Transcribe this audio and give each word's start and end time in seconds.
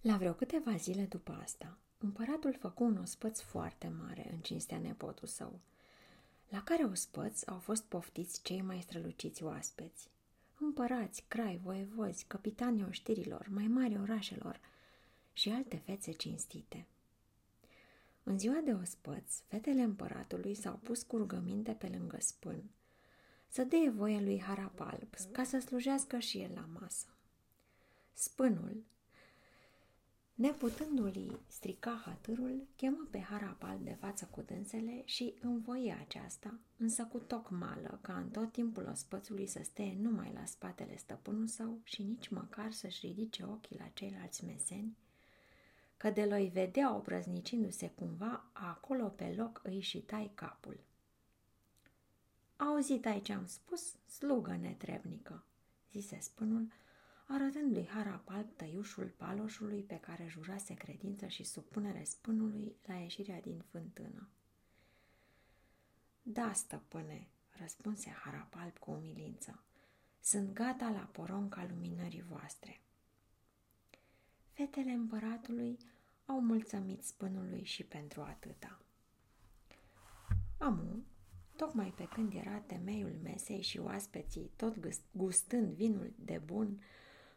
La 0.00 0.16
vreo 0.16 0.32
câteva 0.32 0.76
zile 0.76 1.04
după 1.04 1.38
asta, 1.42 1.78
împăratul 1.98 2.56
făcu 2.60 2.84
un 2.84 2.96
ospăț 2.96 3.40
foarte 3.40 3.88
mare 3.88 4.30
în 4.32 4.38
cinstea 4.38 4.78
nepotul 4.78 5.28
său, 5.28 5.60
la 6.48 6.62
care 6.62 6.84
ospăți 6.84 7.46
au 7.46 7.58
fost 7.58 7.84
poftiți 7.84 8.42
cei 8.42 8.62
mai 8.62 8.80
străluciți 8.80 9.42
oaspeți. 9.42 10.08
Împărați, 10.58 11.24
crai, 11.28 11.60
voievozi, 11.62 12.24
capitanii 12.24 12.84
oștirilor, 12.84 13.46
mai 13.50 13.66
mari 13.66 13.98
orașelor 13.98 14.60
și 15.32 15.48
alte 15.48 15.76
fețe 15.76 16.12
cinstite. 16.12 16.86
În 18.22 18.38
ziua 18.38 18.60
de 18.64 18.72
ospăț, 18.72 19.34
fetele 19.46 19.82
împăratului 19.82 20.54
s-au 20.54 20.80
pus 20.82 21.02
cu 21.02 21.16
rugăminte 21.16 21.72
pe 21.72 21.88
lângă 21.88 22.16
spân, 22.20 22.62
să 23.48 23.64
dea 23.64 23.90
voie 23.94 24.20
lui 24.20 24.40
Harapalp 24.40 25.14
ca 25.32 25.44
să 25.44 25.58
slujească 25.58 26.18
și 26.18 26.38
el 26.40 26.50
la 26.54 26.68
masă. 26.80 27.06
Spânul, 28.12 28.84
Neputându-i 30.40 31.38
strica 31.46 32.02
hatârul, 32.04 32.66
chemă 32.76 33.06
pe 33.10 33.20
Harapal 33.20 33.78
de 33.82 33.96
față 34.00 34.28
cu 34.30 34.40
dânsele 34.40 35.02
și 35.04 35.34
învoie 35.40 35.98
aceasta, 36.00 36.58
însă 36.76 37.04
cu 37.04 37.18
tocmală 37.18 37.98
ca 38.02 38.16
în 38.16 38.28
tot 38.28 38.52
timpul 38.52 38.86
ospățului 38.90 39.46
să 39.46 39.60
stea 39.62 39.92
numai 39.98 40.32
la 40.34 40.44
spatele 40.44 40.96
stăpânul 40.96 41.46
său 41.46 41.78
și 41.82 42.02
nici 42.02 42.28
măcar 42.28 42.72
să-și 42.72 43.06
ridice 43.06 43.44
ochii 43.44 43.78
la 43.78 43.88
ceilalți 43.92 44.44
meseni, 44.44 44.96
că 45.96 46.10
de 46.10 46.24
l 46.24 46.50
vedea 46.52 46.94
obrăznicindu-se 46.94 47.90
cumva, 47.90 48.44
acolo 48.52 49.04
pe 49.08 49.34
loc 49.36 49.60
îi 49.64 49.80
și 49.80 49.98
tai 49.98 50.30
capul. 50.34 50.80
Auzit 52.56 53.06
ai 53.06 53.20
ce 53.20 53.32
am 53.32 53.46
spus, 53.46 53.94
slugă 54.06 54.56
netrebnică, 54.60 55.44
zise 55.92 56.18
spânul, 56.20 56.72
arătând 57.32 57.72
lui 57.72 57.86
Harapalp 57.86 58.56
tăiușul 58.56 59.12
paloșului 59.16 59.82
pe 59.82 60.00
care 60.00 60.26
jurase 60.28 60.74
credință 60.74 61.26
și 61.26 61.44
supunere 61.44 62.04
spânului 62.04 62.76
la 62.86 62.94
ieșirea 62.94 63.40
din 63.40 63.62
fântână. 63.70 64.28
Da, 66.22 66.52
stăpâne, 66.52 67.28
răspunse 67.58 68.10
Harapalp 68.10 68.78
cu 68.78 68.90
umilință, 68.90 69.62
sunt 70.20 70.52
gata 70.52 70.88
la 70.88 71.08
poronca 71.12 71.66
luminării 71.70 72.22
voastre. 72.22 72.80
Fetele 74.52 74.90
împăratului 74.90 75.78
au 76.26 76.40
mulțumit 76.40 77.02
spânului 77.02 77.64
și 77.64 77.84
pentru 77.84 78.20
atâta. 78.20 78.80
Amu, 80.58 81.02
tocmai 81.56 81.92
pe 81.96 82.08
când 82.08 82.34
era 82.34 82.58
temeiul 82.58 83.18
mesei 83.22 83.62
și 83.62 83.78
oaspeții, 83.78 84.50
tot 84.56 84.76
gustând 85.12 85.72
vinul 85.72 86.12
de 86.16 86.40
bun, 86.44 86.80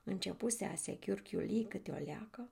începuse 0.04 0.66
a 0.66 0.76
se 0.76 0.98
chiurchiuli 0.98 1.66
câte 1.70 1.92
o 1.92 2.04
leacă, 2.04 2.50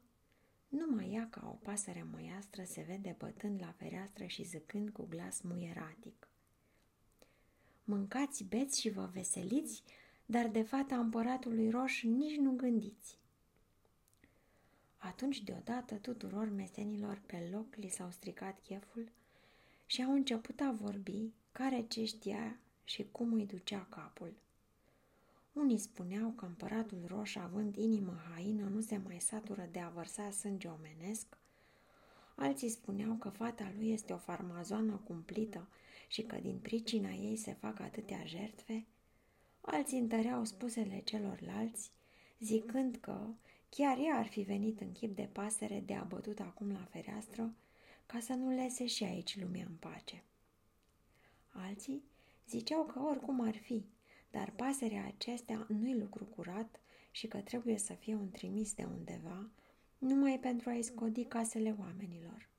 numai 0.67 1.11
ea 1.13 1.27
ca 1.29 1.47
o 1.49 1.55
pasăre 1.63 2.07
măiastră 2.11 2.63
se 2.63 2.81
vede 2.81 3.15
bătând 3.17 3.61
la 3.61 3.73
fereastră 3.77 4.25
și 4.25 4.43
zâcând 4.43 4.89
cu 4.89 5.05
glas 5.09 5.41
muieratic. 5.41 6.27
Mâncați, 7.83 8.43
beți 8.43 8.79
și 8.79 8.89
vă 8.89 9.09
veseliți, 9.13 9.83
dar 10.25 10.47
de 10.47 10.61
fata 10.61 10.97
împăratului 10.97 11.69
roș 11.69 12.03
nici 12.03 12.37
nu 12.37 12.51
gândiți. 12.51 13.19
Atunci 14.97 15.41
deodată 15.41 15.95
tuturor 15.95 16.49
mesenilor 16.49 17.21
pe 17.25 17.49
loc 17.51 17.75
li 17.75 17.89
s-au 17.89 18.11
stricat 18.11 18.59
cheful 18.61 19.11
și 19.85 20.03
au 20.03 20.13
început 20.13 20.59
a 20.59 20.71
vorbi 20.71 21.31
care 21.51 21.85
ce 21.87 22.05
știa 22.05 22.59
și 22.83 23.07
cum 23.11 23.33
îi 23.33 23.45
ducea 23.45 23.87
capul. 23.89 24.33
Unii 25.53 25.77
spuneau 25.77 26.29
că 26.29 26.45
împăratul 26.45 27.03
roș, 27.07 27.35
având 27.35 27.75
inimă 27.75 28.21
haină, 28.33 28.63
nu 28.63 28.81
se 28.81 28.97
mai 28.97 29.19
satură 29.19 29.67
de 29.71 29.79
a 29.79 29.89
vărsa 29.89 30.31
sânge 30.31 30.67
omenesc, 30.67 31.37
alții 32.35 32.69
spuneau 32.69 33.13
că 33.13 33.29
fata 33.29 33.71
lui 33.75 33.91
este 33.91 34.13
o 34.13 34.17
farmazoană 34.17 35.01
cumplită 35.03 35.67
și 36.07 36.21
că 36.21 36.35
din 36.35 36.57
pricina 36.57 37.09
ei 37.09 37.35
se 37.35 37.53
fac 37.53 37.79
atâtea 37.79 38.25
jertfe, 38.25 38.85
alții 39.61 39.99
întăreau 39.99 40.43
spusele 40.43 41.01
celorlalți, 41.05 41.91
zicând 42.39 42.95
că 42.95 43.27
chiar 43.69 43.97
ea 43.97 44.15
ar 44.17 44.27
fi 44.27 44.41
venit 44.41 44.81
în 44.81 44.91
chip 44.91 45.15
de 45.15 45.29
pasăre 45.31 45.83
de 45.85 45.93
abătut 45.93 46.39
acum 46.39 46.71
la 46.71 46.87
fereastră, 46.89 47.53
ca 48.05 48.19
să 48.19 48.33
nu 48.33 48.49
lese 48.49 48.85
și 48.85 49.03
aici 49.03 49.39
lumea 49.39 49.65
în 49.69 49.75
pace. 49.75 50.23
Alții 51.49 52.03
ziceau 52.47 52.83
că 52.85 52.99
oricum 52.99 53.41
ar 53.41 53.55
fi, 53.55 53.85
dar 54.31 54.51
pasărea 54.55 55.05
acestea 55.05 55.65
nu-i 55.69 55.99
lucru 55.99 56.25
curat 56.25 56.79
și 57.11 57.27
că 57.27 57.37
trebuie 57.37 57.77
să 57.77 57.93
fie 57.93 58.15
un 58.15 58.31
trimis 58.31 58.73
de 58.73 58.83
undeva, 58.83 59.49
numai 59.97 60.39
pentru 60.39 60.69
a-i 60.69 60.81
scodi 60.81 61.23
casele 61.23 61.75
oamenilor. 61.79 62.49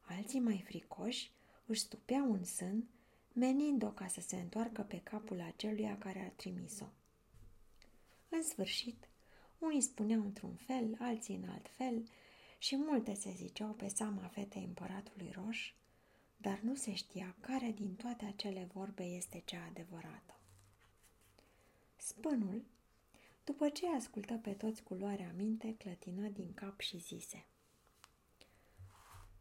Alții 0.00 0.40
mai 0.40 0.62
fricoși 0.64 1.30
își 1.66 1.80
stupeau 1.80 2.32
în 2.32 2.44
sân, 2.44 2.88
menind-o 3.32 3.88
ca 3.88 4.06
să 4.06 4.20
se 4.20 4.36
întoarcă 4.36 4.82
pe 4.82 5.00
capul 5.02 5.40
aceluia 5.40 5.98
care 5.98 6.20
a 6.20 6.30
trimis-o. 6.30 6.86
În 8.28 8.42
sfârșit, 8.42 9.08
unii 9.58 9.80
spuneau 9.80 10.20
într-un 10.20 10.54
fel, 10.54 10.96
alții 10.98 11.34
în 11.34 11.48
alt 11.48 11.68
fel 11.68 12.04
și 12.58 12.76
multe 12.76 13.14
se 13.14 13.32
ziceau 13.36 13.72
pe 13.72 13.88
seama 13.88 14.26
fetei 14.26 14.64
împăratului 14.64 15.30
roș, 15.30 15.74
dar 16.36 16.60
nu 16.60 16.74
se 16.74 16.94
știa 16.94 17.36
care 17.40 17.72
din 17.72 17.94
toate 17.94 18.24
acele 18.24 18.68
vorbe 18.72 19.02
este 19.02 19.42
cea 19.44 19.66
adevărată. 19.68 20.35
Spânul, 21.96 22.62
după 23.44 23.68
ce 23.68 23.88
ascultă 23.88 24.34
pe 24.34 24.50
toți 24.52 24.82
cu 24.82 24.94
luarea 24.94 25.32
minte, 25.36 25.74
clătină 25.76 26.28
din 26.28 26.54
cap 26.54 26.80
și 26.80 26.98
zise 26.98 27.46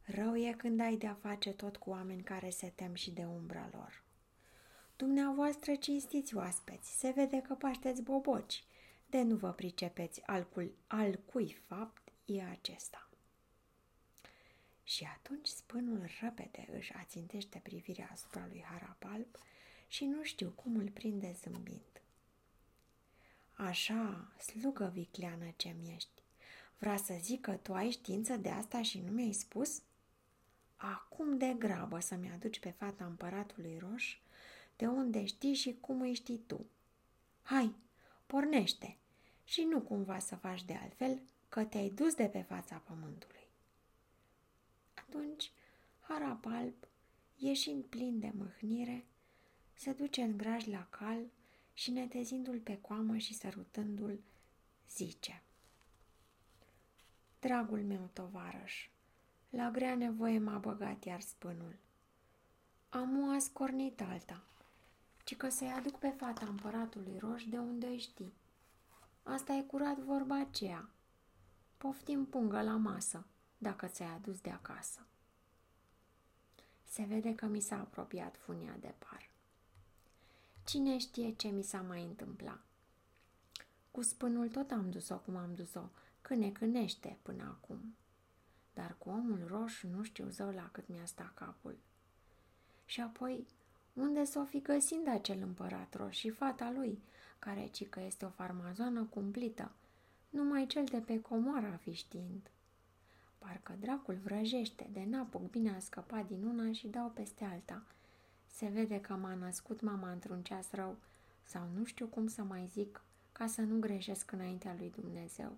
Rău 0.06 0.36
e 0.36 0.54
când 0.58 0.80
ai 0.80 0.96
de-a 0.96 1.14
face 1.14 1.52
tot 1.52 1.78
cu 1.78 1.90
oameni 1.90 2.24
care 2.24 2.50
se 2.50 2.72
tem 2.76 2.94
și 2.94 3.12
de 3.12 3.26
umbra 3.26 3.70
lor. 3.72 4.04
Dumneavoastră 4.96 5.76
cinstiți 5.76 6.36
oaspeți, 6.36 7.00
se 7.00 7.10
vede 7.10 7.42
că 7.42 7.54
pașteți 7.54 8.02
boboci, 8.02 8.64
de 9.10 9.22
nu 9.22 9.36
vă 9.36 9.52
pricepeți 9.52 10.22
al, 10.26 10.48
cui, 10.48 10.72
al 10.88 11.20
cui 11.26 11.58
fapt 11.68 12.12
e 12.26 12.44
acesta. 12.44 13.10
Și 14.84 15.04
atunci 15.16 15.48
spânul 15.48 16.10
răpede 16.22 16.68
își 16.72 16.94
ațintește 16.94 17.60
privirea 17.64 18.10
asupra 18.12 18.46
lui 18.48 18.64
Harapalp 18.64 19.40
și 19.88 20.06
nu 20.06 20.24
știu 20.24 20.50
cum 20.50 20.76
îl 20.76 20.90
prinde 20.90 21.36
zâmbind. 21.42 22.02
Așa, 23.56 24.32
slugă 24.38 24.92
vicleană 24.94 25.54
ce-mi 25.56 25.94
ești. 25.96 26.22
Vrea 26.78 26.98
să 26.98 27.18
zic 27.22 27.42
că 27.42 27.52
tu 27.52 27.74
ai 27.74 27.90
știință 27.90 28.38
de 28.38 28.50
asta 28.50 28.82
și 28.82 29.00
nu 29.00 29.12
mi-ai 29.12 29.32
spus? 29.32 29.82
Acum 30.76 31.38
de 31.38 31.56
grabă 31.58 32.00
să-mi 32.00 32.32
aduci 32.32 32.60
pe 32.60 32.70
fata 32.70 33.06
împăratului 33.06 33.78
roș, 33.78 34.18
de 34.76 34.88
unde 34.88 35.26
știi 35.26 35.54
și 35.54 35.78
cum 35.82 36.02
îi 36.02 36.14
știi 36.14 36.44
tu. 36.48 36.66
Hai, 37.42 37.76
pornește 38.26 38.98
și 39.44 39.62
nu 39.62 39.82
cumva 39.82 40.20
să 40.20 40.36
faci 40.36 40.64
de 40.64 40.74
altfel 40.74 41.22
că 41.50 41.64
te-ai 41.64 41.90
dus 41.90 42.14
de 42.14 42.26
pe 42.26 42.42
fața 42.42 42.76
pământului. 42.76 43.48
Atunci, 44.94 45.52
Harapalp, 46.00 46.88
ieșind 47.36 47.84
plin 47.84 48.20
de 48.20 48.32
mâhnire, 48.34 49.06
se 49.74 49.92
duce 49.92 50.22
în 50.22 50.38
graj 50.38 50.66
la 50.66 50.88
cal 50.90 51.20
și 51.76 51.92
netezindu-l 51.92 52.60
pe 52.60 52.78
coamă 52.82 53.18
și 53.18 53.34
sărutându-l, 53.34 54.20
zice 54.90 55.44
Dragul 57.40 57.84
meu 57.84 58.10
tovarăș, 58.14 58.90
la 59.50 59.72
grea 59.72 59.96
nevoie 59.96 60.40
m-a 60.40 60.58
băgat 60.58 61.04
iar 61.04 61.22
spânul. 61.22 61.76
Am 62.90 63.28
o 63.28 63.32
ascornit 63.36 64.02
alta, 64.02 64.44
ci 65.24 65.36
că 65.36 65.50
să-i 65.50 65.72
aduc 65.72 66.00
pe 66.00 66.10
fata 66.10 66.46
împăratului 66.46 67.18
roș 67.20 67.44
de 67.44 67.58
unde 67.58 67.88
îi 67.88 67.98
știi. 68.00 68.34
Asta 69.24 69.54
e 69.54 69.62
curat 69.62 69.98
vorba 69.98 70.40
aceea. 70.40 70.90
Poftim 71.78 72.26
pungă 72.26 72.62
la 72.62 72.76
masă, 72.76 73.26
dacă 73.58 73.88
ți-ai 73.88 74.10
adus 74.10 74.42
de 74.42 74.50
acasă. 74.50 75.06
Se 76.84 77.04
vede 77.04 77.36
că 77.36 77.46
mi 77.46 77.60
s-a 77.60 77.80
apropiat 77.80 78.38
funia 78.38 78.76
de 78.80 78.94
par. 78.98 79.30
Cine 80.66 80.98
știe 80.98 81.34
ce 81.34 81.48
mi 81.48 81.64
s-a 81.64 81.82
mai 81.82 82.04
întâmplat? 82.04 82.60
Cu 83.92 84.02
spânul 84.02 84.50
tot 84.50 84.72
am 84.72 84.90
dus-o 84.90 85.18
cum 85.18 85.36
am 85.36 85.54
dus-o, 85.56 85.90
câne 86.22 86.52
cânește 86.52 87.18
până 87.22 87.44
acum. 87.44 87.96
Dar 88.74 88.96
cu 88.98 89.10
omul 89.10 89.44
roșu 89.48 89.88
nu 89.88 90.04
știu 90.04 90.30
zău 90.30 90.50
la 90.50 90.70
cât 90.72 90.88
mi-a 90.88 91.06
stat 91.06 91.34
capul. 91.34 91.78
Și 92.86 93.02
apoi, 93.02 93.48
unde 93.94 94.24
s-o 94.24 94.44
fi 94.44 94.62
găsind 94.62 95.08
acel 95.08 95.42
împărat 95.42 95.94
roșu 95.94 96.12
și 96.12 96.30
fata 96.30 96.72
lui, 96.72 97.02
care 97.40 97.68
ci 97.68 97.90
că 97.90 98.02
este 98.02 98.26
o 98.26 98.30
farmazoană 98.30 99.04
cumplită, 99.04 99.72
numai 100.30 100.68
cel 100.68 100.86
de 100.86 100.98
pe 100.98 101.22
comoara 101.22 101.78
fi 101.78 101.94
știind. 101.94 102.52
Parcă 103.38 103.76
dracul 103.80 104.16
vrăjește, 104.24 104.90
de 104.92 105.06
n-apuc 105.10 105.50
bine 105.50 105.76
a 105.76 105.80
scăpat 105.80 106.28
din 106.28 106.44
una 106.44 106.72
și 106.72 106.88
dau 106.88 107.10
peste 107.10 107.44
alta– 107.44 107.84
se 108.56 108.68
vede 108.68 109.02
că 109.02 109.14
m-a 109.14 109.34
născut 109.34 109.82
mama 109.82 110.12
într-un 110.12 110.44
ceas 110.44 110.72
rău 110.72 110.98
sau 111.44 111.68
nu 111.74 111.86
știu 111.86 112.08
cum 112.08 112.28
să 112.28 112.44
mai 112.44 112.68
zic 112.68 113.02
ca 113.32 113.48
să 113.48 113.62
nu 113.62 113.80
greșesc 113.80 114.32
înaintea 114.32 114.76
lui 114.78 114.92
Dumnezeu. 114.92 115.58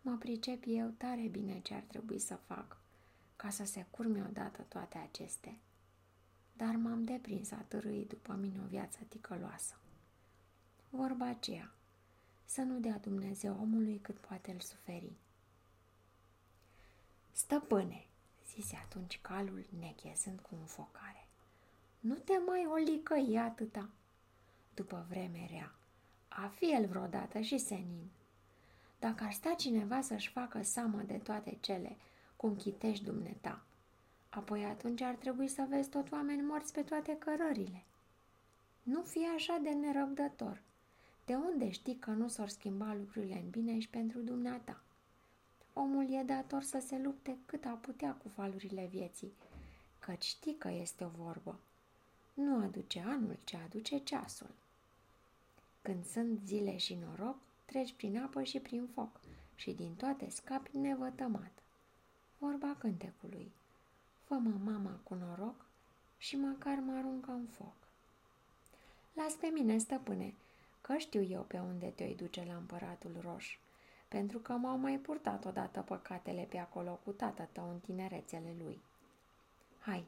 Mă 0.00 0.16
pricep 0.16 0.62
eu 0.66 0.88
tare 0.88 1.26
bine 1.30 1.60
ce 1.60 1.74
ar 1.74 1.82
trebui 1.82 2.18
să 2.18 2.34
fac 2.34 2.76
ca 3.36 3.50
să 3.50 3.64
se 3.64 3.86
curme 3.90 4.24
odată 4.28 4.62
toate 4.68 4.98
acestea. 4.98 5.56
Dar 6.52 6.76
m-am 6.76 7.04
deprins 7.04 7.50
a 7.50 7.64
târâi 7.68 8.06
după 8.08 8.32
mine 8.32 8.60
o 8.64 8.66
viață 8.66 8.98
ticăloasă. 9.08 9.74
Vorba 10.90 11.28
aceea, 11.28 11.72
să 12.44 12.60
nu 12.60 12.78
dea 12.78 12.98
Dumnezeu 12.98 13.58
omului 13.60 13.98
cât 13.98 14.18
poate 14.18 14.50
îl 14.52 14.60
suferi. 14.60 15.12
Stăpâne, 17.32 18.06
zise 18.46 18.76
atunci 18.76 19.18
calul 19.22 19.66
nechezând 19.78 20.40
cu 20.40 20.54
înfocare, 20.54 21.23
nu 22.04 22.14
te 22.14 22.38
mai 22.46 22.66
olicăi 22.66 23.38
atâta. 23.38 23.88
După 24.74 25.06
vreme 25.08 25.46
rea, 25.50 25.74
a 26.28 26.46
fi 26.46 26.72
el 26.72 26.86
vreodată 26.86 27.40
și 27.40 27.58
senin. 27.58 28.10
Dacă 28.98 29.24
ar 29.24 29.32
sta 29.32 29.54
cineva 29.54 30.00
să-și 30.00 30.30
facă 30.30 30.62
seamă 30.62 31.02
de 31.02 31.16
toate 31.16 31.58
cele 31.60 31.96
cum 32.36 32.56
chitești 32.56 33.04
dumneta, 33.04 33.62
apoi 34.28 34.64
atunci 34.64 35.00
ar 35.00 35.14
trebui 35.14 35.48
să 35.48 35.66
vezi 35.68 35.88
tot 35.88 36.12
oameni 36.12 36.42
morți 36.42 36.72
pe 36.72 36.82
toate 36.82 37.16
cărările. 37.18 37.84
Nu 38.82 39.02
fi 39.02 39.26
așa 39.34 39.58
de 39.62 39.70
nerăbdător. 39.70 40.62
De 41.24 41.34
unde 41.34 41.70
știi 41.70 41.96
că 41.96 42.10
nu 42.10 42.28
s-or 42.28 42.48
schimba 42.48 42.94
lucrurile 42.94 43.40
în 43.44 43.50
bine 43.50 43.78
și 43.78 43.88
pentru 43.88 44.20
dumneata? 44.20 44.80
Omul 45.72 46.12
e 46.12 46.22
dator 46.22 46.62
să 46.62 46.82
se 46.86 46.98
lupte 46.98 47.38
cât 47.46 47.64
a 47.64 47.78
putea 47.80 48.12
cu 48.12 48.32
valurile 48.36 48.88
vieții, 48.90 49.32
căci 49.98 50.24
știi 50.24 50.56
că 50.58 50.70
este 50.70 51.04
o 51.04 51.08
vorbă. 51.08 51.58
Nu 52.34 52.62
aduce 52.62 53.00
anul, 53.00 53.36
ce 53.44 53.56
aduce 53.56 53.98
ceasul. 53.98 54.50
Când 55.82 56.06
sunt 56.06 56.40
zile 56.44 56.76
și 56.76 56.94
noroc, 56.94 57.36
treci 57.64 57.92
prin 57.92 58.18
apă 58.18 58.42
și 58.42 58.58
prin 58.58 58.88
foc 58.94 59.20
și 59.54 59.70
din 59.72 59.94
toate 59.94 60.30
scapi 60.30 60.76
nevătămat. 60.76 61.52
Vorba 62.38 62.76
cântecului. 62.78 63.52
Fă-mă 64.24 64.58
mama 64.64 64.98
cu 65.02 65.14
noroc 65.14 65.66
și 66.18 66.36
măcar 66.36 66.78
mă 66.78 66.92
aruncă 66.92 67.30
în 67.30 67.46
foc. 67.46 67.74
Las 69.12 69.32
pe 69.32 69.46
mine, 69.46 69.78
stăpâne, 69.78 70.34
că 70.80 70.96
știu 70.96 71.22
eu 71.22 71.42
pe 71.42 71.58
unde 71.58 71.86
te-o 71.86 72.14
duce 72.14 72.44
la 72.46 72.54
împăratul 72.54 73.16
roș, 73.20 73.58
pentru 74.08 74.38
că 74.38 74.52
m-au 74.52 74.76
mai 74.76 74.98
purtat 74.98 75.44
odată 75.44 75.80
păcatele 75.80 76.46
pe 76.50 76.58
acolo 76.58 77.00
cu 77.04 77.10
tată 77.10 77.48
tău 77.52 77.70
în 77.70 77.78
tinerețele 77.78 78.54
lui. 78.62 78.80
Hai, 79.78 80.04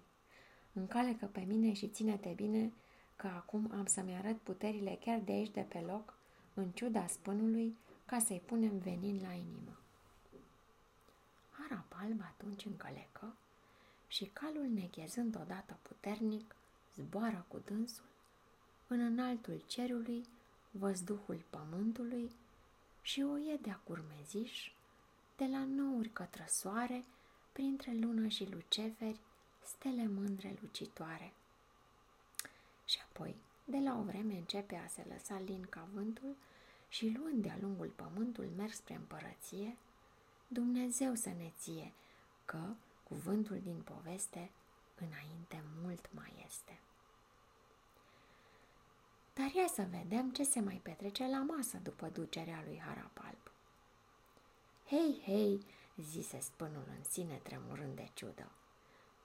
încalecă 0.78 1.26
pe 1.26 1.40
mine 1.40 1.72
și 1.72 1.88
ține-te 1.88 2.32
bine 2.36 2.72
că 3.16 3.26
acum 3.26 3.70
am 3.74 3.86
să-mi 3.86 4.14
arăt 4.14 4.38
puterile 4.38 4.98
chiar 5.00 5.20
de 5.20 5.32
aici 5.32 5.50
de 5.50 5.60
pe 5.60 5.78
loc, 5.78 6.14
în 6.54 6.70
ciuda 6.70 7.06
spânului, 7.06 7.76
ca 8.04 8.18
să-i 8.18 8.42
punem 8.44 8.78
venin 8.78 9.20
la 9.22 9.32
inimă. 9.32 9.76
Arap 11.64 11.96
alb 12.00 12.20
atunci 12.22 12.64
încălecă 12.64 13.34
și 14.08 14.24
calul 14.24 14.66
nechezând 14.74 15.36
odată 15.40 15.78
puternic, 15.82 16.54
zboară 16.94 17.44
cu 17.48 17.62
dânsul 17.64 18.04
în 18.86 19.00
înaltul 19.00 19.62
cerului, 19.66 20.24
văzduhul 20.70 21.42
pământului 21.50 22.30
și 23.02 23.22
o 23.22 23.36
ie 23.36 23.58
de-a 23.62 23.80
curmeziș, 23.84 24.72
de 25.36 25.46
la 25.46 25.64
nouri 25.64 26.08
către 26.08 26.46
soare, 26.48 27.04
printre 27.52 27.92
lună 28.00 28.26
și 28.26 28.50
luceferi, 28.50 29.20
stele 29.66 30.06
mândre 30.06 30.56
lucitoare. 30.60 31.32
Și 32.84 32.98
apoi, 33.10 33.34
de 33.64 33.78
la 33.78 33.98
o 33.98 34.02
vreme 34.02 34.34
începe 34.34 34.76
a 34.76 34.86
se 34.88 35.04
lăsa 35.08 35.38
lin 35.38 35.66
ca 35.70 35.88
vântul 35.92 36.36
și 36.88 37.16
luând 37.18 37.42
de-a 37.42 37.56
lungul 37.60 37.88
pământul 37.88 38.48
merg 38.56 38.72
spre 38.72 38.94
împărăție, 38.94 39.76
Dumnezeu 40.48 41.14
să 41.14 41.28
ne 41.28 41.52
ție, 41.58 41.92
că 42.44 42.62
cuvântul 43.02 43.60
din 43.62 43.80
poveste 43.84 44.50
înainte 44.94 45.62
mult 45.82 46.08
mai 46.14 46.44
este. 46.46 46.78
Dar 49.34 49.52
ia 49.52 49.66
să 49.66 49.86
vedem 49.90 50.30
ce 50.30 50.42
se 50.42 50.60
mai 50.60 50.80
petrece 50.82 51.26
la 51.26 51.42
masă 51.42 51.78
după 51.82 52.08
ducerea 52.08 52.62
lui 52.64 52.78
Harapalb. 52.78 53.50
Hei, 54.86 55.22
hei, 55.24 55.60
zise 55.96 56.40
spânul 56.40 56.84
în 56.96 57.04
sine 57.04 57.34
tremurând 57.42 57.96
de 57.96 58.08
ciudă. 58.14 58.50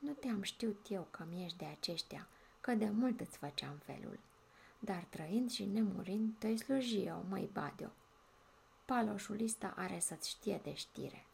Nu 0.01 0.11
te-am 0.11 0.41
știut 0.41 0.85
eu 0.89 1.07
că 1.11 1.25
mi-ești 1.29 1.57
de 1.57 1.65
aceștia, 1.65 2.27
că 2.61 2.73
de 2.73 2.89
mult 2.89 3.19
îți 3.19 3.37
făceam 3.37 3.75
felul. 3.85 4.19
Dar 4.79 5.03
trăind 5.09 5.51
și 5.51 5.65
nemurind, 5.65 6.33
te-i 6.37 6.57
sluji 6.57 7.03
eu, 7.03 7.25
măi 7.29 7.49
Badio. 7.53 7.91
Paloșul 8.85 9.43
ăsta 9.43 9.73
are 9.75 9.99
să-ți 9.99 10.29
știe 10.29 10.59
de 10.63 10.73
știre. 10.73 11.25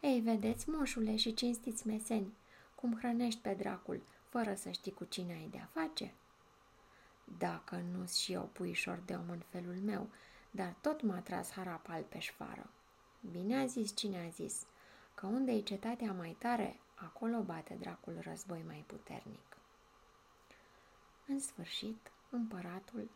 Ei, 0.00 0.20
vedeți, 0.20 0.68
moșule 0.68 1.16
și 1.16 1.34
cinstiți 1.34 1.86
meseni, 1.86 2.32
cum 2.74 2.96
hrănești 2.98 3.40
pe 3.40 3.54
dracul, 3.54 4.02
fără 4.28 4.54
să 4.54 4.70
știi 4.70 4.92
cu 4.92 5.04
cine 5.04 5.32
ai 5.32 5.48
de-a 5.50 5.68
face? 5.72 6.14
Dacă 7.38 7.84
nu-s 7.92 8.16
și 8.16 8.32
eu 8.32 8.50
puișor 8.52 9.02
de 9.06 9.14
om 9.14 9.30
în 9.30 9.42
felul 9.48 9.76
meu, 9.84 10.08
dar 10.50 10.74
tot 10.80 11.02
m-a 11.02 11.18
tras 11.18 11.50
harapal 11.50 12.02
pe 12.02 12.18
șfară. 12.18 12.70
Bine 13.30 13.60
a 13.60 13.66
zis 13.66 13.96
cine 13.96 14.24
a 14.26 14.28
zis, 14.28 14.66
că 15.14 15.26
unde 15.26 15.52
e 15.52 15.60
cetatea 15.60 16.12
mai 16.12 16.36
tare, 16.38 16.80
acolo 17.04 17.42
bate 17.42 17.74
dracul 17.74 18.18
război 18.20 18.62
mai 18.66 18.84
puternic. 18.86 19.56
În 21.26 21.40
sfârșit, 21.40 22.10
împăratul, 22.30 23.08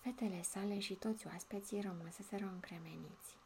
fetele 0.00 0.42
sale 0.42 0.78
și 0.78 0.94
toți 0.94 1.26
oaspeții 1.26 1.80
rămăseseră 1.80 2.50
încremeniți. 2.52 3.36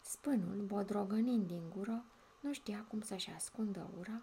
Spânul, 0.00 0.64
bodrogănind 0.66 1.46
din 1.46 1.70
gură, 1.76 2.04
nu 2.40 2.52
știa 2.52 2.84
cum 2.88 3.00
să-și 3.00 3.30
ascundă 3.30 3.90
ura, 3.98 4.22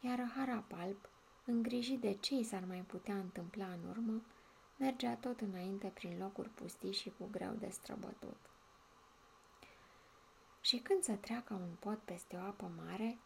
iar 0.00 0.32
Harapalp, 0.36 1.08
îngrijit 1.44 2.00
de 2.00 2.12
ce 2.12 2.34
i 2.34 2.42
s-ar 2.42 2.64
mai 2.64 2.80
putea 2.80 3.14
întâmpla 3.14 3.66
în 3.66 3.88
urmă, 3.88 4.22
mergea 4.78 5.16
tot 5.16 5.40
înainte 5.40 5.86
prin 5.86 6.18
locuri 6.18 6.48
pustii 6.48 6.92
și 6.92 7.12
cu 7.18 7.28
greu 7.30 7.52
de 7.52 7.68
străbătut. 7.68 8.36
Și 10.66 10.78
când 10.78 11.02
să 11.02 11.12
treacă 11.12 11.54
un 11.54 11.74
pod 11.78 11.98
peste 11.98 12.36
o 12.36 12.40
apă 12.40 12.70
mare, 12.84 13.18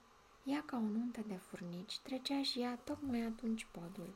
ea 0.45 0.63
ca 0.67 0.77
o 0.77 0.81
nuntă 0.81 1.21
de 1.27 1.37
furnici 1.37 1.99
trecea 1.99 2.43
și 2.43 2.61
ea 2.61 2.79
tocmai 2.85 3.21
atunci 3.21 3.67
podul. 3.71 4.15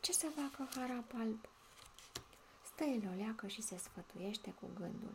Ce 0.00 0.12
să 0.12 0.26
facă 0.26 0.68
harap 0.74 1.12
alb? 1.14 1.48
Stă 2.64 2.84
el 2.84 3.08
o 3.12 3.14
leacă 3.16 3.46
și 3.46 3.62
se 3.62 3.76
sfătuiește 3.76 4.50
cu 4.50 4.66
gândul. 4.74 5.14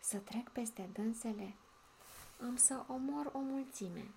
Să 0.00 0.18
trec 0.18 0.48
peste 0.48 0.90
dânsele, 0.92 1.54
am 2.40 2.56
să 2.56 2.84
omor 2.86 3.30
o 3.32 3.38
mulțime. 3.38 4.10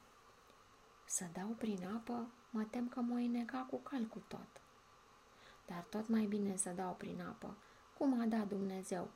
Să 1.05 1.25
dau 1.33 1.47
prin 1.47 1.87
apă, 1.95 2.27
mă 2.49 2.63
tem 2.63 2.87
că 2.87 2.99
mă 2.99 3.19
nega 3.19 3.67
cu 3.69 3.77
cal 3.77 4.03
cu 4.03 4.23
tot. 4.27 4.61
Dar 5.65 5.83
tot 5.89 6.07
mai 6.07 6.25
bine 6.25 6.55
să 6.55 6.69
dau 6.69 6.93
prin 6.93 7.21
apă, 7.21 7.55
cum 7.97 8.21
a 8.21 8.25
dat 8.25 8.47
Dumnezeu, 8.47 9.09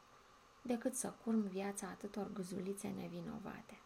decât 0.65 0.95
să 0.95 1.13
curm 1.23 1.47
viața 1.47 1.87
atâtor 1.87 2.31
gâzulițe 2.33 2.87
nevinovate 2.87 3.79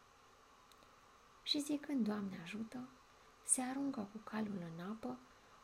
și 1.49 1.59
zicând, 1.61 2.05
Doamne 2.05 2.39
ajută, 2.43 2.87
se 3.43 3.61
aruncă 3.61 4.07
cu 4.11 4.17
calul 4.17 4.71
în 4.77 4.85
apă, 4.89 5.17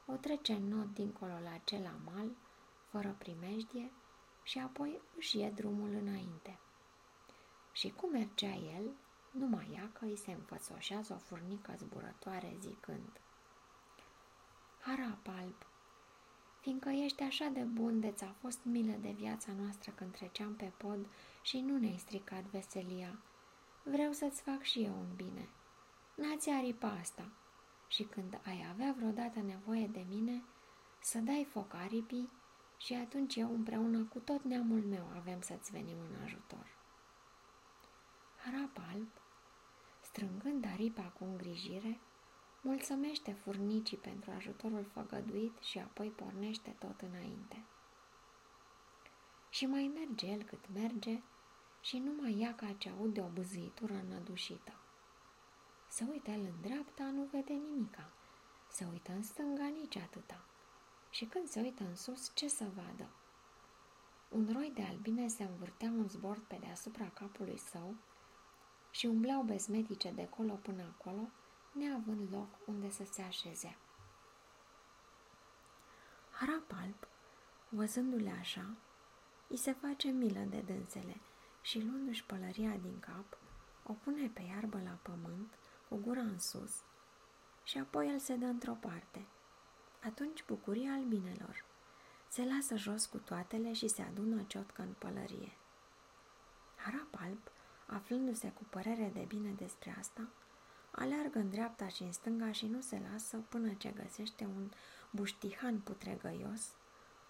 o 0.06 0.16
trece 0.16 0.54
în 0.54 0.68
not 0.68 0.94
dincolo 0.94 1.40
la 1.44 1.58
cel 1.64 1.92
mal, 2.06 2.32
fără 2.90 3.16
primejdie, 3.18 3.92
și 4.44 4.60
apoi 4.60 5.02
își 5.18 5.38
ie 5.38 5.50
drumul 5.50 5.90
înainte. 5.90 6.60
Și 7.72 7.90
cum 7.90 8.12
mergea 8.12 8.54
el, 8.54 8.92
numai 9.32 9.72
ea 9.74 9.90
că 9.94 10.06
îi 10.06 10.18
se 10.18 10.32
înfățoșează 10.32 11.14
o 11.14 11.18
furnică 11.18 11.74
zburătoare 11.78 12.56
zicând 12.60 13.22
Harap 14.80 15.28
alb, 15.28 15.66
fiindcă 16.66 16.90
ești 16.90 17.24
așa 17.24 17.48
de 17.48 17.62
bun 17.62 18.00
de 18.00 18.12
ți-a 18.12 18.36
fost 18.40 18.60
milă 18.64 18.96
de 19.02 19.12
viața 19.12 19.52
noastră 19.62 19.92
când 19.92 20.12
treceam 20.12 20.56
pe 20.56 20.72
pod 20.78 21.08
și 21.42 21.60
nu 21.60 21.78
ne-ai 21.78 21.98
stricat 21.98 22.44
veselia, 22.44 23.20
vreau 23.84 24.12
să-ți 24.12 24.42
fac 24.42 24.62
și 24.62 24.84
eu 24.84 24.94
un 24.94 25.16
bine. 25.16 25.50
N-ați 26.16 26.50
aripa 26.50 26.88
asta. 26.88 27.32
Și 27.88 28.04
când 28.04 28.40
ai 28.46 28.66
avea 28.70 28.94
vreodată 28.98 29.40
nevoie 29.40 29.88
de 29.88 30.06
mine, 30.10 30.44
să 31.00 31.20
dai 31.20 31.48
foc 31.50 31.74
aripii 31.74 32.30
și 32.78 32.94
atunci 32.94 33.36
eu 33.36 33.54
împreună 33.54 34.04
cu 34.04 34.20
tot 34.20 34.44
neamul 34.44 34.82
meu 34.82 35.10
avem 35.16 35.42
să-ți 35.42 35.72
venim 35.72 35.98
în 36.10 36.22
ajutor. 36.24 36.68
Harap 38.44 38.78
alb, 38.94 39.08
strângând 40.02 40.66
aripa 40.66 41.04
cu 41.04 41.24
îngrijire, 41.24 42.00
mulțumește 42.66 43.32
furnicii 43.32 43.98
pentru 43.98 44.32
ajutorul 44.32 44.86
făgăduit 44.94 45.58
și 45.58 45.80
apoi 45.80 46.10
pornește 46.10 46.76
tot 46.80 47.02
înainte. 47.02 47.64
Și 49.50 49.66
mai 49.66 49.92
merge 49.96 50.28
el 50.28 50.44
cât 50.44 50.70
merge 50.74 51.22
și 51.82 51.98
nu 51.98 52.12
mai 52.22 52.38
ia 52.38 52.56
ca 52.56 52.76
ce 52.78 52.90
aude 52.90 53.22
o 53.22 53.28
bâzâitură 53.28 53.94
înădușită. 53.94 54.74
Se 55.88 56.06
uită 56.12 56.32
el 56.32 56.42
în 56.42 56.62
dreapta, 56.62 57.04
nu 57.04 57.24
vede 57.32 57.54
nimica. 57.54 58.10
Se 58.72 58.88
uită 58.92 59.12
în 59.12 59.24
stânga, 59.24 59.68
nici 59.68 59.96
atâta. 59.96 60.46
Și 61.10 61.26
când 61.26 61.48
se 61.48 61.60
uită 61.60 61.84
în 61.84 61.96
sus, 61.96 62.32
ce 62.34 62.48
să 62.48 62.66
vadă? 62.76 63.10
Un 64.30 64.50
roi 64.54 64.72
de 64.76 64.82
albine 64.82 65.28
se 65.28 65.44
învârtea 65.44 65.90
un 65.90 66.08
zbord 66.08 66.42
pe 66.42 66.58
deasupra 66.60 67.10
capului 67.10 67.58
său 67.58 67.96
și 68.92 69.06
umbleau 69.06 69.42
bezmetice 69.42 70.12
de 70.12 70.30
colo 70.30 70.54
până 70.54 70.84
acolo, 70.84 71.30
neavând 71.77 72.34
loc 72.34 72.48
unde 72.65 72.89
să 72.89 73.03
se 73.12 73.22
așeze. 73.22 73.77
Harap 76.32 76.72
alb, 76.82 77.08
văzându-le 77.70 78.32
așa, 78.39 78.75
îi 79.48 79.58
se 79.58 79.74
face 79.74 80.08
milă 80.08 80.39
de 80.39 80.60
dânsele 80.60 81.22
și 81.62 81.84
luându-și 81.84 82.25
pălăria 82.25 82.77
din 82.77 83.00
cap, 83.00 83.38
o 83.84 83.94
pune 83.94 84.27
pe 84.27 84.41
iarbă 84.41 84.82
la 84.84 84.98
pământ, 85.01 85.53
cu 85.89 85.96
gura 85.96 86.22
în 86.22 86.39
sus, 86.39 86.84
și 87.63 87.77
apoi 87.77 88.10
el 88.10 88.20
se 88.20 88.36
dă 88.36 88.46
într-o 88.46 88.74
parte. 88.74 89.25
Atunci 90.03 90.46
bucuria 90.46 90.94
albinelor. 90.94 91.65
Se 92.27 92.46
lasă 92.46 92.75
jos 92.75 93.05
cu 93.05 93.17
toatele 93.17 93.74
și 93.74 93.88
se 93.88 94.01
adună 94.01 94.44
ciotcă 94.44 94.82
în 94.82 94.94
pălărie. 94.98 95.58
Harap 96.75 97.15
alb, 97.20 97.39
aflându-se 97.86 98.51
cu 98.51 98.63
părere 98.70 99.12
de 99.13 99.25
bine 99.27 99.51
despre 99.51 99.96
asta, 100.00 100.27
aleargă 100.96 101.40
în 101.40 101.50
dreapta 101.50 101.88
și 101.88 102.04
în 102.04 102.12
stânga 102.12 102.52
și 102.52 102.68
nu 102.68 102.82
se 102.82 103.02
lasă 103.12 103.38
până 103.38 103.74
ce 103.74 103.90
găsește 103.90 104.46
un 104.56 104.72
buștihan 105.12 105.80
putregăios, 105.80 106.62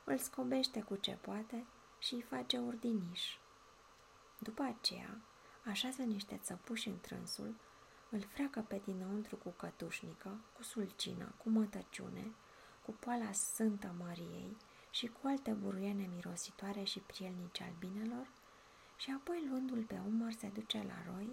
îl 0.04 0.18
scobește 0.18 0.82
cu 0.82 0.96
ce 0.96 1.18
poate 1.22 1.66
și 2.00 2.14
îi 2.14 2.22
face 2.22 2.58
urdiniș. 2.58 3.38
După 4.40 4.62
aceea, 4.62 5.18
așează 5.64 6.02
niște 6.02 6.40
țăpuși 6.44 6.88
în 6.88 7.00
trânsul, 7.00 7.56
îl 8.10 8.22
freacă 8.22 8.66
pe 8.68 8.82
dinăuntru 8.86 9.36
cu 9.36 9.50
cătușnică, 9.50 10.38
cu 10.56 10.64
sulcină, 10.64 11.34
cu 11.38 11.50
mătăciune, 11.50 12.32
cu 12.86 12.92
poala 12.92 13.32
Sfântă 13.32 13.96
Mariei 13.98 14.58
și 14.90 15.08
cu 15.08 15.28
alte 15.28 15.52
buruiene 15.52 16.10
mirositoare 16.16 16.84
și 16.84 17.00
prielnice 17.00 17.64
albinelor 17.64 18.28
și 18.96 19.14
apoi 19.18 19.48
luându-l 19.50 19.84
pe 19.84 20.00
umăr 20.08 20.32
se 20.32 20.48
duce 20.48 20.78
la 20.78 21.14
roi, 21.14 21.30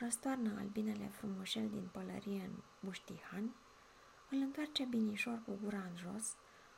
răstoarnă 0.00 0.58
albinele 0.58 1.06
frumușel 1.06 1.68
din 1.68 1.88
pălărie 1.92 2.42
în 2.42 2.62
buștihan, 2.80 3.54
îl 4.30 4.38
întoarce 4.38 4.84
binișor 4.84 5.42
cu 5.44 5.58
gura 5.62 5.78
în 5.90 5.96
jos, 5.96 6.36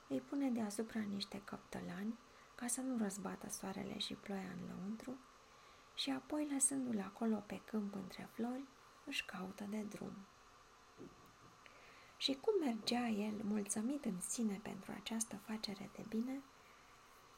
îi 0.09 0.21
pune 0.21 0.50
deasupra 0.50 1.00
niște 1.00 1.43
căptălani 1.45 2.19
ca 2.55 2.67
să 2.67 2.81
nu 2.81 2.97
răzbată 2.99 3.49
soarele 3.49 3.99
și 3.99 4.14
ploaia 4.14 4.50
în 4.57 4.67
lăuntru 4.67 5.19
și 5.95 6.11
apoi, 6.11 6.49
lăsându-l 6.52 7.00
acolo 7.00 7.37
pe 7.47 7.61
câmp 7.64 7.95
între 7.95 8.29
flori, 8.33 8.64
își 9.05 9.25
caută 9.25 9.67
de 9.71 9.81
drum. 9.88 10.12
Și 12.17 12.38
cum 12.41 12.55
mergea 12.61 13.07
el, 13.07 13.35
mulțumit 13.43 14.05
în 14.05 14.21
sine 14.21 14.61
pentru 14.62 14.93
această 14.93 15.37
facere 15.37 15.91
de 15.97 16.05
bine, 16.09 16.43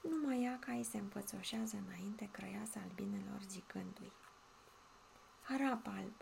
numai 0.03 0.43
ea 0.43 0.59
ca 0.59 0.73
îi 0.73 0.85
se 0.85 0.99
înfățoșează 0.99 1.85
înainte 1.87 2.29
crăiasa 2.31 2.81
albinelor 2.81 3.41
zicându-i. 3.43 4.13
Harap 5.45 5.87
alb, 5.87 6.13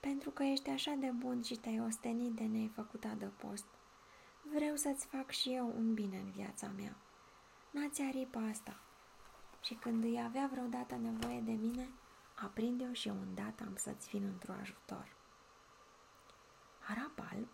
pentru 0.00 0.30
că 0.30 0.42
ești 0.42 0.70
așa 0.70 0.92
de 0.92 1.10
bun 1.10 1.42
și 1.42 1.56
te-ai 1.56 1.80
ostenit 1.80 2.32
de 2.32 2.44
ne-ai 2.44 2.70
făcut 2.74 3.04
adăpost, 3.04 3.64
vreau 4.42 4.76
să-ți 4.76 5.06
fac 5.06 5.30
și 5.30 5.54
eu 5.54 5.66
un 5.66 5.94
bine 5.94 6.18
în 6.18 6.30
viața 6.30 6.66
mea. 6.76 6.96
N-ați 7.70 8.02
aripa 8.02 8.40
asta. 8.40 8.80
Și 9.62 9.74
când 9.74 10.04
îi 10.04 10.22
avea 10.22 10.48
vreodată 10.52 10.96
nevoie 10.96 11.40
de 11.40 11.52
mine, 11.52 11.88
aprinde-o 12.34 12.92
și 12.92 13.08
eu 13.08 13.20
îndată 13.20 13.64
am 13.64 13.76
să-ți 13.76 14.08
vin 14.08 14.24
într-o 14.24 14.52
ajutor. 14.52 15.16
Harap 16.80 17.26
alb, 17.32 17.48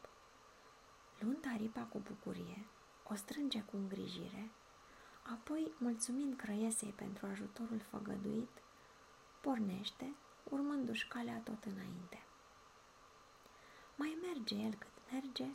luând 1.19 1.47
aripa 1.55 1.81
cu 1.81 1.99
bucurie, 1.99 2.67
o 3.09 3.15
strânge 3.15 3.63
cu 3.63 3.77
îngrijire, 3.77 4.51
apoi, 5.23 5.73
mulțumind 5.79 6.37
crăiesei 6.37 6.93
pentru 6.93 7.27
ajutorul 7.27 7.81
făgăduit, 7.81 8.51
pornește, 9.41 10.15
urmându-și 10.51 11.09
calea 11.09 11.41
tot 11.45 11.65
înainte. 11.65 12.23
Mai 13.97 14.19
merge 14.27 14.55
el 14.55 14.75
cât 14.75 14.93
merge 15.13 15.49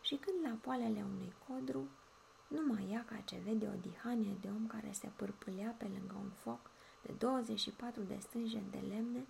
și 0.00 0.14
când 0.16 0.46
la 0.46 0.58
poalele 0.60 1.02
unui 1.02 1.34
codru, 1.48 1.88
numai 2.48 2.88
ea 2.90 3.04
ca 3.04 3.16
ce 3.16 3.36
vede 3.44 3.66
o 3.66 3.80
dihanie 3.80 4.36
de 4.40 4.48
om 4.48 4.66
care 4.66 4.92
se 4.92 5.06
pârpâlea 5.16 5.74
pe 5.78 5.84
lângă 5.84 6.14
un 6.14 6.30
foc 6.30 6.70
de 7.02 7.12
24 7.12 8.02
de 8.02 8.18
stânje 8.20 8.62
de 8.70 8.78
lemne 8.78 9.26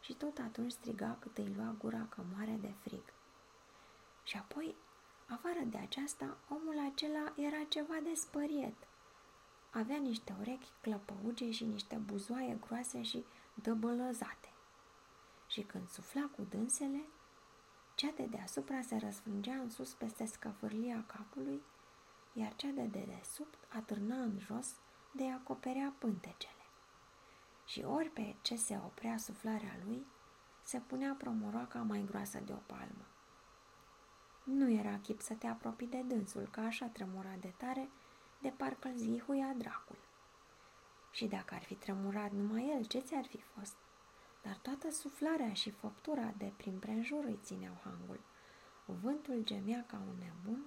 și 0.00 0.12
tot 0.12 0.38
atunci 0.38 0.72
striga 0.72 1.16
cât 1.20 1.38
îi 1.38 1.54
lua 1.56 1.74
gura 1.78 2.06
că 2.08 2.22
moare 2.34 2.58
de 2.60 2.72
frig. 2.80 3.02
Și 4.22 4.36
apoi, 4.36 4.74
afară 5.28 5.60
de 5.64 5.78
aceasta, 5.78 6.36
omul 6.48 6.90
acela 6.92 7.32
era 7.36 7.64
ceva 7.68 7.94
de 8.02 8.14
spăriet. 8.14 8.74
Avea 9.70 9.96
niște 9.96 10.34
urechi 10.40 10.68
clăpăuge 10.80 11.50
și 11.50 11.64
niște 11.64 11.96
buzoaie 11.96 12.58
groase 12.66 13.02
și 13.02 13.24
dăbălăzate. 13.54 14.53
Și 15.54 15.62
când 15.62 15.88
sufla 15.88 16.30
cu 16.36 16.42
dânsele, 16.42 17.04
cea 17.94 18.10
de 18.16 18.22
deasupra 18.22 18.80
se 18.80 18.96
răsfrângea 18.96 19.54
în 19.54 19.70
sus 19.70 19.92
peste 19.92 20.26
scăfârlia 20.26 21.04
capului, 21.06 21.62
iar 22.32 22.54
cea 22.56 22.68
de 22.68 22.82
dedesubt 22.82 23.58
atârna 23.68 24.16
în 24.16 24.38
jos 24.38 24.74
de 25.12 25.30
acoperea 25.30 25.94
pântecele. 25.98 26.64
Și 27.66 27.82
ori 27.82 28.08
pe 28.08 28.36
ce 28.42 28.56
se 28.56 28.80
oprea 28.84 29.16
suflarea 29.16 29.76
lui, 29.84 30.06
se 30.62 30.78
punea 30.78 31.14
promoroaca 31.18 31.78
mai 31.78 32.04
groasă 32.06 32.38
de 32.38 32.52
o 32.52 32.60
palmă. 32.66 33.06
Nu 34.44 34.70
era 34.70 34.98
chip 34.98 35.20
să 35.20 35.34
te 35.34 35.46
apropii 35.46 35.86
de 35.86 36.02
dânsul, 36.02 36.48
că 36.50 36.60
așa 36.60 36.86
tremura 36.86 37.34
de 37.40 37.54
tare, 37.56 37.90
de 38.40 38.48
parcă 38.48 38.88
îl 38.88 38.96
zvihuia 38.96 39.52
dracul. 39.56 39.98
Și 41.10 41.26
dacă 41.26 41.54
ar 41.54 41.62
fi 41.62 41.74
tremurat 41.74 42.30
numai 42.30 42.72
el, 42.76 42.84
ce 42.84 42.98
ți-ar 42.98 43.24
fi 43.24 43.40
fost? 43.40 43.76
Dar 44.44 44.56
toată 44.62 44.90
suflarea 44.90 45.52
și 45.52 45.70
făptura 45.70 46.34
de 46.38 46.52
prin 46.56 46.78
prejur 46.78 47.24
îi 47.24 47.38
țineau 47.42 47.74
hangul. 47.84 48.20
Vântul 48.84 49.40
gemea 49.44 49.84
ca 49.86 50.02
un 50.08 50.14
nebun, 50.18 50.64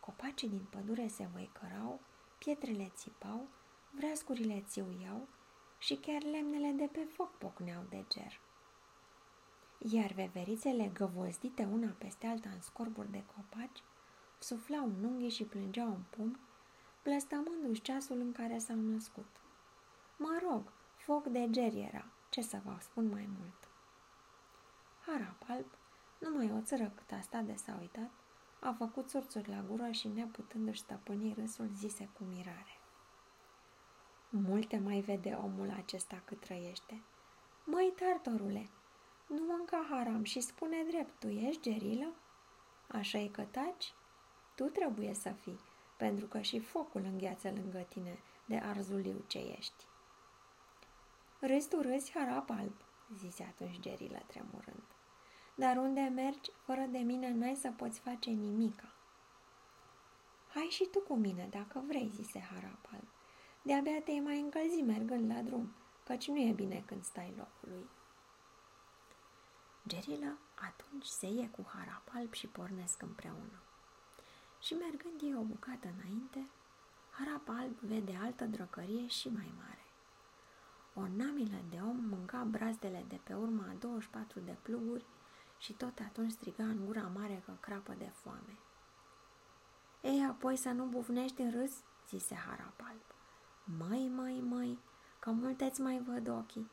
copacii 0.00 0.48
din 0.48 0.66
pădure 0.70 1.08
se 1.08 1.28
văicărau, 1.32 2.00
pietrele 2.38 2.92
țipau, 2.94 3.48
vreascurile 3.90 4.64
țiuiau 4.66 5.28
și 5.78 5.94
chiar 5.94 6.22
lemnele 6.22 6.70
de 6.70 6.88
pe 6.92 7.06
foc 7.12 7.38
pocneau 7.38 7.82
de 7.88 8.04
ger. 8.08 8.40
Iar 9.78 10.12
veverițele 10.12 10.90
găvozdite 10.94 11.68
una 11.72 11.94
peste 11.98 12.26
alta 12.26 12.48
în 12.48 12.60
scorburi 12.60 13.10
de 13.10 13.24
copaci, 13.36 13.82
suflau 14.38 14.84
în 14.84 15.04
unghii 15.04 15.30
și 15.30 15.44
plângeau 15.44 15.88
în 15.88 16.02
pumni, 16.10 16.38
blăstămându-și 17.02 17.82
ceasul 17.82 18.20
în 18.20 18.32
care 18.32 18.58
s-au 18.58 18.76
născut. 18.76 19.26
Mă 20.16 20.40
rog, 20.42 20.72
foc 20.96 21.26
de 21.26 21.50
ger 21.50 21.74
era, 21.74 22.13
ce 22.34 22.42
să 22.42 22.60
vă 22.64 22.76
spun 22.80 23.08
mai 23.08 23.28
mult? 23.38 23.68
Harap 25.06 25.42
alb, 25.48 25.66
numai 26.18 26.52
o 26.52 26.60
țără 26.60 26.92
cât 26.94 27.12
a 27.12 27.20
stat 27.20 27.44
de 27.44 27.54
s-a 27.54 27.76
uitat, 27.80 28.10
a 28.60 28.72
făcut 28.72 29.08
surțuri 29.08 29.48
la 29.48 29.62
gură 29.68 29.90
și 29.90 30.08
neputându-și 30.08 30.80
stăpâni 30.80 31.34
râsul 31.38 31.68
zise 31.74 32.10
cu 32.12 32.24
mirare. 32.24 32.78
Multe 34.28 34.78
mai 34.78 35.00
vede 35.00 35.38
omul 35.42 35.70
acesta 35.76 36.22
cât 36.24 36.40
trăiește. 36.40 37.02
Măi, 37.64 37.92
tartorule, 37.96 38.68
nu 39.26 39.42
mânca 39.46 39.86
haram 39.90 40.24
și 40.24 40.40
spune 40.40 40.84
drept, 40.88 41.20
tu 41.20 41.28
ești 41.28 41.62
gerilă? 41.62 42.12
așa 42.86 43.18
e 43.18 43.28
că 43.28 43.42
taci? 43.42 43.94
Tu 44.54 44.64
trebuie 44.64 45.14
să 45.14 45.30
fii, 45.30 45.60
pentru 45.96 46.26
că 46.26 46.40
și 46.40 46.60
focul 46.60 47.00
îngheață 47.04 47.50
lângă 47.50 47.86
tine 47.88 48.18
de 48.44 48.56
arzuliu 48.56 49.24
ce 49.26 49.38
ești. 49.38 49.84
Râzi 51.46 51.68
tu 51.68 51.80
râzi, 51.80 52.12
harap 52.12 52.50
alb, 52.50 52.74
zise 53.16 53.42
atunci 53.42 53.78
Gerila 53.80 54.18
tremurând. 54.18 54.82
Dar 55.54 55.76
unde 55.76 56.00
mergi, 56.00 56.50
fără 56.64 56.80
de 56.80 56.98
mine 56.98 57.30
n-ai 57.30 57.54
să 57.54 57.70
poți 57.70 58.00
face 58.00 58.30
nimica. 58.30 58.92
Hai 60.48 60.62
și 60.70 60.88
tu 60.90 61.00
cu 61.00 61.14
mine, 61.14 61.48
dacă 61.50 61.84
vrei, 61.86 62.10
zise 62.14 62.38
harap 62.38 62.88
alb. 62.92 63.08
De-abia 63.62 64.02
te-ai 64.02 64.18
mai 64.18 64.40
încălzi 64.40 64.82
mergând 64.82 65.30
la 65.30 65.42
drum, 65.42 65.72
căci 66.04 66.28
nu 66.28 66.38
e 66.38 66.52
bine 66.52 66.82
când 66.86 67.04
stai 67.04 67.34
locului. 67.36 67.88
Gerila 69.86 70.36
atunci 70.54 71.06
se 71.06 71.26
ie 71.26 71.48
cu 71.48 71.66
harap 71.74 72.10
alb 72.14 72.32
și 72.32 72.46
pornesc 72.46 73.02
împreună. 73.02 73.62
Și 74.60 74.74
mergând 74.74 75.20
ei 75.22 75.34
o 75.34 75.40
bucată 75.40 75.94
înainte, 75.98 76.50
harap 77.10 77.48
alb 77.48 77.78
vede 77.78 78.18
altă 78.22 78.44
drăcărie 78.44 79.06
și 79.06 79.28
mai 79.28 79.52
mare. 79.56 79.83
O 80.94 81.00
namilă 81.16 81.56
de 81.70 81.78
om 81.80 81.96
mânca 81.96 82.46
brazdele 82.50 83.04
de 83.08 83.20
pe 83.22 83.34
urma 83.34 83.64
a 83.70 83.74
24 83.78 84.40
de 84.40 84.56
pluguri 84.62 85.04
și 85.58 85.72
tot 85.72 85.98
atunci 85.98 86.30
striga 86.30 86.64
în 86.64 86.84
gura 86.84 87.10
mare 87.14 87.42
că 87.44 87.52
crapă 87.60 87.94
de 87.98 88.10
foame. 88.12 88.58
Ei, 90.00 90.24
apoi 90.28 90.56
să 90.56 90.68
nu 90.68 90.84
bufnești 90.84 91.40
în 91.40 91.50
râs, 91.50 91.72
zise 92.08 92.34
Harapalb. 92.34 93.00
Măi, 93.78 94.08
măi, 94.08 94.40
măi, 94.40 94.78
că 95.18 95.30
multeți 95.30 95.80
mai 95.80 96.02
văd 96.06 96.28
ochii. 96.28 96.70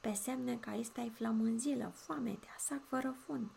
Pe 0.00 0.12
semne 0.12 0.56
că 0.56 0.70
aici 0.70 0.84
stai 0.84 1.10
flămânzilă, 1.10 1.88
foametea, 1.94 2.54
sac 2.58 2.86
fără 2.86 3.10
fund. 3.10 3.50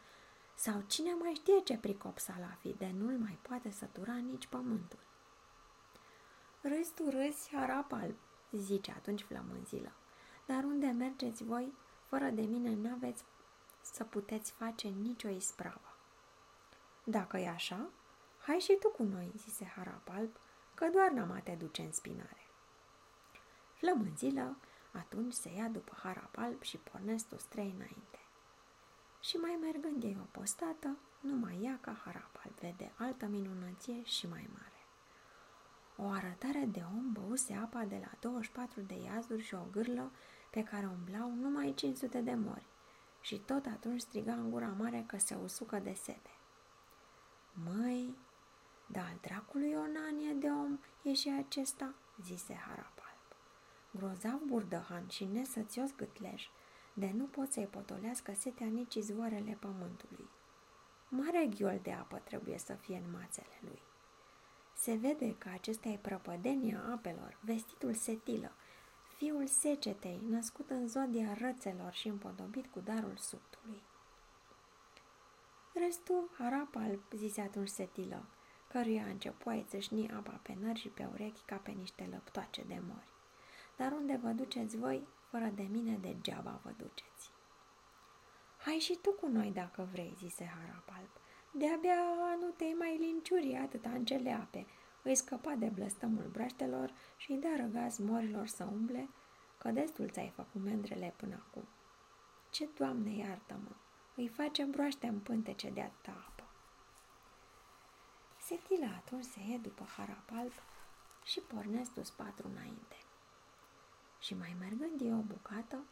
Sau 0.56 0.84
cine 0.88 1.13
mai 1.13 1.34
știe 1.34 1.60
ce 1.60 1.78
pricop 1.78 2.18
salafi, 2.18 2.74
de 2.74 2.92
nu-l 2.98 3.18
mai 3.18 3.39
poate 3.42 3.72
sătura 3.72 4.16
nici 4.16 4.48
pământul. 4.48 5.00
Râzi 6.62 6.94
tu 6.94 7.10
râzi, 7.10 7.50
harap 7.56 7.92
alb, 7.92 8.16
zice 8.51 8.92
atunci 8.92 9.22
flămânzilă. 9.22 9.92
Dar 10.50 10.63
unde 10.63 10.88
mergeți 10.88 11.44
voi, 11.44 11.74
fără 12.06 12.29
de 12.29 12.41
mine 12.41 12.75
n-aveți 12.75 13.24
să 13.82 14.03
puteți 14.03 14.51
face 14.51 14.88
nicio 14.88 15.27
ispravă. 15.27 15.96
Dacă 17.03 17.38
e 17.38 17.48
așa, 17.48 17.89
hai 18.39 18.60
și 18.60 18.77
tu 18.79 18.89
cu 18.89 19.03
noi, 19.03 19.32
zise 19.36 19.65
harap 19.75 20.10
alb, 20.10 20.29
că 20.74 20.88
doar 20.91 21.12
n-am 21.12 21.32
a 21.32 21.39
te 21.39 21.51
duce 21.51 21.82
în 21.82 21.91
spinare. 21.91 22.46
Flămânzilă 23.74 24.58
atunci 24.91 25.34
se 25.34 25.50
ia 25.50 25.68
după 25.68 25.98
harap 26.03 26.38
alb 26.38 26.62
și 26.62 26.77
pornesc 26.77 27.27
toți 27.27 27.48
trei 27.48 27.74
înainte. 27.75 28.20
Și 29.20 29.36
mai 29.36 29.58
mergând 29.62 30.03
ei 30.03 30.18
o 30.22 30.25
postată, 30.32 30.98
numai 31.20 31.60
ea 31.62 31.77
ca 31.82 32.01
harap 32.06 32.41
alb 32.46 32.56
vede 32.56 32.91
altă 32.98 33.25
minunăție 33.25 34.03
și 34.03 34.27
mai 34.27 34.50
mare. 34.53 34.79
O 36.01 36.12
arătare 36.12 36.65
de 36.65 36.84
om 36.96 37.12
băuse 37.12 37.53
apa 37.53 37.86
de 37.86 37.98
la 38.01 38.12
24 38.20 38.82
de 38.82 38.96
iazuri 38.96 39.44
și 39.44 39.53
o 39.53 39.65
gârlă 39.72 40.12
pe 40.50 40.63
care 40.63 40.86
umblau 40.86 41.34
numai 41.34 41.74
500 41.74 42.22
de 42.22 42.34
mori 42.34 42.65
și 43.22 43.38
tot 43.38 43.65
atunci 43.65 44.01
striga 44.01 44.34
în 44.34 44.50
gura 44.50 44.75
mare 44.77 45.03
că 45.08 45.18
se 45.18 45.36
usucă 45.44 45.79
de 45.79 45.94
sete. 45.94 46.29
Măi, 47.53 48.15
dar 48.86 49.03
al 49.03 49.18
dracului 49.22 49.74
o 49.74 49.88
nanie 49.88 50.34
de 50.34 50.48
om 50.48 50.79
e 51.03 51.13
și 51.13 51.34
acesta, 51.46 51.94
zise 52.24 52.53
Harapalp. 52.53 53.36
Grozav 53.91 54.41
burdăhan 54.46 55.08
și 55.08 55.25
nesățios 55.25 55.96
gâtleș, 55.96 56.48
de 56.94 57.12
nu 57.15 57.24
pot 57.24 57.51
să-i 57.51 57.65
potolească 57.65 58.34
setea 58.34 58.68
nici 58.68 58.96
izvoarele 58.96 59.58
pământului. 59.60 60.29
Mare 61.10 61.50
ghiol 61.56 61.79
de 61.84 61.91
apă 61.91 62.22
trebuie 62.24 62.58
să 62.58 62.74
fie 62.74 63.01
în 63.06 63.12
mațele 63.12 63.60
lui. 63.62 63.82
Se 64.74 64.94
vede 64.94 65.36
că 65.38 65.50
acesta 65.50 65.89
e 65.89 65.98
prăpădenia 65.98 66.84
apelor, 66.91 67.38
vestitul 67.41 67.94
setilă, 67.94 68.51
fiul 69.20 69.48
secetei, 69.48 70.22
născut 70.30 70.70
în 70.70 70.88
zodia 70.88 71.34
rățelor 71.34 71.94
și 71.94 72.08
împodobit 72.08 72.66
cu 72.66 72.80
darul 72.80 73.18
subtului. 73.18 73.82
Restul, 75.74 76.30
harap 76.38 76.76
alb, 76.76 77.02
zise 77.16 77.42
atunci 77.42 77.68
setilă, 77.68 78.26
căruia 78.68 79.06
începu 79.06 79.50
a 79.50 79.64
țâșni 79.68 80.12
apa 80.12 80.40
pe 80.44 80.58
nări 80.62 80.80
și 80.80 80.88
pe 80.88 81.08
urechi 81.14 81.42
ca 81.46 81.56
pe 81.56 81.72
niște 81.72 82.08
lăptoace 82.12 82.64
de 82.64 82.82
mori. 82.88 83.08
Dar 83.78 83.92
unde 83.92 84.20
vă 84.24 84.30
duceți 84.30 84.78
voi, 84.78 85.08
fără 85.30 85.52
de 85.56 85.68
mine 85.72 85.98
degeaba 86.02 86.60
vă 86.64 86.72
duceți. 86.78 87.30
Hai 88.58 88.78
și 88.78 88.98
tu 89.02 89.12
cu 89.12 89.28
noi 89.28 89.52
dacă 89.52 89.90
vrei, 89.92 90.14
zise 90.18 90.46
harap 90.46 90.90
alb. 90.98 91.10
De-abia 91.52 92.02
nu 92.40 92.50
te 92.50 92.66
mai 92.78 92.98
linciuri 92.98 93.56
atâta 93.56 94.02
ape. 94.42 94.66
Îi 95.03 95.15
scăpa 95.15 95.51
de 95.51 95.68
blăstămul 95.68 96.29
braștelor 96.32 96.94
și 97.18 97.32
îi 97.32 97.38
da 97.38 97.50
răgaz 97.56 97.98
morilor 97.98 98.48
să 98.48 98.63
umble, 98.63 99.10
că 99.58 99.70
destul 99.72 100.10
ți-ai 100.10 100.32
făcut 100.36 100.62
mendrele 100.63 101.13
până 101.18 101.44
acum. 101.48 101.68
Ce, 102.50 102.70
Doamne, 102.77 103.15
iartă-mă! 103.15 103.75
Îi 104.15 104.27
face 104.27 104.63
broaște 104.63 105.08
în 105.08 105.20
pântece 105.20 105.70
de 105.70 105.82
atâta 105.82 106.25
apă. 106.27 106.44
Setila 108.41 108.88
atunci 108.88 109.24
se 109.24 109.39
ie 109.39 109.58
după 109.58 109.84
harap 109.98 110.29
alb 110.32 110.51
și 111.24 111.39
pornesc 111.39 111.94
toți 111.94 112.15
patru 112.15 112.48
înainte. 112.48 112.96
Și 114.20 114.36
mai 114.36 114.56
mergând 114.60 115.01
e 115.01 115.13
o 115.13 115.22
bucată, 115.22 115.84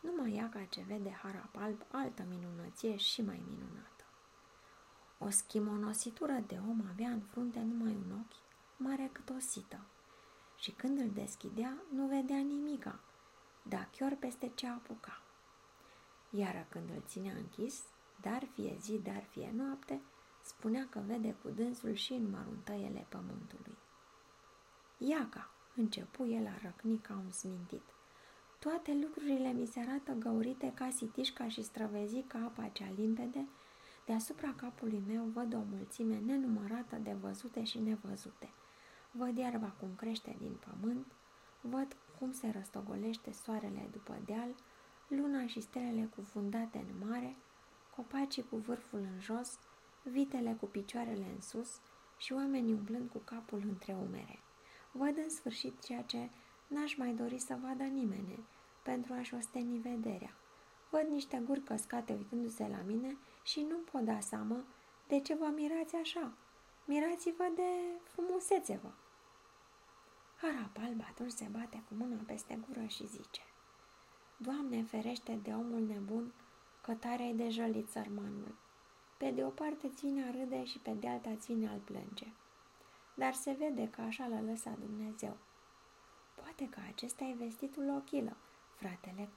numai 0.00 0.34
ea 0.34 0.48
ca 0.48 0.64
ce 0.64 0.84
vede 0.86 1.10
harap 1.10 1.56
alb 1.56 1.82
altă 1.90 2.22
minunăție 2.28 2.96
și 2.96 3.22
mai 3.22 3.42
minunată. 3.48 4.04
O 5.18 5.30
schimonosиtură 5.30 6.32
de 6.46 6.60
om 6.68 6.82
avea 6.90 7.08
în 7.08 7.20
frunte 7.20 7.60
numai 7.60 7.94
un 7.94 8.18
ochi, 8.18 8.49
mare 8.82 9.10
cât 9.12 9.30
o 9.30 9.38
sită, 9.38 9.80
și 10.56 10.70
când 10.70 10.98
îl 10.98 11.10
deschidea, 11.10 11.76
nu 11.94 12.06
vedea 12.06 12.38
nimica, 12.38 13.00
dar 13.62 13.88
chiar 13.96 14.16
peste 14.16 14.50
ce 14.54 14.66
apuca. 14.66 15.22
Iar 16.30 16.66
când 16.68 16.90
îl 16.90 17.02
ținea 17.06 17.34
închis, 17.34 17.82
dar 18.20 18.44
fie 18.54 18.76
zi, 18.80 18.98
dar 18.98 19.24
fie 19.30 19.52
noapte, 19.56 20.00
spunea 20.42 20.86
că 20.90 21.00
vede 21.06 21.34
cu 21.42 21.48
dânsul 21.48 21.92
și 21.94 22.12
în 22.12 22.30
măruntăiele 22.30 23.06
pământului. 23.08 23.76
Iaca, 24.98 25.50
începu 25.76 26.26
el 26.26 26.46
a 26.46 26.58
răcni 26.62 26.98
ca 26.98 27.14
un 27.24 27.30
smintit. 27.30 27.82
Toate 28.58 28.98
lucrurile 29.02 29.52
mi 29.52 29.66
se 29.66 29.80
arată 29.80 30.12
găurite 30.12 30.72
ca 30.74 30.90
sitișca 30.90 31.48
și 31.48 31.62
străvezi 31.62 32.22
ca 32.22 32.38
apa 32.38 32.68
cea 32.72 32.92
limpede, 32.96 33.48
deasupra 34.06 34.54
capului 34.56 35.02
meu 35.06 35.24
văd 35.24 35.54
o 35.54 35.62
mulțime 35.70 36.18
nenumărată 36.18 36.96
de 36.96 37.12
văzute 37.12 37.64
și 37.64 37.78
nevăzute. 37.78 38.50
Văd 39.10 39.36
iarba 39.36 39.74
cum 39.80 39.88
crește 39.96 40.36
din 40.38 40.56
pământ, 40.66 41.06
văd 41.60 41.96
cum 42.18 42.32
se 42.32 42.50
răstogolește 42.50 43.32
soarele 43.32 43.88
după 43.92 44.18
deal, 44.24 44.54
luna 45.08 45.46
și 45.46 45.60
stelele 45.60 46.08
cufundate 46.14 46.78
în 46.78 47.08
mare, 47.08 47.36
copacii 47.96 48.48
cu 48.50 48.56
vârful 48.56 48.98
în 48.98 49.20
jos, 49.20 49.58
vitele 50.02 50.56
cu 50.60 50.66
picioarele 50.66 51.24
în 51.34 51.40
sus 51.40 51.80
și 52.16 52.32
oamenii 52.32 52.72
umblând 52.72 53.10
cu 53.10 53.18
capul 53.18 53.62
între 53.68 53.92
umere. 53.92 54.38
Văd 54.92 55.16
în 55.16 55.30
sfârșit 55.30 55.82
ceea 55.82 56.02
ce 56.02 56.30
n-aș 56.66 56.96
mai 56.96 57.14
dori 57.14 57.38
să 57.38 57.58
vadă 57.62 57.82
nimeni 57.82 58.44
pentru 58.82 59.12
a-și 59.12 59.34
osteni 59.34 59.78
vederea. 59.78 60.36
Văd 60.90 61.06
niște 61.08 61.42
guri 61.46 61.60
căscate 61.60 62.12
uitându-se 62.12 62.68
la 62.68 62.82
mine 62.86 63.16
și 63.42 63.66
nu 63.68 63.76
pot 63.76 64.00
da 64.00 64.20
seama 64.20 64.64
de 65.06 65.20
ce 65.20 65.34
vă 65.34 65.52
mirați 65.54 65.96
așa. 65.96 66.32
Mirați-vă 66.90 67.50
de 67.54 67.70
frumusețe 68.04 68.80
vă. 68.82 68.90
Harap 70.36 70.76
alb 70.86 71.00
atunci 71.08 71.32
se 71.32 71.48
bate 71.50 71.82
cu 71.88 71.94
mâna 71.94 72.20
peste 72.26 72.58
gură 72.66 72.86
și 72.86 73.06
zice 73.06 73.42
Doamne, 74.36 74.82
ferește 74.82 75.38
de 75.42 75.50
omul 75.50 75.80
nebun, 75.80 76.32
că 76.80 76.94
tare 76.94 77.32
de 77.34 77.48
jălit 77.48 77.88
sărmanul. 77.88 78.54
Pe 79.18 79.30
de 79.30 79.44
o 79.44 79.48
parte 79.48 79.88
ține 79.88 80.24
a 80.24 80.30
râde 80.30 80.64
și 80.64 80.78
pe 80.78 80.90
de 80.90 81.08
alta 81.08 81.34
ține 81.34 81.68
al 81.68 81.78
plânge. 81.78 82.32
Dar 83.14 83.32
se 83.34 83.52
vede 83.52 83.88
că 83.90 84.00
așa 84.00 84.26
l-a 84.26 84.40
lăsat 84.40 84.78
Dumnezeu. 84.78 85.36
Poate 86.34 86.68
că 86.68 86.80
acesta 86.88 87.24
e 87.24 87.34
vestitul 87.38 87.88
Ochilă, 87.96 88.36
fratele 88.74 89.28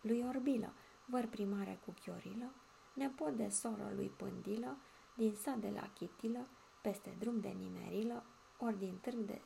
lui 0.00 0.24
Orbilă, 0.28 0.72
văr 1.04 1.26
primare 1.26 1.78
cu 1.84 1.94
Chiorilă, 2.00 2.50
nepot 2.92 3.36
de 3.36 3.48
soră 3.48 3.92
lui 3.94 4.08
Pândilă, 4.16 4.76
din 5.14 5.34
sat 5.34 5.56
de 5.56 5.70
la 5.74 5.90
Chitilă, 5.94 6.46
peste 6.82 7.16
drum 7.18 7.40
de 7.40 7.48
Nimerilă, 7.48 8.22
ori 8.58 8.78
din 8.78 8.96
târg 9.00 9.16
de 9.16 9.40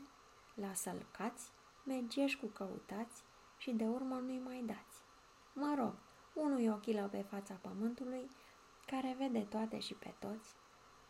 la 0.54 0.74
Sălcați, 0.74 1.50
mergești 1.84 2.40
cu 2.40 2.46
căutați 2.46 3.22
și 3.58 3.70
de 3.70 3.84
urmă 3.84 4.14
nu-i 4.14 4.42
mai 4.44 4.62
dați. 4.66 4.98
Mă 5.52 5.74
rog, 5.78 5.94
unul 6.34 6.72
ochilă 6.72 7.08
pe 7.10 7.22
fața 7.22 7.54
pământului, 7.54 8.30
care 8.86 9.16
vede 9.18 9.40
toate 9.40 9.78
și 9.78 9.94
pe 9.94 10.14
toți, 10.18 10.54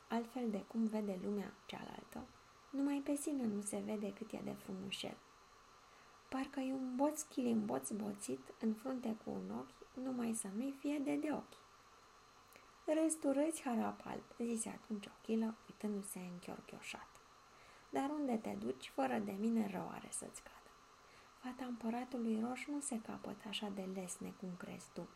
altfel 0.09 0.51
de 0.51 0.65
cum 0.69 0.87
vede 0.87 1.19
lumea 1.25 1.53
cealaltă, 1.67 2.27
numai 2.71 3.03
pe 3.05 3.15
sine 3.15 3.47
nu 3.47 3.61
se 3.61 3.83
vede 3.85 4.13
cât 4.13 4.33
e 4.33 4.41
de 4.45 4.53
frumușel. 4.53 5.17
Parcă 6.29 6.61
e 6.61 6.73
un 6.73 6.97
boț 6.97 7.23
chilimboț 7.23 7.91
boțit 7.91 8.55
în 8.61 8.75
frunte 8.75 9.17
cu 9.25 9.31
un 9.31 9.57
ochi, 9.59 10.03
numai 10.05 10.35
să 10.35 10.49
nu-i 10.57 10.75
fie 10.79 10.99
de 10.99 11.17
de 11.17 11.29
ochi. 11.33 11.68
Restul 12.95 13.33
râzi 13.33 13.63
harap 13.63 14.01
alb, 14.05 14.23
zise 14.39 14.69
atunci 14.69 15.07
ochilă, 15.07 15.55
uitându-se 15.69 16.19
închiorchioșat. 16.19 17.09
Dar 17.91 18.11
unde 18.11 18.37
te 18.37 18.51
duci, 18.51 18.91
fără 18.95 19.19
de 19.19 19.33
mine 19.33 19.71
rău 19.71 19.89
are 19.95 20.09
să-ți 20.11 20.43
cadă. 20.43 20.71
Fata 21.39 21.65
împăratului 21.65 22.45
roș 22.49 22.67
nu 22.67 22.81
se 22.81 23.01
capătă 23.01 23.49
așa 23.49 23.69
de 23.69 23.89
lesne 23.95 24.35
cum 24.41 24.49
crezi 24.59 24.87
tu. 24.93 25.09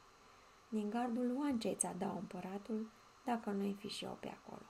Din 0.69 0.91
gardul 0.91 1.37
oancei 1.37 1.75
ți-a 1.75 1.93
dau 1.93 2.17
împăratul, 2.17 2.91
dacă 3.25 3.51
nu-i 3.51 3.77
fi 3.79 3.89
și 3.89 4.05
eu 4.05 4.17
pe 4.21 4.29
acolo. 4.29 4.67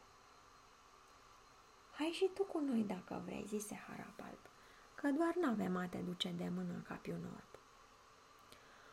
Hai 1.92 2.10
și 2.12 2.30
tu 2.34 2.42
cu 2.44 2.58
noi 2.58 2.82
dacă 2.82 3.22
vrei, 3.24 3.44
zise 3.46 3.84
Harapalp, 3.88 4.50
că 4.94 5.08
doar 5.08 5.34
n-avem 5.34 5.76
a 5.76 5.86
te 5.86 5.98
duce 5.98 6.28
de 6.28 6.48
mână 6.48 6.82
ca 6.86 6.94
pe 6.94 7.12
un 7.12 7.24
orb. 7.24 7.58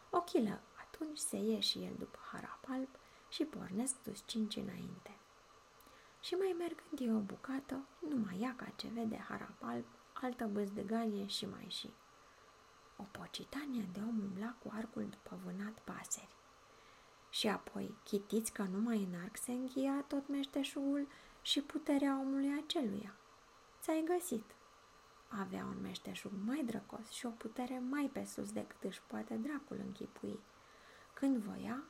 Ochilă, 0.10 0.62
atunci 0.82 1.18
se 1.18 1.38
ie 1.38 1.60
și 1.60 1.84
el 1.84 1.94
după 1.98 2.20
Harapalp 2.32 2.99
și 3.30 3.44
pornesc 3.44 3.96
toți 4.04 4.26
cinci 4.26 4.56
înainte. 4.56 5.18
Și 6.22 6.34
mai 6.34 6.56
mergând 6.58 7.00
e 7.00 7.18
o 7.18 7.20
bucată, 7.20 7.86
numai 8.10 8.40
ea 8.42 8.56
ca 8.56 8.72
ce 8.76 8.88
vede 8.88 9.18
Harapalp, 9.18 9.86
altă 10.14 10.46
băzdăganie 10.46 11.28
și 11.28 11.46
mai 11.46 11.68
și. 11.70 11.94
O 12.98 13.04
pocitanie 13.12 13.90
de 13.92 14.00
om 14.00 14.20
umbla 14.20 14.56
cu 14.64 14.72
arcul 14.74 15.08
după 15.10 15.40
vânat 15.44 15.80
paseri. 15.80 16.36
Și 17.30 17.48
apoi, 17.48 17.96
chitiți 18.04 18.52
că 18.52 18.64
numai 18.64 19.08
în 19.12 19.20
arc 19.22 19.38
se 19.38 19.52
închia 19.52 20.02
tot 20.08 20.28
meșteșugul 20.28 21.08
și 21.42 21.62
puterea 21.62 22.20
omului 22.20 22.62
aceluia. 22.64 23.16
Ți-ai 23.82 24.04
găsit. 24.08 24.46
Avea 25.28 25.66
un 25.66 25.82
meșteșug 25.82 26.32
mai 26.46 26.64
drăcos 26.64 27.10
și 27.10 27.26
o 27.26 27.30
putere 27.30 27.80
mai 27.90 28.10
pe 28.14 28.24
sus 28.24 28.52
decât 28.52 28.84
își 28.84 29.02
poate 29.08 29.36
dracul 29.36 29.78
închipui. 29.86 30.40
Când 31.14 31.38
voia, 31.38 31.84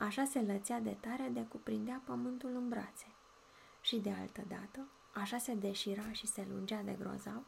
așa 0.00 0.24
se 0.24 0.40
lățea 0.40 0.80
de 0.80 0.96
tare 1.00 1.28
de 1.32 1.44
cuprindea 1.48 2.02
pământul 2.04 2.50
în 2.54 2.68
brațe. 2.68 3.06
Și 3.80 3.96
de 3.96 4.10
altă 4.10 4.42
dată, 4.48 4.86
așa 5.14 5.38
se 5.38 5.54
deșira 5.54 6.12
și 6.12 6.26
se 6.26 6.46
lungea 6.50 6.82
de 6.82 6.96
grozav, 6.98 7.42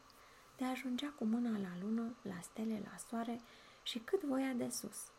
de 0.57 0.65
ajungea 0.65 1.13
cu 1.17 1.25
mâna 1.25 1.49
la 1.49 1.71
lună, 1.81 2.15
la 2.21 2.41
stele, 2.41 2.81
la 2.91 2.97
soare 2.97 3.41
și 3.83 3.99
cât 3.99 4.23
voia 4.23 4.53
de 4.53 4.69
sus. 4.69 5.11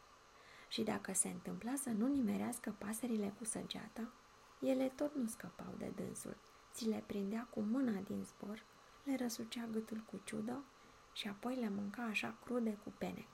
Și 0.68 0.82
dacă 0.82 1.12
se 1.12 1.28
întâmpla 1.28 1.74
să 1.74 1.90
nu 1.90 2.06
nimerească 2.06 2.74
pasările 2.78 3.34
cu 3.38 3.44
săgeata, 3.44 4.12
ele 4.60 4.88
tot 4.88 5.14
nu 5.14 5.26
scăpau 5.26 5.74
de 5.78 5.92
dânsul, 5.94 6.36
ți 6.72 6.88
le 6.88 7.02
prindea 7.06 7.46
cu 7.50 7.60
mâna 7.60 8.00
din 8.00 8.24
zbor, 8.24 8.62
le 9.04 9.16
răsucea 9.16 9.68
gâtul 9.72 10.04
cu 10.10 10.20
ciudă 10.24 10.64
și 11.12 11.28
apoi 11.28 11.56
le 11.56 11.68
mânca 11.68 12.02
așa 12.02 12.34
crude 12.44 12.78
cu 12.84 12.92
pene 12.98 13.26
cu 13.30 13.33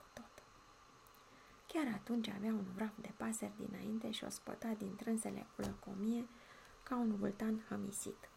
Chiar 1.73 1.87
atunci 1.93 2.27
avea 2.27 2.51
un 2.51 2.65
vraf 2.75 2.97
de 3.01 3.13
pasări 3.17 3.53
dinainte 3.57 4.11
și 4.11 4.23
o 4.23 4.29
spăta 4.29 4.67
din 4.67 4.95
trânsele 4.95 5.47
cu 5.55 5.61
lăcomie 5.61 6.27
ca 6.83 6.95
un 6.95 7.15
vultan 7.15 7.65
hamisit. 7.69 8.29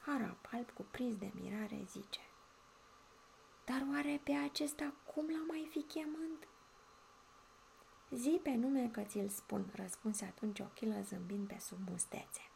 Harap 0.00 0.48
alb 0.52 0.70
cuprins 0.70 1.16
de 1.16 1.30
mirare 1.34 1.84
zice 1.86 2.20
Dar 3.64 3.86
oare 3.92 4.20
pe 4.24 4.32
acesta 4.32 4.94
cum 5.14 5.26
l-am 5.28 5.46
mai 5.46 5.68
fi 5.70 5.82
chemând? 5.82 6.48
Zi 8.10 8.40
pe 8.42 8.54
nume 8.54 8.88
că 8.88 9.02
ți-l 9.02 9.28
spun, 9.28 9.72
răspunse 9.74 10.24
atunci 10.24 10.58
ochilă 10.58 11.02
zâmbind 11.02 11.46
pe 11.46 11.58
sub 11.58 11.78
mustețe. 11.88 12.50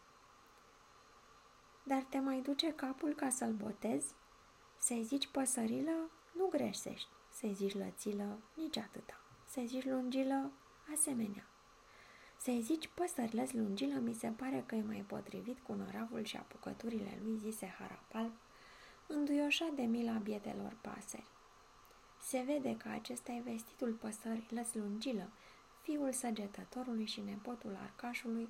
Dar 1.82 2.02
te 2.02 2.18
mai 2.18 2.40
duce 2.40 2.72
capul 2.72 3.14
ca 3.14 3.30
să-l 3.30 3.52
botezi? 3.52 4.14
Să-i 4.78 5.02
zici 5.02 5.28
păsărilă, 5.28 6.10
nu 6.32 6.46
greșești. 6.46 7.08
Să-i 7.28 7.54
zici 7.54 7.74
lățilă, 7.74 8.38
nici 8.54 8.76
atâta. 8.76 9.23
Să-i 9.54 9.66
zici 9.66 9.84
lungilă, 9.84 10.50
asemenea. 10.92 11.46
Să-i 12.36 12.60
zici 12.60 12.88
păsările 12.94 13.48
lungilă, 13.52 13.98
mi 13.98 14.14
se 14.14 14.28
pare 14.28 14.64
că 14.66 14.74
e 14.74 14.82
mai 14.82 15.04
potrivit 15.06 15.58
cu 15.58 15.72
năravul 15.72 16.24
și 16.24 16.36
apucăturile 16.36 17.18
lui, 17.24 17.38
zise 17.38 17.74
Harapal, 17.78 18.30
înduioșat 19.06 19.70
de 19.70 19.82
mila 19.82 20.12
bietelor 20.12 20.76
pasări. 20.80 21.26
Se 22.20 22.42
vede 22.46 22.76
că 22.76 22.88
acesta 22.88 23.32
e 23.32 23.40
vestitul 23.40 23.92
păsării 23.92 24.46
lăslungilă, 24.50 25.28
fiul 25.82 26.12
săgetătorului 26.12 27.06
și 27.06 27.20
nepotul 27.20 27.78
arcașului, 27.82 28.48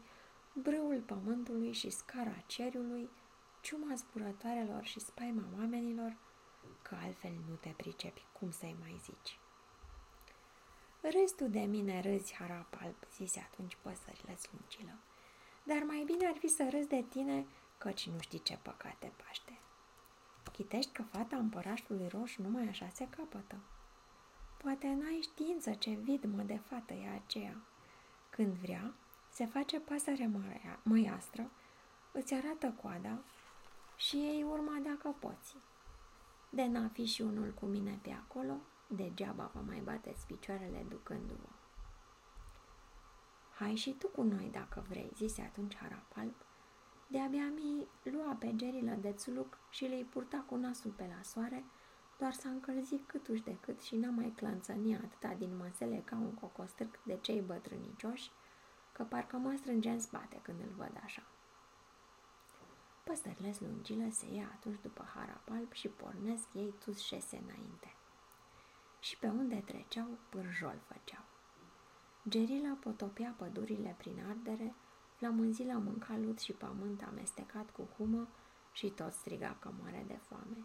brâul 0.52 1.02
pământului 1.06 1.72
și 1.72 1.90
scara 1.90 2.42
ceriului, 2.46 3.08
ciuma 3.60 3.94
zburătoarelor 3.94 4.84
și 4.84 5.00
spaima 5.00 5.44
oamenilor, 5.58 6.16
că 6.82 6.96
altfel 7.02 7.32
nu 7.48 7.54
te 7.54 7.72
pricepi 7.76 8.26
cum 8.32 8.50
să-i 8.50 8.76
mai 8.80 9.00
zici. 9.02 9.38
Restul 11.10 11.50
de 11.50 11.60
mine 11.60 12.00
râzi, 12.00 12.34
harap 12.34 12.76
alb, 12.80 12.94
zise 13.14 13.48
atunci 13.50 13.76
păsările 13.82 14.36
slungilă, 14.36 14.98
dar 15.62 15.82
mai 15.82 16.02
bine 16.06 16.26
ar 16.26 16.36
fi 16.36 16.48
să 16.48 16.68
râzi 16.70 16.88
de 16.88 17.04
tine, 17.08 17.46
căci 17.78 18.08
nu 18.08 18.18
știi 18.18 18.42
ce 18.42 18.58
păcate 18.62 19.12
paște. 19.24 19.58
Chitești 20.52 20.92
că 20.92 21.02
fata 21.02 21.36
împărașului 21.36 22.08
roșu 22.08 22.42
numai 22.42 22.68
așa 22.68 22.88
se 22.88 23.08
capătă. 23.08 23.56
Poate 24.62 24.86
n-ai 24.86 25.18
știință 25.22 25.72
ce 25.72 25.90
vidmă 25.90 26.42
de 26.42 26.56
fată 26.56 26.92
e 26.92 27.08
aceea. 27.24 27.56
Când 28.30 28.54
vrea, 28.54 28.94
se 29.30 29.46
face 29.46 29.80
pasăre 29.80 30.30
măiastră, 30.82 31.50
îți 32.12 32.34
arată 32.34 32.74
coada 32.82 33.18
și 33.96 34.16
ei 34.16 34.42
urma 34.42 34.78
dacă 34.82 35.14
poți. 35.18 35.56
De 36.50 36.64
n-a 36.66 36.88
fi 36.88 37.04
și 37.04 37.22
unul 37.22 37.50
cu 37.50 37.66
mine 37.66 37.98
pe 38.02 38.10
acolo, 38.10 38.56
degeaba 38.86 39.50
vă 39.54 39.60
mai 39.66 39.80
bateți 39.80 40.26
picioarele 40.26 40.86
ducându-vă. 40.88 41.48
Hai 43.54 43.74
și 43.74 43.92
tu 43.92 44.08
cu 44.08 44.22
noi 44.22 44.48
dacă 44.52 44.84
vrei, 44.88 45.12
zise 45.14 45.42
atunci 45.42 45.76
Harapalp. 45.76 46.34
De-abia 47.06 47.48
mi 47.54 47.86
lua 48.02 48.36
pe 48.38 48.52
gerilă 48.56 48.92
de 49.00 49.12
țuluc 49.12 49.58
și 49.70 49.84
le-i 49.84 50.04
purta 50.04 50.44
cu 50.48 50.56
nasul 50.56 50.90
pe 50.90 51.10
la 51.16 51.22
soare, 51.22 51.64
doar 52.18 52.32
s-a 52.32 52.48
încălzit 52.48 53.06
câtuși 53.06 53.42
de 53.42 53.56
cât 53.60 53.80
și 53.80 53.96
n-a 53.96 54.10
mai 54.10 54.32
clanțănit 54.36 54.96
atâta 54.96 55.34
din 55.34 55.56
măsele 55.56 56.02
ca 56.04 56.16
un 56.16 56.34
cocostârc 56.34 57.02
de 57.02 57.18
cei 57.20 57.40
bătrânicioși, 57.40 58.30
că 58.92 59.02
parcă 59.02 59.36
mă 59.36 59.54
strânge 59.56 59.90
în 59.90 60.00
spate 60.00 60.40
când 60.42 60.60
îl 60.60 60.74
văd 60.76 61.00
așa. 61.04 61.22
Păstările 63.04 63.52
slungile 63.52 64.10
se 64.10 64.26
ia 64.34 64.50
atunci 64.52 64.80
după 64.82 65.04
harapalp 65.14 65.72
și 65.72 65.88
pornesc 65.88 66.54
ei 66.54 66.74
tus 66.84 66.98
șese 66.98 67.36
înainte. 67.36 67.94
Și 69.04 69.18
pe 69.18 69.26
unde 69.26 69.62
treceau, 69.66 70.06
pârjol 70.28 70.78
făceau. 70.86 71.24
Gerila 72.28 72.78
potopea 72.80 73.34
pădurile 73.36 73.94
prin 73.98 74.24
ardere, 74.28 74.74
flămânzila 75.16 75.78
mânca 75.78 76.16
lut 76.16 76.38
și 76.38 76.52
pământ 76.52 77.02
amestecat 77.02 77.70
cu 77.70 77.88
humă 77.96 78.28
și 78.72 78.88
tot 78.88 79.12
striga 79.12 79.56
că 79.60 79.70
moare 79.80 80.04
de 80.06 80.18
foame. 80.28 80.56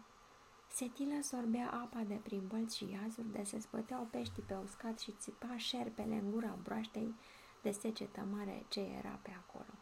Setila 0.68 1.20
sorbea 1.20 1.70
apa 1.70 2.00
de 2.00 2.14
prin 2.14 2.46
bălți 2.46 2.76
și 2.76 2.90
iazuri, 2.90 3.32
de 3.32 3.42
se 3.42 3.58
spăteau 3.58 4.08
peștii 4.10 4.42
pe 4.42 4.54
uscat 4.54 4.98
și 4.98 5.12
țipa 5.12 5.56
șerpele 5.56 6.14
în 6.14 6.30
gura 6.30 6.58
broaștei 6.62 7.14
de 7.62 7.70
secetă 7.70 8.20
mare 8.20 8.64
ce 8.68 8.80
era 8.80 9.18
pe 9.22 9.30
acolo. 9.30 9.74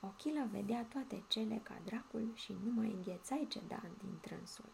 Ochila 0.00 0.44
vedea 0.44 0.84
toate 0.84 1.24
cele 1.28 1.60
ca 1.62 1.80
dracul 1.84 2.30
și 2.34 2.56
nu 2.64 2.70
mai 2.70 2.92
înghețai 2.92 3.46
ce 3.48 3.60
da 3.68 3.80
din 3.98 4.18
trânsul. 4.20 4.68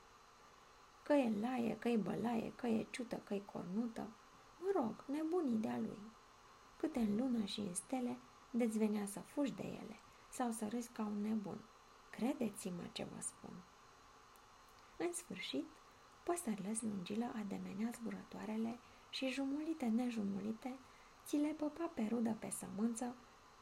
Că 1.04 1.12
e 1.12 1.32
laie, 1.40 1.76
că 1.78 1.88
e 1.88 1.96
bălaie, 1.96 2.52
că 2.56 2.66
e 2.66 2.86
ciută, 2.90 3.16
că 3.16 3.34
e 3.34 3.38
cornută, 3.38 4.08
mă 4.60 4.70
rog, 4.74 5.04
nebunii 5.06 5.56
de-a 5.56 5.78
lui. 5.78 5.98
Câte 6.76 6.98
în 6.98 7.16
lună 7.16 7.44
și 7.44 7.60
în 7.60 7.74
stele, 7.74 8.16
de 8.50 8.66
venea 8.66 9.06
să 9.06 9.20
fugi 9.20 9.52
de 9.52 9.62
ele 9.62 9.96
sau 10.30 10.50
să 10.50 10.68
râzi 10.68 10.90
ca 10.92 11.02
un 11.02 11.20
nebun. 11.20 11.58
Credeți-mă 12.10 12.82
ce 12.92 13.04
vă 13.04 13.20
spun. 13.20 13.54
În 14.96 15.12
sfârșit, 15.12 15.64
păsările 16.22 16.74
slungilă 16.74 17.32
ademenea 17.36 17.90
zburătoarele 17.94 18.78
și 19.10 19.28
jumulite 19.28 19.86
nejumulite, 19.86 20.78
ți 21.24 21.36
le 21.36 21.48
păpa 21.48 21.90
pe 21.94 22.06
rudă 22.10 22.36
pe 22.38 22.50
sămânță, 22.50 23.14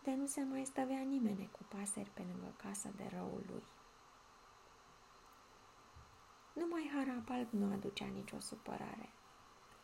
de 0.02 0.14
nu 0.14 0.26
se 0.26 0.42
mai 0.42 0.64
stăvea 0.64 1.00
nimeni 1.00 1.48
cu 1.52 1.60
pasări 1.68 2.10
pe 2.14 2.22
lângă 2.32 2.54
casă 2.56 2.88
de 2.96 3.10
răul 3.14 3.44
lui. 3.48 3.62
Numai 6.52 6.90
Harapalp 6.94 7.52
nu 7.52 7.72
aducea 7.72 8.06
nicio 8.06 8.40
supărare, 8.40 9.12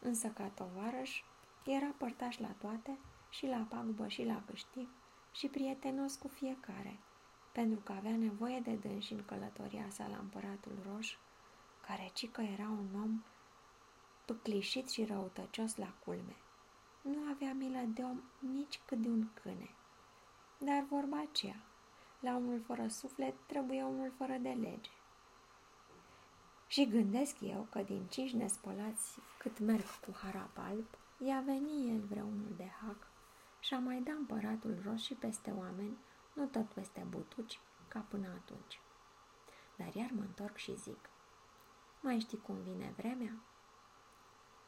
însă 0.00 0.28
ca 0.28 0.48
tovarăș 0.48 1.22
era 1.64 1.94
părtaș 1.98 2.38
la 2.38 2.48
toate, 2.48 2.98
și 3.30 3.46
la 3.46 3.66
pagubă 3.68 4.08
și 4.08 4.24
la 4.24 4.42
câștig, 4.46 4.88
și 5.32 5.48
prietenos 5.48 6.16
cu 6.16 6.28
fiecare, 6.28 6.98
pentru 7.52 7.80
că 7.80 7.92
avea 7.92 8.16
nevoie 8.16 8.60
de 8.60 8.74
dânsi 8.74 9.12
în 9.12 9.24
călătoria 9.24 9.88
sa 9.88 10.06
la 10.06 10.16
împăratul 10.16 10.78
roș, 10.92 11.16
care 11.86 12.10
cică 12.12 12.40
era 12.40 12.68
un 12.68 13.00
om 13.02 13.22
păclișit 14.24 14.88
și 14.88 15.04
răutăcios 15.04 15.76
la 15.76 15.94
culme. 16.04 16.36
Nu 17.02 17.18
avea 17.30 17.52
milă 17.52 17.84
de 17.94 18.02
om 18.02 18.22
nici 18.38 18.80
cât 18.84 18.98
de 18.98 19.08
un 19.08 19.28
câine. 19.42 19.70
Dar 20.58 20.86
vorba 20.90 21.20
aceea, 21.20 21.62
la 22.20 22.36
unul 22.36 22.60
fără 22.60 22.88
suflet 22.88 23.34
trebuie 23.46 23.82
unul 23.82 24.12
fără 24.16 24.36
de 24.36 24.48
lege. 24.48 24.90
Și 26.68 26.88
gândesc 26.88 27.40
eu 27.40 27.66
că 27.70 27.82
din 27.82 28.06
cinci 28.06 28.32
nespălați 28.32 29.18
cât 29.38 29.58
merg 29.58 29.84
cu 29.84 30.16
harap 30.22 30.58
alb, 30.58 30.86
i-a 31.18 31.40
venit 31.40 31.88
el 31.88 32.00
vreunul 32.00 32.54
de 32.56 32.70
hac 32.82 33.06
și 33.60 33.74
a 33.74 33.78
mai 33.78 34.00
dat 34.00 34.14
împăratul 34.14 34.82
roș 34.84 35.02
și 35.02 35.14
peste 35.14 35.50
oameni, 35.50 35.98
nu 36.32 36.46
tot 36.46 36.66
peste 36.66 37.06
butuci, 37.08 37.60
ca 37.88 37.98
până 37.98 38.28
atunci. 38.28 38.80
Dar 39.76 39.94
iar 39.94 40.10
mă 40.14 40.20
întorc 40.20 40.56
și 40.56 40.76
zic, 40.76 41.08
mai 42.00 42.18
știi 42.18 42.40
cum 42.40 42.56
vine 42.62 42.94
vremea? 42.96 43.32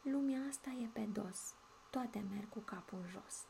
Lumea 0.01 0.47
asta 0.47 0.69
e 0.69 0.85
pe 0.93 1.01
dos, 1.01 1.53
toate 1.89 2.25
merg 2.29 2.49
cu 2.49 2.59
capul 2.59 2.97
în 3.03 3.09
jos. 3.09 3.45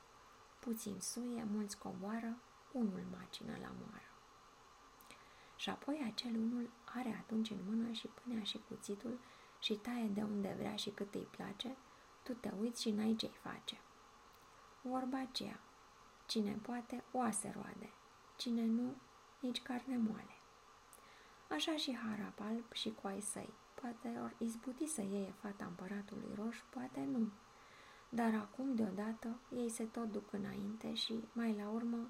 Puțin 0.59 0.99
suie, 0.99 1.43
mulți 1.51 1.77
coboară, 1.77 2.37
unul 2.71 3.03
macină 3.11 3.51
la 3.51 3.71
moară. 3.79 4.10
Și 5.61 5.69
apoi 5.69 6.11
acel 6.11 6.35
unul 6.35 6.69
are 6.85 7.17
atunci 7.19 7.49
în 7.49 7.57
mână 7.67 7.91
și 7.91 8.07
pânea 8.07 8.43
și 8.43 8.61
cuțitul 8.67 9.19
și 9.59 9.73
taie 9.73 10.07
de 10.07 10.21
unde 10.21 10.55
vrea 10.57 10.75
și 10.75 10.89
cât 10.89 11.15
îi 11.15 11.27
place, 11.31 11.75
tu 12.23 12.33
te 12.33 12.51
uiți 12.59 12.81
și 12.81 12.91
n-ai 12.91 13.15
ce-i 13.15 13.39
face. 13.41 13.79
Vorba 14.81 15.19
aceea, 15.19 15.59
cine 16.25 16.59
poate, 16.61 17.03
oase 17.11 17.51
roade, 17.55 17.89
cine 18.37 18.65
nu, 18.65 18.95
nici 19.39 19.61
carne 19.61 19.97
moale. 19.97 20.35
Așa 21.49 21.75
și 21.75 21.97
harap 21.97 22.39
alb 22.39 22.71
și 22.71 22.93
coai 23.01 23.21
săi, 23.21 23.53
poate 23.73 24.19
or 24.21 24.35
izbuti 24.37 24.87
să 24.87 25.01
iei 25.01 25.33
fata 25.41 25.65
împăratului 25.65 26.31
roș, 26.35 26.57
poate 26.69 27.07
nu. 27.11 27.29
Dar 28.09 28.33
acum, 28.33 28.75
deodată, 28.75 29.39
ei 29.55 29.69
se 29.69 29.83
tot 29.83 30.11
duc 30.11 30.33
înainte 30.33 30.93
și, 30.93 31.23
mai 31.33 31.55
la 31.55 31.69
urmă, 31.69 32.09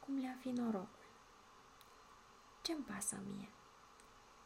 cum 0.00 0.18
le-a 0.18 0.36
fi 0.40 0.48
norocul. 0.48 0.99
Ce-mi 2.62 2.84
pasă 2.84 3.16
mie? 3.26 3.48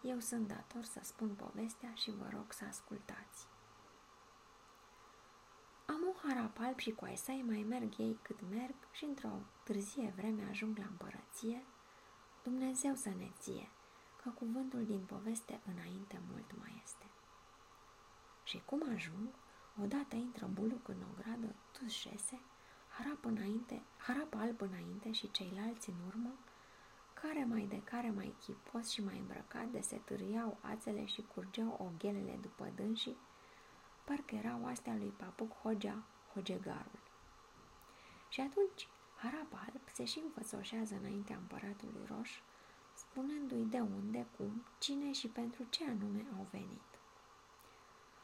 Eu 0.02 0.18
sunt 0.18 0.48
dator 0.48 0.82
să 0.84 1.00
spun 1.02 1.34
povestea 1.34 1.94
și 1.94 2.10
vă 2.10 2.28
rog 2.32 2.52
să 2.52 2.64
ascultați. 2.64 3.46
Am 5.86 6.00
un 6.06 6.28
harap 6.28 6.58
alb 6.58 6.78
și 6.78 6.90
cu 6.90 7.04
ai 7.04 7.44
mai 7.46 7.62
merg 7.68 7.98
ei 7.98 8.18
cât 8.22 8.40
merg 8.50 8.74
și 8.90 9.04
într-o 9.04 9.40
târzie 9.64 10.12
vreme 10.16 10.48
ajung 10.50 10.78
la 10.78 10.84
împărăție, 10.84 11.64
Dumnezeu 12.42 12.94
să 12.94 13.08
ne 13.08 13.30
ție, 13.38 13.68
că 14.22 14.30
cuvântul 14.30 14.84
din 14.84 15.04
poveste 15.04 15.60
înainte 15.64 16.20
mult 16.30 16.58
mai 16.58 16.80
este. 16.84 17.06
Și 18.42 18.62
cum 18.64 18.82
ajung, 18.94 19.28
odată 19.82 20.16
intră 20.16 20.46
buluc 20.46 20.88
în 20.88 21.02
gradă, 21.16 21.54
tu 21.72 21.86
șese, 21.86 22.40
harap 22.88 23.24
înainte, 23.24 23.82
harap 23.96 24.34
alb 24.34 24.60
înainte 24.60 25.12
și 25.12 25.30
ceilalți 25.30 25.88
în 25.88 25.96
urmă, 26.06 26.32
care 27.26 27.44
mai 27.44 27.66
de 27.68 27.82
care 27.82 28.10
mai 28.10 28.34
chipos 28.40 28.88
și 28.90 29.04
mai 29.04 29.18
îmbrăcat 29.18 29.66
de 29.66 29.80
se 29.80 29.96
târiau 29.96 30.56
ațele 30.60 31.04
și 31.04 31.24
curgeau 31.34 31.78
oghelele 31.86 32.38
după 32.42 32.72
dânsii, 32.74 33.16
parcă 34.04 34.34
erau 34.34 34.66
astea 34.66 34.94
lui 34.94 35.12
Papuc 35.16 35.52
Hogea, 35.62 36.02
Hogegarul. 36.32 37.02
Și 38.28 38.40
atunci 38.40 38.88
Harap 39.16 39.52
alb 39.52 39.88
se 39.92 40.04
și 40.04 40.20
înfățoșează 40.24 40.94
înaintea 41.00 41.36
împăratului 41.36 42.06
roș, 42.16 42.40
spunându-i 42.94 43.66
de 43.70 43.80
unde, 43.80 44.26
cum, 44.36 44.62
cine 44.78 45.12
și 45.12 45.28
pentru 45.28 45.66
ce 45.70 45.84
anume 45.84 46.26
au 46.38 46.46
venit. 46.50 46.90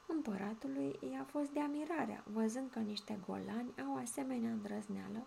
Împăratului 0.06 0.98
i-a 1.12 1.24
fost 1.24 1.50
de 1.50 1.60
amirarea, 1.60 2.24
văzând 2.32 2.70
că 2.70 2.78
niște 2.78 3.20
golani 3.26 3.72
au 3.86 3.96
asemenea 3.96 4.50
îndrăzneală, 4.50 5.26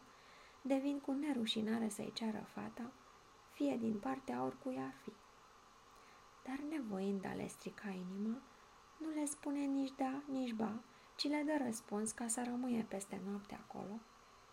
devin 0.62 1.00
cu 1.00 1.12
nerușinare 1.12 1.90
să-i 1.90 2.12
ceară 2.14 2.46
fata, 2.54 2.92
fie 3.64 3.78
din 3.78 4.00
partea 4.00 4.44
oricui 4.44 4.78
ar 4.78 4.94
fi. 5.04 5.14
Dar 6.44 6.60
nevoind 6.70 7.26
a 7.26 7.34
le 7.34 7.48
strica 7.48 7.90
inima, 7.90 8.38
nu 8.98 9.10
le 9.10 9.26
spune 9.26 9.66
nici 9.66 9.94
da, 9.98 10.22
nici 10.30 10.54
ba, 10.54 10.80
ci 11.16 11.28
le 11.28 11.44
dă 11.46 11.64
răspuns 11.66 12.12
ca 12.12 12.28
să 12.28 12.44
rămâie 12.44 12.86
peste 12.90 13.22
noapte 13.28 13.60
acolo, 13.68 14.00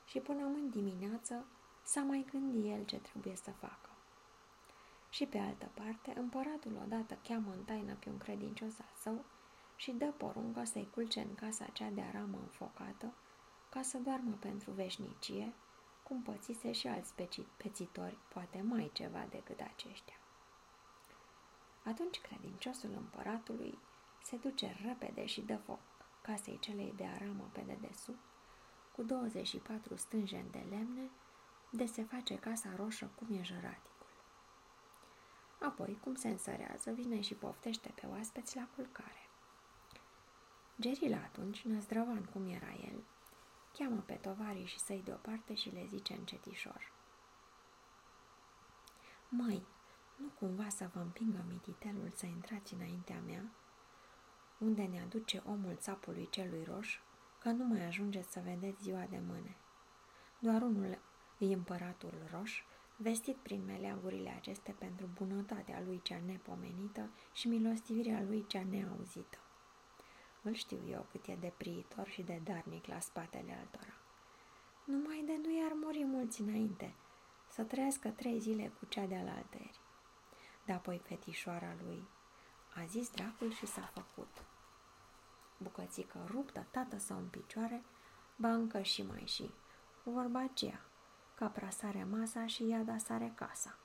și 0.05 0.19
până 0.19 0.45
în 0.45 0.71
dimineață 0.71 1.45
să 1.83 2.01
mai 2.01 2.27
gândi 2.31 2.69
el 2.69 2.85
ce 2.85 2.97
trebuie 2.97 3.37
să 3.37 3.51
facă. 3.51 3.91
Și 5.09 5.27
pe 5.27 5.39
altă 5.39 5.71
parte, 5.75 6.19
împăratul 6.19 6.81
odată 6.85 7.19
cheamă 7.23 7.53
în 7.57 7.65
taină 7.65 7.95
pe 7.95 8.09
un 8.09 8.19
credincios 8.19 8.79
al 8.79 8.93
său 9.01 9.25
și 9.77 9.91
dă 9.91 10.13
poruncă 10.17 10.65
să-i 10.65 10.91
culce 10.95 11.21
în 11.21 11.35
casa 11.35 11.65
cea 11.65 11.91
de 11.91 12.01
aramă 12.01 12.39
înfocată, 12.43 13.13
ca 13.69 13.83
să 13.83 13.99
doarmă 13.99 14.37
pentru 14.41 14.71
veșnicie, 14.71 15.53
cum 16.11 16.23
pățise 16.23 16.73
și 16.73 16.87
alți 16.87 17.15
pețitori, 17.57 18.19
poate 18.29 18.61
mai 18.61 18.91
ceva 18.93 19.27
decât 19.31 19.61
aceștia. 19.61 20.17
Atunci 21.85 22.21
credinciosul 22.21 22.91
împăratului 22.97 23.79
se 24.23 24.37
duce 24.37 24.77
repede 24.83 25.27
și 25.27 25.41
dă 25.41 25.57
foc 25.57 25.79
casei 26.23 26.59
celei 26.59 26.93
de 26.97 27.05
aramă 27.05 27.51
pe 27.53 27.61
dedesubt, 27.61 28.19
cu 28.95 29.03
24 29.03 29.97
stânjeni 29.97 30.51
de 30.51 30.67
lemne, 30.71 31.11
de 31.71 31.87
se 31.87 32.03
face 32.03 32.39
casa 32.39 32.75
roșă 32.77 33.11
cum 33.15 33.37
e 33.37 33.43
jăraticul. 33.43 34.07
Apoi, 35.61 35.99
cum 36.01 36.15
se 36.15 36.29
însărează, 36.29 36.91
vine 36.91 37.21
și 37.21 37.35
poftește 37.35 37.93
pe 37.95 38.07
oaspeți 38.07 38.57
la 38.57 38.69
culcare. 38.75 39.29
Gerila 40.81 41.17
atunci, 41.17 41.63
năzdrăvan 41.63 42.25
cum 42.25 42.47
era 42.47 42.73
el, 42.73 43.05
cheamă 43.73 44.03
pe 44.07 44.15
tovarii 44.15 44.67
și 44.67 44.79
să-i 44.79 45.03
deoparte 45.05 45.55
și 45.55 45.71
le 45.71 45.87
zice 45.89 46.13
încetișor. 46.13 46.93
Măi, 49.29 49.67
nu 50.17 50.29
cumva 50.39 50.69
să 50.69 50.91
vă 50.95 51.01
împingă 51.01 51.45
mititelul 51.49 52.11
să 52.15 52.27
intrați 52.27 52.75
înaintea 52.75 53.21
mea, 53.27 53.51
unde 54.59 54.83
ne 54.83 55.01
aduce 55.01 55.43
omul 55.47 55.77
țapului 55.77 56.29
celui 56.31 56.65
roș, 56.65 56.99
că 57.39 57.49
nu 57.49 57.65
mai 57.65 57.87
ajungeți 57.87 58.33
să 58.33 58.41
vedeți 58.45 58.83
ziua 58.83 59.07
de 59.11 59.21
mâne. 59.27 59.57
Doar 60.39 60.63
unul 60.63 60.99
e 61.39 61.45
împăratul 61.45 62.29
roș, 62.33 62.63
vestit 62.97 63.37
prin 63.37 63.65
meleagurile 63.65 64.31
aceste 64.31 64.73
pentru 64.79 65.09
bunătatea 65.15 65.83
lui 65.87 66.01
cea 66.03 66.21
nepomenită 66.27 67.11
și 67.33 67.49
milostivirea 67.49 68.23
lui 68.23 68.47
cea 68.47 68.65
neauzită. 68.71 69.39
Îl 70.43 70.55
știu 70.55 70.79
eu 70.89 71.07
cât 71.11 71.27
e 71.27 71.37
de 71.41 71.53
priitor 71.57 72.09
și 72.09 72.23
de 72.23 72.41
darnic 72.45 72.87
la 72.87 73.01
spatele 73.01 73.57
altora. 73.59 73.95
Numai 74.85 75.23
de 75.27 75.37
nu 75.43 75.59
i-ar 75.59 75.73
muri 75.75 76.05
mulți 76.05 76.41
înainte, 76.41 76.95
să 77.49 77.63
trăiască 77.63 78.09
trei 78.09 78.39
zile 78.39 78.73
cu 78.79 78.85
cea 78.85 79.05
de-al 79.05 79.29
alteri. 79.29 79.81
Dar 80.65 80.77
apoi 80.77 80.99
fetișoara 80.99 81.75
lui 81.83 82.09
a 82.75 82.85
zis 82.85 83.11
dracul 83.11 83.53
și 83.53 83.67
s-a 83.67 83.91
făcut 83.95 84.45
bucățică 85.63 86.27
ruptă, 86.31 86.67
tată 86.71 86.99
sau 86.99 87.17
în 87.17 87.29
picioare, 87.29 87.83
bancă 88.37 88.83
și 88.83 89.03
mai 89.03 89.25
și. 89.27 89.51
Vorba 90.03 90.41
aceea, 90.41 90.85
capra 91.35 91.71
sare 91.71 92.05
masa 92.05 92.47
și 92.47 92.67
iada 92.67 92.99
sare 92.99 93.33
casa. 93.35 93.79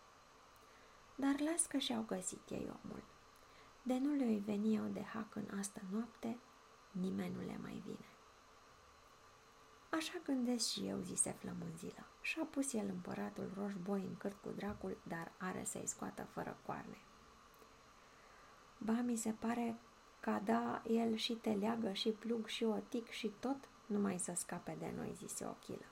Dar 1.16 1.40
las 1.40 1.66
că 1.66 1.78
și-au 1.78 2.02
găsit 2.02 2.50
ei 2.50 2.72
omul. 2.84 3.04
De 3.88 3.98
nu 3.98 4.14
le-i 4.14 4.40
veni 4.46 4.76
eu 4.76 4.84
de 4.84 5.04
hac 5.04 5.36
în 5.36 5.58
asta 5.60 5.82
noapte, 5.92 6.38
nimeni 6.92 7.34
nu 7.34 7.42
le 7.42 7.58
mai 7.62 7.84
vine. 7.86 8.06
Așa 9.90 10.14
gândesc 10.24 10.70
și 10.70 10.88
eu, 10.88 11.00
zise 11.00 11.32
flămânzilă. 11.32 12.06
Și-a 12.22 12.44
pus 12.44 12.74
el 12.74 12.88
împăratul 12.90 13.52
roș 13.58 13.74
boi 13.84 14.00
în 14.00 14.18
cârt 14.18 14.42
cu 14.42 14.50
dracul, 14.56 14.98
dar 15.08 15.32
are 15.38 15.64
să-i 15.64 15.88
scoată 15.88 16.24
fără 16.24 16.58
coarne. 16.66 16.98
Ba, 18.78 18.94
mi 18.94 19.16
se 19.16 19.32
pare 19.32 19.76
ca 20.20 20.42
da 20.46 20.82
el 20.88 21.16
și 21.16 21.34
te 21.34 21.50
leagă 21.50 21.94
și 21.94 22.10
plug 22.10 22.48
și 22.48 22.64
otic 22.64 23.10
și 23.10 23.28
tot, 23.40 23.58
numai 23.86 24.20
să 24.20 24.34
scape 24.36 24.76
de 24.80 24.94
noi, 24.96 25.14
zise 25.14 25.46
Ochilă. 25.46 25.86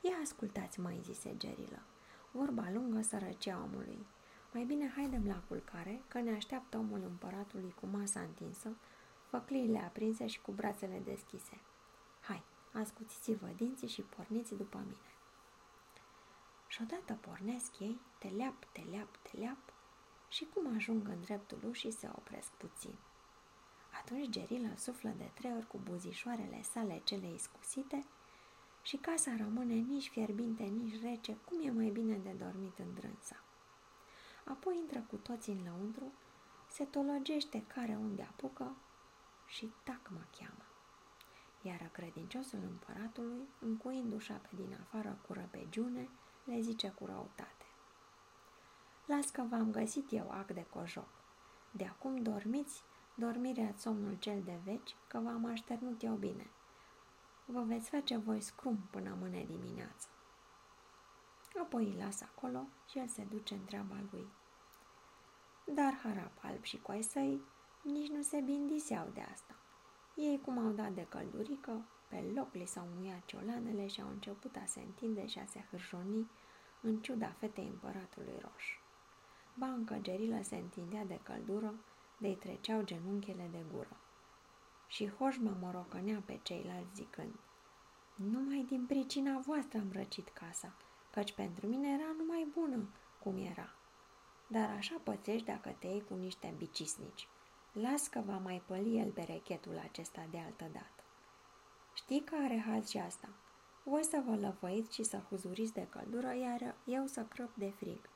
Ia 0.00 0.16
ascultați, 0.22 0.80
mai 0.80 1.00
zise 1.02 1.36
Gerilă. 1.36 1.82
Vorba 2.30 2.70
lungă 2.72 3.02
sărăcia 3.02 3.62
omului. 3.62 4.06
Mai 4.52 4.64
bine 4.64 4.92
haidem 4.96 5.26
la 5.26 5.42
culcare, 5.48 6.02
că 6.08 6.20
ne 6.20 6.34
așteaptă 6.34 6.78
omul 6.78 7.02
împăratului 7.02 7.74
cu 7.80 7.86
masa 7.86 8.20
întinsă, 8.20 8.76
făcliile 9.26 9.78
aprinse 9.78 10.26
și 10.26 10.40
cu 10.40 10.52
brațele 10.52 10.98
deschise. 11.04 11.60
Hai, 12.20 12.42
ascuțiți-vă 12.72 13.46
dinții 13.56 13.88
și 13.88 14.02
porniți 14.02 14.54
după 14.54 14.78
mine. 14.78 15.12
Și 16.66 16.82
odată 16.82 17.18
pornesc 17.20 17.78
ei, 17.80 18.00
te 18.18 18.28
leap, 18.28 18.64
te 18.72 18.80
leap, 18.80 19.16
te 19.16 19.36
leap, 19.36 19.72
și 20.28 20.46
cum 20.54 20.74
ajung 20.76 21.08
în 21.08 21.20
dreptul 21.20 21.58
ușii 21.68 21.90
se 21.90 22.10
opresc 22.16 22.50
puțin. 22.50 22.94
Atunci 24.00 24.28
Gerila 24.28 24.76
suflă 24.76 25.14
de 25.16 25.30
trei 25.34 25.52
ori 25.56 25.66
cu 25.66 25.78
buzișoarele 25.78 26.62
sale 26.62 27.00
cele 27.04 27.32
iscusite 27.34 28.04
și 28.82 28.96
casa 28.96 29.36
rămâne 29.36 29.74
nici 29.74 30.08
fierbinte, 30.08 30.62
nici 30.62 31.00
rece, 31.02 31.36
cum 31.36 31.66
e 31.66 31.70
mai 31.70 31.88
bine 31.88 32.16
de 32.16 32.30
dormit 32.30 32.78
în 32.78 32.94
drânsa. 32.94 33.42
Apoi 34.44 34.76
intră 34.78 35.04
cu 35.10 35.16
toți 35.16 35.50
în 35.50 35.62
lăuntru, 35.64 36.12
se 36.68 36.84
tologește 36.84 37.64
care 37.66 37.96
unde 38.00 38.22
apucă 38.22 38.76
și 39.46 39.72
tac 39.82 40.08
mă 40.10 40.24
cheamă. 40.38 40.64
Iar 41.62 41.88
credinciosul 41.92 42.58
împăratului, 42.70 43.48
încuind 43.60 44.12
ușa 44.12 44.34
pe 44.34 44.48
din 44.54 44.78
afară 44.80 45.18
cu 45.26 45.32
răpegiune, 45.32 46.08
le 46.44 46.60
zice 46.60 46.90
cu 46.90 47.06
răutate. 47.06 47.66
Las 49.06 49.30
că 49.30 49.42
v-am 49.42 49.70
găsit 49.70 50.12
eu 50.12 50.30
ac 50.30 50.46
de 50.46 50.66
cojoc. 50.70 51.08
De 51.70 51.84
acum 51.84 52.16
dormiți, 52.16 52.82
dormirea 53.14 53.74
somnul 53.76 54.16
cel 54.18 54.42
de 54.42 54.58
veci, 54.64 54.96
că 55.06 55.18
v-am 55.18 55.44
așternut 55.44 56.02
eu 56.02 56.14
bine. 56.14 56.50
Vă 57.44 57.60
veți 57.62 57.90
face 57.90 58.16
voi 58.16 58.40
scrum 58.40 58.78
până 58.90 59.16
mâine 59.20 59.44
dimineață. 59.44 60.08
Apoi 61.60 61.84
îi 61.84 61.96
las 61.98 62.20
acolo 62.20 62.66
și 62.88 62.98
el 62.98 63.06
se 63.06 63.24
duce 63.24 63.54
în 63.54 63.64
treaba 63.64 63.96
lui. 64.10 64.26
Dar 65.64 65.94
harap 65.94 66.32
alb 66.42 66.62
și 66.62 66.80
coai 66.80 67.02
săi 67.02 67.40
nici 67.82 68.08
nu 68.08 68.22
se 68.22 68.40
bindiseau 68.40 69.08
de 69.14 69.20
asta. 69.20 69.54
Ei, 70.14 70.40
cum 70.40 70.58
au 70.58 70.70
dat 70.70 70.92
de 70.92 71.06
căldurică, 71.08 71.84
pe 72.08 72.32
loc 72.34 72.54
li 72.54 72.66
s-au 72.66 72.88
muiat 72.94 73.24
ciolanele 73.24 73.86
și 73.86 74.00
au 74.00 74.08
început 74.08 74.56
a 74.56 74.64
se 74.64 74.80
întinde 74.80 75.26
și 75.26 75.38
a 75.38 75.44
se 75.44 75.64
hârjoni 75.70 76.30
în 76.80 77.00
ciuda 77.00 77.28
fetei 77.38 77.68
împăratului 77.68 78.38
roș. 78.40 78.78
Banca 79.54 79.98
gerilă 79.98 80.42
se 80.42 80.56
întindea 80.56 81.04
de 81.04 81.20
căldură, 81.22 81.74
de-i 82.18 82.36
treceau 82.36 82.82
genunchele 82.82 83.48
de 83.50 83.64
gură. 83.72 83.96
Și 84.86 85.08
hoșma 85.08 85.56
morocănea 85.60 86.22
pe 86.24 86.40
ceilalți 86.42 86.94
zicând, 86.94 87.34
Numai 88.14 88.64
din 88.68 88.86
pricina 88.86 89.38
voastră 89.38 89.78
am 89.78 89.92
răcit 89.92 90.28
casa, 90.28 90.74
căci 91.12 91.32
pentru 91.32 91.66
mine 91.66 91.88
era 91.88 92.14
numai 92.18 92.48
bună 92.52 92.88
cum 93.22 93.36
era. 93.36 93.74
Dar 94.46 94.70
așa 94.76 95.00
pățești 95.02 95.46
dacă 95.46 95.76
te 95.78 95.86
iei 95.86 96.04
cu 96.04 96.14
niște 96.14 96.54
bicisnici. 96.56 97.28
Las 97.72 98.08
că 98.08 98.22
va 98.26 98.38
mai 98.38 98.62
păli 98.66 98.98
el 98.98 99.10
berechetul 99.10 99.78
acesta 99.78 100.26
de 100.30 100.38
altă 100.38 100.64
dată. 100.72 101.02
Știi 101.94 102.20
că 102.24 102.34
are 102.34 102.64
haz 102.66 102.88
și 102.88 102.98
asta. 102.98 103.28
Voi 103.84 104.04
să 104.04 104.22
vă 104.26 104.36
lăvăiți 104.36 104.94
și 104.94 105.02
să 105.02 105.16
huzuriți 105.28 105.72
de 105.72 105.86
căldură, 105.90 106.34
iar 106.34 106.74
eu 106.84 107.06
să 107.06 107.24
crăp 107.24 107.54
de 107.54 107.70
frig. 107.70 108.08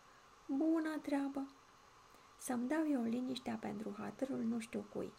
Bună 0.46 0.98
treabă! 1.02 1.48
Să-mi 2.38 2.68
dau 2.68 2.90
eu 2.90 3.02
liniștea 3.02 3.56
pentru 3.60 3.94
hatărul 3.98 4.42
nu 4.42 4.58
știu 4.58 4.86
cui. 4.92 5.12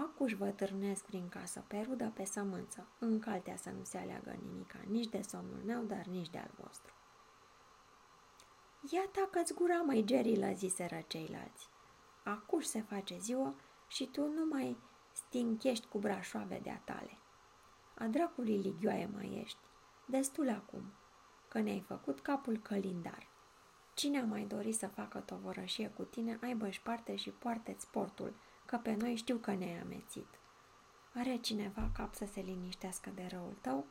Acuși 0.00 0.34
vă 0.34 0.50
târnesc 0.50 1.04
prin 1.04 1.28
casă, 1.28 1.64
pe 1.66 1.80
rudă, 1.80 2.12
pe 2.14 2.24
sămânță, 2.24 2.86
în 2.98 3.18
caltea 3.18 3.56
să 3.56 3.70
nu 3.70 3.84
se 3.84 3.98
aleagă 3.98 4.38
nimica, 4.42 4.78
nici 4.86 5.08
de 5.08 5.22
somnul 5.22 5.62
meu, 5.64 5.82
dar 5.82 6.04
nici 6.04 6.30
de 6.30 6.38
al 6.38 6.50
vostru. 6.56 6.92
Ia 8.90 9.08
tacă-ți 9.12 9.54
gura, 9.54 9.80
măi, 9.80 10.04
Gerilă, 10.04 10.52
ziseră 10.54 11.04
ceilalți. 11.06 11.68
Acuși 12.24 12.66
se 12.66 12.80
face 12.80 13.18
ziua 13.18 13.54
și 13.88 14.06
tu 14.06 14.20
nu 14.20 14.44
mai 14.50 14.76
stinchești 15.12 15.86
cu 15.86 15.98
brașoave 15.98 16.60
de-a 16.62 16.80
tale. 16.84 17.18
A 17.94 18.06
dracului 18.06 18.56
ligioaie 18.56 19.10
mai 19.12 19.40
ești. 19.44 19.58
Destul 20.06 20.48
acum, 20.48 20.92
că 21.48 21.58
ne-ai 21.58 21.80
făcut 21.80 22.20
capul 22.20 22.58
călindar. 22.58 23.28
Cine 23.94 24.20
a 24.20 24.24
mai 24.24 24.44
dorit 24.44 24.74
să 24.74 24.86
facă 24.86 25.18
tovărășie 25.18 25.88
cu 25.88 26.02
tine, 26.02 26.38
aibă-și 26.42 26.82
parte 26.82 27.16
și 27.16 27.30
poartă-ți 27.30 27.90
portul, 27.90 28.34
că 28.72 28.78
pe 28.78 28.94
noi 28.94 29.14
știu 29.14 29.36
că 29.36 29.54
ne-ai 29.54 29.80
amețit. 29.80 30.26
Are 31.14 31.36
cineva 31.36 31.90
cap 31.96 32.14
să 32.14 32.26
se 32.32 32.40
liniștească 32.40 33.10
de 33.14 33.26
răul 33.30 33.56
tău? 33.60 33.86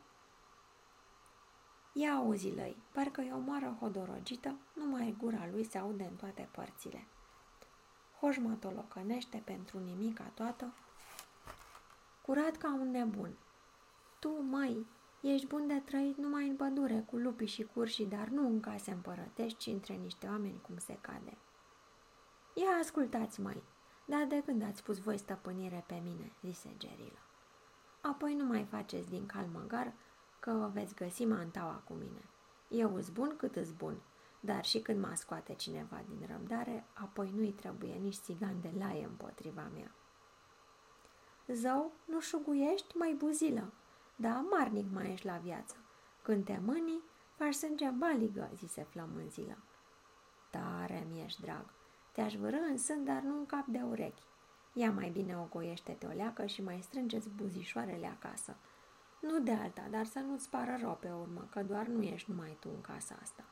Ia 1.92 2.14
auzi-lăi, 2.14 2.76
parcă 2.92 3.20
e 3.20 3.32
o 3.32 3.38
moară 3.38 3.76
hodorogită, 3.80 4.56
numai 4.74 5.16
gura 5.18 5.48
lui 5.50 5.64
se 5.64 5.78
aude 5.78 6.04
în 6.04 6.16
toate 6.16 6.48
părțile. 6.52 7.06
Hoșma 8.20 8.54
tolocănește 8.54 9.42
pentru 9.44 9.78
nimica 9.78 10.24
toată, 10.24 10.72
curat 12.22 12.56
ca 12.56 12.74
un 12.74 12.90
nebun. 12.90 13.36
Tu, 14.18 14.42
mai, 14.42 14.86
ești 15.20 15.46
bun 15.46 15.66
de 15.66 15.78
trăit 15.78 16.16
numai 16.16 16.48
în 16.48 16.56
pădure 16.56 17.04
cu 17.10 17.16
lupi 17.16 17.44
și 17.44 17.62
curși, 17.62 18.04
dar 18.04 18.28
nu 18.28 18.46
în 18.46 18.60
case 18.60 18.90
împărătești, 18.90 19.58
ci 19.58 19.66
între 19.66 19.94
niște 19.94 20.26
oameni 20.26 20.60
cum 20.60 20.78
se 20.78 20.98
cade. 21.00 21.36
Ia 22.54 22.70
ascultați, 22.80 23.40
mai, 23.40 23.62
dar 24.04 24.24
de 24.24 24.42
când 24.44 24.62
ați 24.62 24.82
pus 24.82 24.98
voi 24.98 25.18
stăpânire 25.18 25.84
pe 25.86 26.00
mine, 26.04 26.32
zise 26.40 26.74
Gerila. 26.76 27.22
Apoi 28.00 28.34
nu 28.34 28.44
mai 28.44 28.64
faceți 28.64 29.08
din 29.08 29.26
calmăgar 29.26 29.92
că 30.40 30.50
vă 30.50 30.70
veți 30.72 30.94
găsi 30.94 31.24
mantaua 31.24 31.82
cu 31.84 31.92
mine. 31.92 32.24
Eu 32.68 32.94
îs 32.94 33.08
bun 33.08 33.36
cât 33.36 33.56
îs 33.56 33.72
bun, 33.72 34.02
dar 34.40 34.64
și 34.64 34.80
când 34.80 35.00
mă 35.00 35.14
scoate 35.14 35.54
cineva 35.54 36.02
din 36.08 36.26
răbdare, 36.26 36.86
apoi 36.92 37.32
nu-i 37.34 37.52
trebuie 37.52 37.92
nici 37.92 38.14
țigan 38.14 38.60
de 38.60 38.72
laie 38.78 39.04
împotriva 39.04 39.70
mea. 39.74 39.94
Zău, 41.46 41.92
nu 42.04 42.20
șuguiești, 42.20 42.96
mai 42.96 43.14
buzilă, 43.14 43.72
da, 44.16 44.46
marnic 44.50 44.86
mai 44.92 45.12
ești 45.12 45.26
la 45.26 45.36
viață. 45.36 45.76
Când 46.22 46.44
te 46.44 46.58
mâni, 46.64 47.00
faci 47.36 47.54
sânge 47.54 47.88
baligă, 47.88 48.50
zise 48.54 48.82
flămânzilă. 48.82 49.58
Tare 50.50 51.06
mi-ești 51.10 51.40
drag, 51.40 51.64
te-aș 52.12 52.34
vârâ 52.34 52.56
în 52.70 52.78
sân, 52.78 53.04
dar 53.04 53.22
nu 53.22 53.38
în 53.38 53.46
cap 53.46 53.66
de 53.66 53.80
urechi. 53.82 54.22
Ia 54.72 54.90
mai 54.90 55.08
bine 55.08 55.36
o 55.36 55.44
goiește-te 55.44 56.06
o 56.06 56.12
leacă 56.12 56.46
și 56.46 56.62
mai 56.62 56.80
strângeți 56.82 57.28
buzișoarele 57.28 58.06
acasă. 58.06 58.56
Nu 59.20 59.40
de 59.40 59.52
alta, 59.52 59.86
dar 59.90 60.04
să 60.04 60.18
nu-ți 60.18 60.50
pară 60.50 60.76
rău 60.80 60.98
pe 61.00 61.10
urmă, 61.10 61.48
că 61.50 61.62
doar 61.62 61.86
nu 61.86 62.02
ești 62.02 62.30
numai 62.30 62.56
tu 62.60 62.68
în 62.74 62.80
casa 62.80 63.18
asta. 63.22 63.44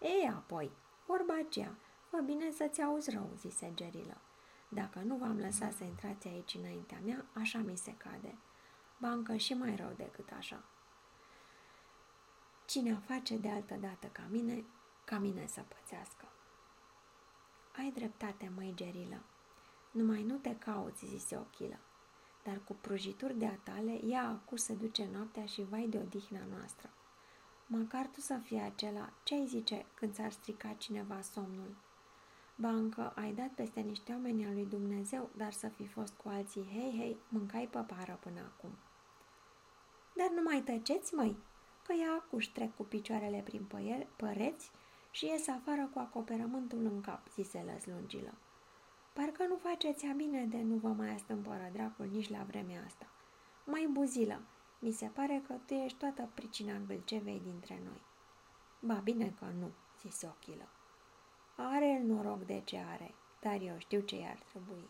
Ei, 0.00 0.32
apoi, 0.36 0.70
vorba 1.06 1.34
aceea, 1.34 1.74
fă 2.10 2.20
bine 2.20 2.50
să-ți 2.50 2.82
auzi 2.82 3.10
rău, 3.10 3.30
zise 3.36 3.72
Gerilă. 3.74 4.16
Dacă 4.68 4.98
nu 4.98 5.16
v-am 5.16 5.38
lăsat 5.38 5.72
să 5.72 5.84
intrați 5.84 6.28
aici 6.28 6.54
înaintea 6.54 6.98
mea, 7.04 7.24
așa 7.32 7.58
mi 7.58 7.76
se 7.76 7.94
cade. 7.96 8.38
Bancă 8.98 9.36
și 9.36 9.54
mai 9.54 9.76
rău 9.76 9.92
decât 9.96 10.30
așa. 10.36 10.64
Cine 12.66 12.92
o 12.92 13.12
face 13.12 13.36
de 13.36 13.48
altă 13.48 13.74
dată 13.74 14.06
ca 14.06 14.22
mine, 14.30 14.64
ca 15.04 15.18
mine 15.18 15.46
să 15.46 15.60
pățească. 15.68 16.31
Ai 17.76 17.90
dreptate, 17.90 18.52
măi, 18.56 18.72
Gerilă. 18.74 19.22
Numai 19.90 20.22
nu 20.22 20.36
te 20.36 20.56
cauți, 20.56 21.06
zise 21.06 21.36
Ochilă. 21.36 21.78
Dar 22.44 22.60
cu 22.64 22.74
prujituri 22.80 23.38
de 23.38 23.46
atale, 23.46 24.00
ea 24.04 24.28
acu 24.28 24.56
se 24.56 24.74
duce 24.74 25.08
noaptea 25.12 25.46
și 25.46 25.62
vai 25.62 25.86
de 25.86 25.98
odihna 25.98 26.40
noastră. 26.50 26.90
Măcar 27.66 28.06
tu 28.06 28.20
să 28.20 28.38
fie 28.42 28.60
acela, 28.60 29.12
ce-ai 29.22 29.46
zice 29.46 29.86
când 29.94 30.12
ți-ar 30.14 30.30
strica 30.30 30.72
cineva 30.72 31.20
somnul? 31.20 31.76
Bancă, 32.54 33.12
ai 33.16 33.32
dat 33.32 33.48
peste 33.48 33.80
niște 33.80 34.12
oameni 34.12 34.46
al 34.46 34.52
lui 34.52 34.66
Dumnezeu, 34.66 35.30
dar 35.36 35.52
să 35.52 35.68
fi 35.68 35.86
fost 35.86 36.14
cu 36.14 36.28
alții, 36.28 36.68
hei, 36.72 36.94
hei, 36.98 37.16
mâncai 37.28 37.68
păpară 37.70 38.18
până 38.20 38.40
acum. 38.40 38.70
Dar 40.16 40.30
nu 40.34 40.42
mai 40.42 40.62
tăceți, 40.62 41.14
măi, 41.14 41.36
că 41.86 41.92
ea 41.92 42.12
acuși 42.12 42.52
trec 42.52 42.76
cu 42.76 42.82
picioarele 42.82 43.40
prin 43.44 43.68
păreți 44.16 44.70
și 45.12 45.26
ies 45.26 45.48
afară 45.48 45.90
cu 45.92 45.98
acoperământul 45.98 46.84
în 46.84 47.00
cap, 47.00 47.28
zise 47.28 47.64
lăslungilă. 47.72 48.34
Parcă 49.12 49.46
nu 49.46 49.56
faceți 49.56 50.06
a 50.06 50.12
bine 50.12 50.44
de 50.44 50.62
nu 50.62 50.74
vă 50.74 50.88
mai 50.88 51.10
astâmpără 51.10 51.70
dracul 51.72 52.06
nici 52.06 52.30
la 52.30 52.42
vremea 52.46 52.82
asta. 52.86 53.06
Mai 53.64 53.88
buzilă, 53.90 54.40
mi 54.78 54.90
se 54.90 55.06
pare 55.06 55.42
că 55.46 55.54
tu 55.66 55.74
ești 55.74 55.98
toată 55.98 56.30
pricina 56.34 56.78
gâlcevei 56.86 57.40
dintre 57.44 57.80
noi. 57.84 58.02
Ba 58.80 58.94
bine 58.94 59.34
că 59.38 59.44
nu, 59.58 59.70
zise 60.00 60.26
Ochilă. 60.26 60.68
Are 61.56 61.88
el 61.88 62.06
noroc 62.06 62.44
de 62.44 62.62
ce 62.64 62.78
are, 62.92 63.14
dar 63.40 63.60
eu 63.60 63.78
știu 63.78 64.00
ce 64.00 64.16
i-ar 64.16 64.38
trebui. 64.48 64.88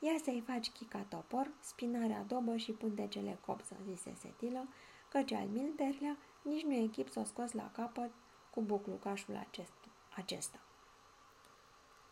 Ia 0.00 0.18
să-i 0.24 0.42
faci 0.46 0.70
chica 0.70 0.98
topor, 0.98 1.50
spinarea 1.60 2.22
dobă 2.22 2.56
și 2.56 2.72
pântecele 2.72 3.38
copsă, 3.46 3.76
zise 3.84 4.14
Setilă, 4.14 4.68
căci 5.08 5.32
al 5.32 5.46
milterlea 5.46 6.16
nici 6.42 6.64
nu 6.64 6.72
e 6.72 6.86
chip 6.86 7.08
să 7.08 7.20
o 7.20 7.24
scos 7.24 7.52
la 7.52 7.70
capăt 7.70 8.10
cu 8.56 8.62
buclucașul 8.62 9.36
acest, 9.36 9.72
acesta. 10.14 10.58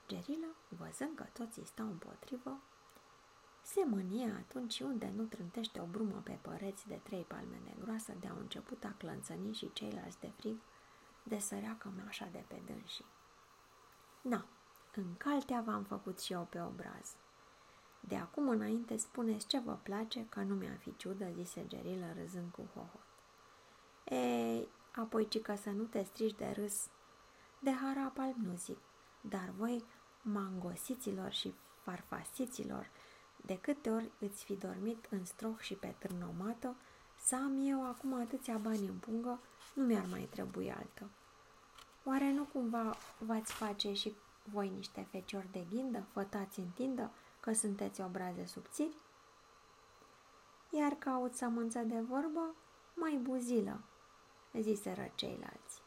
Gerila, 0.07 0.55
văzând 0.69 1.17
că 1.17 1.27
toții 1.33 1.67
stau 1.67 1.87
împotrivă, 1.87 2.61
se 3.63 3.85
mânie 3.85 4.31
atunci 4.39 4.81
unde 4.81 5.13
nu 5.17 5.25
trântește 5.25 5.81
o 5.81 5.85
brumă 5.85 6.21
pe 6.25 6.39
păreți 6.43 6.89
de 6.89 7.01
trei 7.03 7.23
palme 7.23 7.61
de 7.65 7.75
groasă, 7.81 8.13
de-au 8.21 8.37
început 8.39 8.85
a 8.85 8.95
clănțăni 8.99 9.55
și 9.55 9.73
ceilalți 9.73 10.21
de 10.21 10.31
frig, 10.37 10.57
de 11.23 11.39
sărea 11.39 11.77
cămașa 11.79 12.29
de 12.33 12.45
pe 12.47 12.63
dânsii. 12.67 13.07
Na, 14.21 14.47
în 14.95 15.17
caltea 15.17 15.61
v-am 15.61 15.85
făcut 15.85 16.21
și 16.21 16.33
eu 16.33 16.47
pe 16.51 16.61
obraz. 16.61 17.17
De 18.01 18.17
acum 18.17 18.49
înainte 18.49 18.97
spuneți 18.97 19.47
ce 19.47 19.59
vă 19.59 19.79
place, 19.83 20.27
că 20.29 20.41
nu 20.41 20.55
mi-a 20.55 20.77
fi 20.81 20.97
ciudă, 20.97 21.31
zise 21.35 21.67
Gerilă 21.67 22.13
râzând 22.17 22.53
cu 22.53 22.69
hohot. 22.75 23.07
Ei, 24.05 24.69
apoi 24.95 25.29
ci 25.29 25.41
că 25.41 25.55
să 25.55 25.71
nu 25.71 25.83
te 25.83 26.03
strici 26.03 26.37
de 26.37 26.55
râs. 26.57 26.89
De 27.59 27.71
harap 27.71 28.19
alb 28.19 28.37
nu 28.37 28.57
zic, 28.57 28.79
dar 29.21 29.53
voi, 29.57 29.85
mangosiților 30.23 31.31
și 31.31 31.55
farfasiților, 31.83 32.91
de 33.47 33.59
câte 33.59 33.91
ori 33.91 34.11
îți 34.19 34.45
fi 34.45 34.55
dormit 34.55 35.07
în 35.11 35.25
stroh 35.25 35.59
și 35.59 35.75
pe 35.75 35.95
târnomată, 35.99 36.77
să 37.17 37.35
am 37.35 37.67
eu 37.67 37.87
acum 37.87 38.15
atâția 38.15 38.57
bani 38.57 38.87
în 38.87 38.97
pungă, 38.97 39.41
nu 39.75 39.85
mi-ar 39.85 40.05
mai 40.11 40.29
trebui 40.31 40.73
altă. 40.73 41.11
Oare 42.05 42.33
nu 42.33 42.45
cumva 42.45 42.97
v-ați 43.19 43.53
face 43.53 43.93
și 43.93 44.15
voi 44.53 44.69
niște 44.69 45.07
feciori 45.11 45.53
de 45.53 45.67
ghindă, 45.71 46.05
fătați 46.13 46.59
în 46.59 46.69
tindă, 46.75 47.11
că 47.41 47.53
sunteți 47.53 48.01
obraze 48.01 48.45
subțiri? 48.47 48.97
Iar 50.71 50.93
caut 50.93 51.35
sămânță 51.35 51.79
de 51.79 52.01
vorbă, 52.01 52.55
mai 52.95 53.17
buzilă, 53.17 53.81
ziseră 54.61 55.11
ceilalți. 55.15 55.83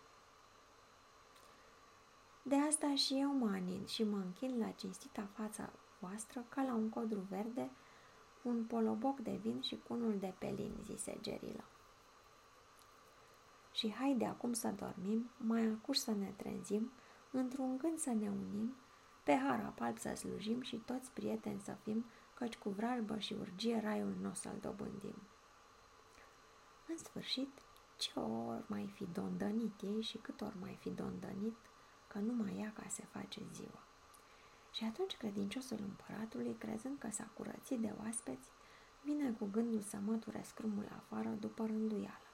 De 2.41 2.56
asta 2.56 2.95
și 2.95 3.19
eu 3.19 3.34
mă 3.34 3.47
anin 3.47 3.86
și 3.86 4.03
mă 4.03 4.17
închin 4.17 4.60
la 4.60 4.71
cinstita 4.71 5.27
fața 5.34 5.69
voastră 5.99 6.45
ca 6.49 6.62
la 6.62 6.73
un 6.73 6.89
codru 6.89 7.19
verde, 7.19 7.69
cu 8.41 8.49
un 8.49 8.63
poloboc 8.63 9.19
de 9.19 9.39
vin 9.41 9.62
și 9.62 9.80
cu 9.88 9.93
unul 9.93 10.17
de 10.19 10.34
pelin, 10.38 10.73
zise 10.84 11.17
Gerila. 11.21 11.63
Și 13.71 13.93
haide 13.93 14.25
acum 14.25 14.53
să 14.53 14.67
dormim, 14.67 15.30
mai 15.38 15.65
acuși 15.65 15.99
să 15.99 16.12
ne 16.12 16.34
trezim, 16.36 16.91
într-un 17.32 17.77
gând 17.77 17.97
să 17.97 18.10
ne 18.10 18.30
unim, 18.30 18.75
pe 19.23 19.36
harapalp 19.36 19.97
să 19.97 20.13
slujim 20.15 20.62
și 20.62 20.75
toți 20.75 21.12
prieteni 21.12 21.60
să 21.60 21.75
fim, 21.84 22.06
căci 22.34 22.58
cu 22.58 22.69
vrarbă 22.69 23.17
și 23.17 23.36
urgie 23.39 23.80
raiul 23.84 24.15
nu 24.21 24.30
o 24.30 24.34
să-l 24.34 24.58
dobândim. 24.62 25.15
În 26.88 26.97
sfârșit, 26.97 27.49
ce 27.97 28.19
ori 28.19 28.63
mai 28.67 28.87
fi 28.95 29.06
dondănit 29.13 29.81
ei 29.81 30.02
și 30.02 30.17
cât 30.17 30.41
ori 30.41 30.60
mai 30.60 30.77
fi 30.79 30.89
dondănit, 30.89 31.56
că 32.08 32.17
nu 32.17 32.33
mai 32.33 32.58
ia 32.58 32.71
ca 32.73 32.87
se 32.87 33.04
face 33.12 33.41
ziua. 33.54 33.83
Și 34.71 34.83
atunci 34.83 35.17
credinciosul 35.17 35.77
împăratului, 35.81 36.56
crezând 36.58 37.00
că 37.00 37.10
s-a 37.12 37.29
curățit 37.33 37.79
de 37.79 37.93
oaspeți, 38.04 38.50
vine 39.04 39.31
cu 39.31 39.45
gândul 39.52 39.81
să 39.81 39.98
măture 40.06 40.41
scrumul 40.45 40.87
afară 40.95 41.29
după 41.29 41.65
rânduială. 41.65 42.27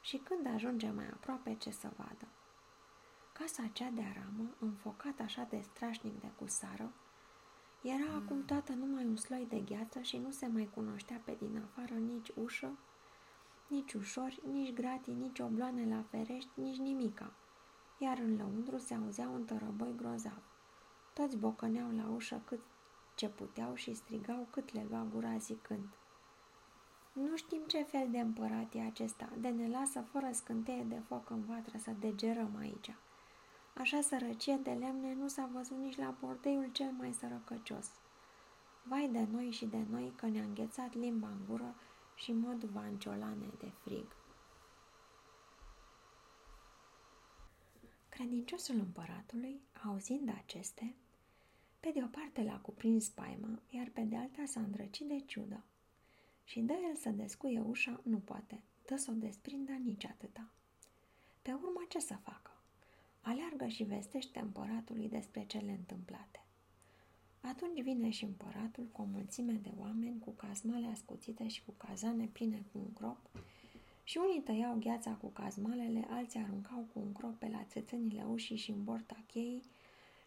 Și 0.00 0.16
când 0.16 0.46
ajunge 0.46 0.90
mai 0.90 1.06
aproape, 1.06 1.54
ce 1.54 1.70
să 1.70 1.88
vadă? 1.96 2.28
Casa 3.32 3.70
cea 3.72 3.90
de 3.90 4.02
aramă, 4.02 4.50
înfocată 4.58 5.22
așa 5.22 5.46
de 5.50 5.60
strașnic 5.60 6.20
de 6.20 6.30
cusară, 6.38 6.92
era 7.82 8.10
mm. 8.10 8.22
acum 8.22 8.44
toată 8.44 8.72
numai 8.72 9.04
un 9.04 9.16
sloi 9.16 9.46
de 9.48 9.60
gheață 9.60 10.00
și 10.00 10.16
nu 10.16 10.30
se 10.30 10.46
mai 10.46 10.70
cunoștea 10.74 11.20
pe 11.24 11.36
din 11.38 11.62
afară 11.64 11.94
nici 11.94 12.30
ușă, 12.34 12.78
nici 13.68 13.92
ușori, 13.92 14.40
nici 14.50 14.72
gratii, 14.72 15.14
nici 15.14 15.38
obloane 15.38 15.94
la 15.96 16.02
ferești, 16.02 16.50
nici 16.54 16.76
nimica. 16.76 17.32
Iar 17.98 18.18
în 18.18 18.36
lăuntru 18.36 18.78
se 18.78 18.94
auzea 18.94 19.28
un 19.28 19.44
tărăboi 19.44 19.94
grozav. 19.96 20.42
Toți 21.12 21.36
bocăneau 21.36 21.90
la 21.96 22.08
ușă 22.14 22.42
cât 22.44 22.60
ce 23.14 23.28
puteau 23.28 23.74
și 23.74 23.94
strigau 23.94 24.46
cât 24.50 24.72
le 24.72 24.86
lua 24.90 25.06
gura 25.12 25.36
zicând. 25.36 25.88
Nu 27.12 27.36
știm 27.36 27.62
ce 27.66 27.82
fel 27.82 28.08
de 28.10 28.18
împărat 28.18 28.74
e 28.74 28.80
acesta, 28.80 29.28
de 29.38 29.48
ne 29.48 29.68
lasă 29.68 30.00
fără 30.00 30.28
scânteie 30.32 30.82
de 30.82 31.02
foc 31.06 31.30
în 31.30 31.44
vatră 31.44 31.78
să 31.78 31.90
degerăm 31.98 32.56
aici. 32.58 32.94
Așa 33.74 34.00
sărăcie 34.00 34.56
de 34.62 34.70
lemne 34.70 35.14
nu 35.14 35.28
s-a 35.28 35.50
văzut 35.52 35.76
nici 35.76 35.96
la 35.96 36.14
bordeiul 36.20 36.68
cel 36.72 36.90
mai 36.98 37.12
sărăcăcios. 37.12 37.90
Vai 38.82 39.08
de 39.12 39.26
noi 39.32 39.50
și 39.50 39.66
de 39.66 39.84
noi 39.90 40.12
că 40.16 40.26
ne-a 40.26 40.42
înghețat 40.42 40.94
limba 40.94 41.28
în 41.28 41.38
gură 41.48 41.74
și 42.18 42.32
mod 42.32 42.64
vanciolane 42.64 43.50
de 43.58 43.70
frig. 43.82 44.16
Credinciosul 48.08 48.74
împăratului, 48.74 49.60
auzind 49.84 50.28
aceste, 50.28 50.94
pe 51.80 51.90
de 51.94 52.02
o 52.02 52.06
parte 52.06 52.42
l-a 52.42 52.58
cuprins 52.58 53.04
spaima, 53.04 53.62
iar 53.70 53.88
pe 53.92 54.00
de 54.00 54.16
alta 54.16 54.44
s-a 54.46 54.60
îndrăcit 54.60 55.06
de 55.06 55.20
ciudă. 55.20 55.64
Și 56.44 56.60
dă 56.60 56.72
el 56.88 56.94
să 56.96 57.10
descuie 57.10 57.60
ușa, 57.60 58.00
nu 58.02 58.18
poate, 58.18 58.62
dă 58.86 58.96
să 58.96 59.10
o 59.10 59.14
desprindă 59.14 59.72
nici 59.72 60.04
atâta. 60.04 60.48
Pe 61.42 61.52
urmă 61.52 61.84
ce 61.88 61.98
să 61.98 62.14
facă? 62.22 62.50
Aleargă 63.20 63.66
și 63.66 63.82
vestește 63.82 64.38
împăratului 64.38 65.08
despre 65.08 65.46
cele 65.46 65.70
întâmplate. 65.70 66.42
Atunci 67.40 67.82
vine 67.82 68.10
și 68.10 68.24
împăratul 68.24 68.84
cu 68.92 69.02
o 69.02 69.04
mulțime 69.04 69.52
de 69.52 69.70
oameni, 69.78 70.20
cu 70.20 70.30
cazmale 70.30 70.86
ascuțite 70.86 71.48
și 71.48 71.64
cu 71.64 71.74
cazane 71.76 72.26
pline 72.32 72.64
cu 72.72 72.78
un 72.78 72.92
crop, 72.92 73.18
și 74.04 74.18
unii 74.18 74.40
tăiau 74.40 74.76
gheața 74.78 75.10
cu 75.10 75.26
cazmalele, 75.26 76.06
alții 76.10 76.40
aruncau 76.40 76.86
cu 76.92 76.98
un 76.98 77.12
crop 77.12 77.38
pe 77.38 77.48
la 77.48 77.64
țățânile 77.64 78.24
ușii 78.30 78.56
și 78.56 78.70
în 78.70 78.84
borta 78.84 79.16
cheii, 79.26 79.62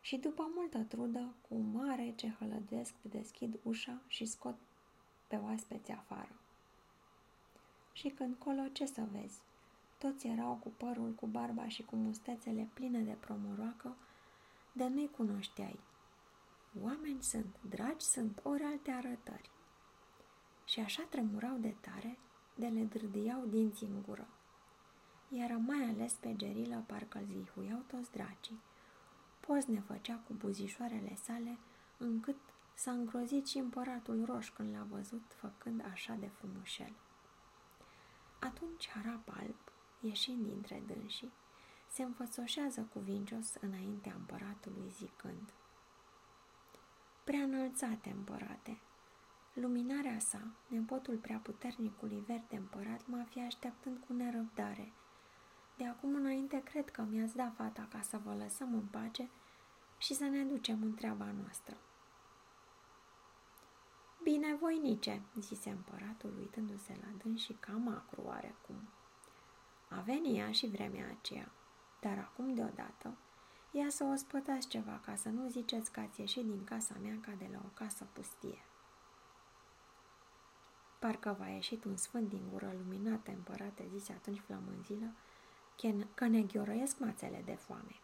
și 0.01 0.17
după 0.17 0.51
multă 0.55 0.79
trudă, 0.79 1.33
cu 1.49 1.55
mare 1.55 2.13
ce 2.15 2.35
hălădesc, 2.39 2.93
deschid 3.01 3.59
ușa 3.63 4.01
și 4.07 4.25
scot 4.25 4.55
pe 5.27 5.35
oaspeți 5.35 5.91
afară. 5.91 6.35
Și 7.93 8.09
când 8.09 8.35
colo, 8.35 8.67
ce 8.67 8.85
să 8.85 9.07
vezi? 9.11 9.39
Toți 9.97 10.27
erau 10.27 10.53
cu 10.63 10.69
părul, 10.77 11.11
cu 11.11 11.25
barba 11.27 11.67
și 11.67 11.83
cu 11.83 11.95
mustețele 11.95 12.69
pline 12.73 12.99
de 12.99 13.11
promoroacă, 13.19 13.95
de 14.73 14.87
nu-i 14.87 15.09
cunoșteai. 15.09 15.79
Oameni 16.79 17.21
sunt, 17.21 17.55
dragi 17.69 18.05
sunt, 18.05 18.39
ori 18.43 18.63
alte 18.63 18.91
arătări. 18.91 19.49
Și 20.65 20.79
așa 20.79 21.03
tremurau 21.09 21.57
de 21.57 21.75
tare, 21.79 22.17
de 22.55 22.67
le 22.67 22.81
drâdiau 22.81 23.45
dinții 23.45 23.87
în 23.87 24.01
gură. 24.01 24.27
Iar 25.29 25.51
mai 25.51 25.83
ales 25.83 26.13
pe 26.13 26.35
gerilă 26.35 26.83
parcă-l 26.87 27.25
zihuiau 27.31 27.83
toți 27.87 28.11
dracii. 28.11 28.59
Poz 29.39 29.65
ne 29.65 29.79
făcea 29.79 30.15
cu 30.27 30.33
buzișoarele 30.33 31.15
sale, 31.23 31.57
încât 31.97 32.37
s-a 32.73 32.91
îngrozit 32.91 33.47
și 33.47 33.57
împăratul 33.57 34.25
roș 34.25 34.49
când 34.49 34.75
l-a 34.75 34.87
văzut 34.89 35.23
făcând 35.35 35.85
așa 35.91 36.13
de 36.13 36.27
frumușel. 36.27 36.93
Atunci 38.39 38.89
Harap 38.89 39.29
Alb, 39.39 39.55
ieșind 39.99 40.45
dintre 40.45 40.83
dânsii, 40.87 41.31
se 41.87 42.03
înfățoșează 42.03 42.89
cuvincios 42.93 43.53
înaintea 43.61 44.13
împăratului 44.13 44.89
zicând 44.89 45.53
Prea 47.31 47.43
înălțate, 47.43 48.09
împărate, 48.09 48.79
luminarea 49.53 50.19
sa, 50.19 50.41
nepotul 50.67 51.17
preaputernicului 51.17 52.23
verde 52.27 52.55
împărat, 52.55 53.07
mă 53.07 53.25
fi 53.29 53.39
așteptând 53.39 54.03
cu 54.07 54.13
nerăbdare. 54.13 54.93
De 55.77 55.87
acum 55.87 56.15
înainte 56.15 56.63
cred 56.63 56.89
că 56.89 57.01
mi-ați 57.01 57.35
dat 57.35 57.55
fata 57.55 57.87
ca 57.91 58.01
să 58.01 58.19
vă 58.23 58.33
lăsăm 58.33 58.73
în 58.73 58.85
pace 58.85 59.29
și 59.97 60.13
să 60.13 60.23
ne 60.23 60.43
ducem 60.43 60.83
în 60.83 60.93
treaba 60.93 61.31
noastră. 61.41 61.77
Binevoinice, 64.23 65.21
zise 65.39 65.69
împăratul 65.69 66.37
uitându-se 66.39 66.97
la 67.01 67.17
dâns 67.23 67.41
și 67.41 67.53
cam 67.53 67.87
acru 67.87 68.21
oarecum. 68.21 68.89
A 69.89 69.99
venit 69.99 70.37
ea 70.37 70.51
și 70.51 70.67
vremea 70.67 71.17
aceea, 71.19 71.51
dar 72.01 72.17
acum 72.17 72.53
deodată, 72.53 73.17
ia 73.71 73.89
să 73.89 74.03
o 74.03 74.15
spătați 74.15 74.67
ceva 74.67 75.01
ca 75.05 75.15
să 75.15 75.29
nu 75.29 75.49
ziceți 75.49 75.91
că 75.91 75.99
ați 75.99 76.19
ieșit 76.19 76.45
din 76.45 76.63
casa 76.63 76.95
mea 77.01 77.17
ca 77.21 77.31
de 77.37 77.49
la 77.51 77.61
o 77.65 77.69
casă 77.73 78.07
pustie. 78.13 78.65
Parcă 80.99 81.35
v-a 81.39 81.47
ieșit 81.47 81.83
un 81.83 81.95
sfânt 81.95 82.29
din 82.29 82.41
gură 82.51 82.73
luminată, 82.77 83.31
împărate, 83.31 83.87
zise 83.97 84.13
atunci 84.13 84.39
flămânzilă, 84.39 85.13
că 86.13 86.27
ne 86.27 86.41
ghiorăiesc 86.41 86.99
mațele 86.99 87.41
de 87.45 87.55
foame. 87.55 87.95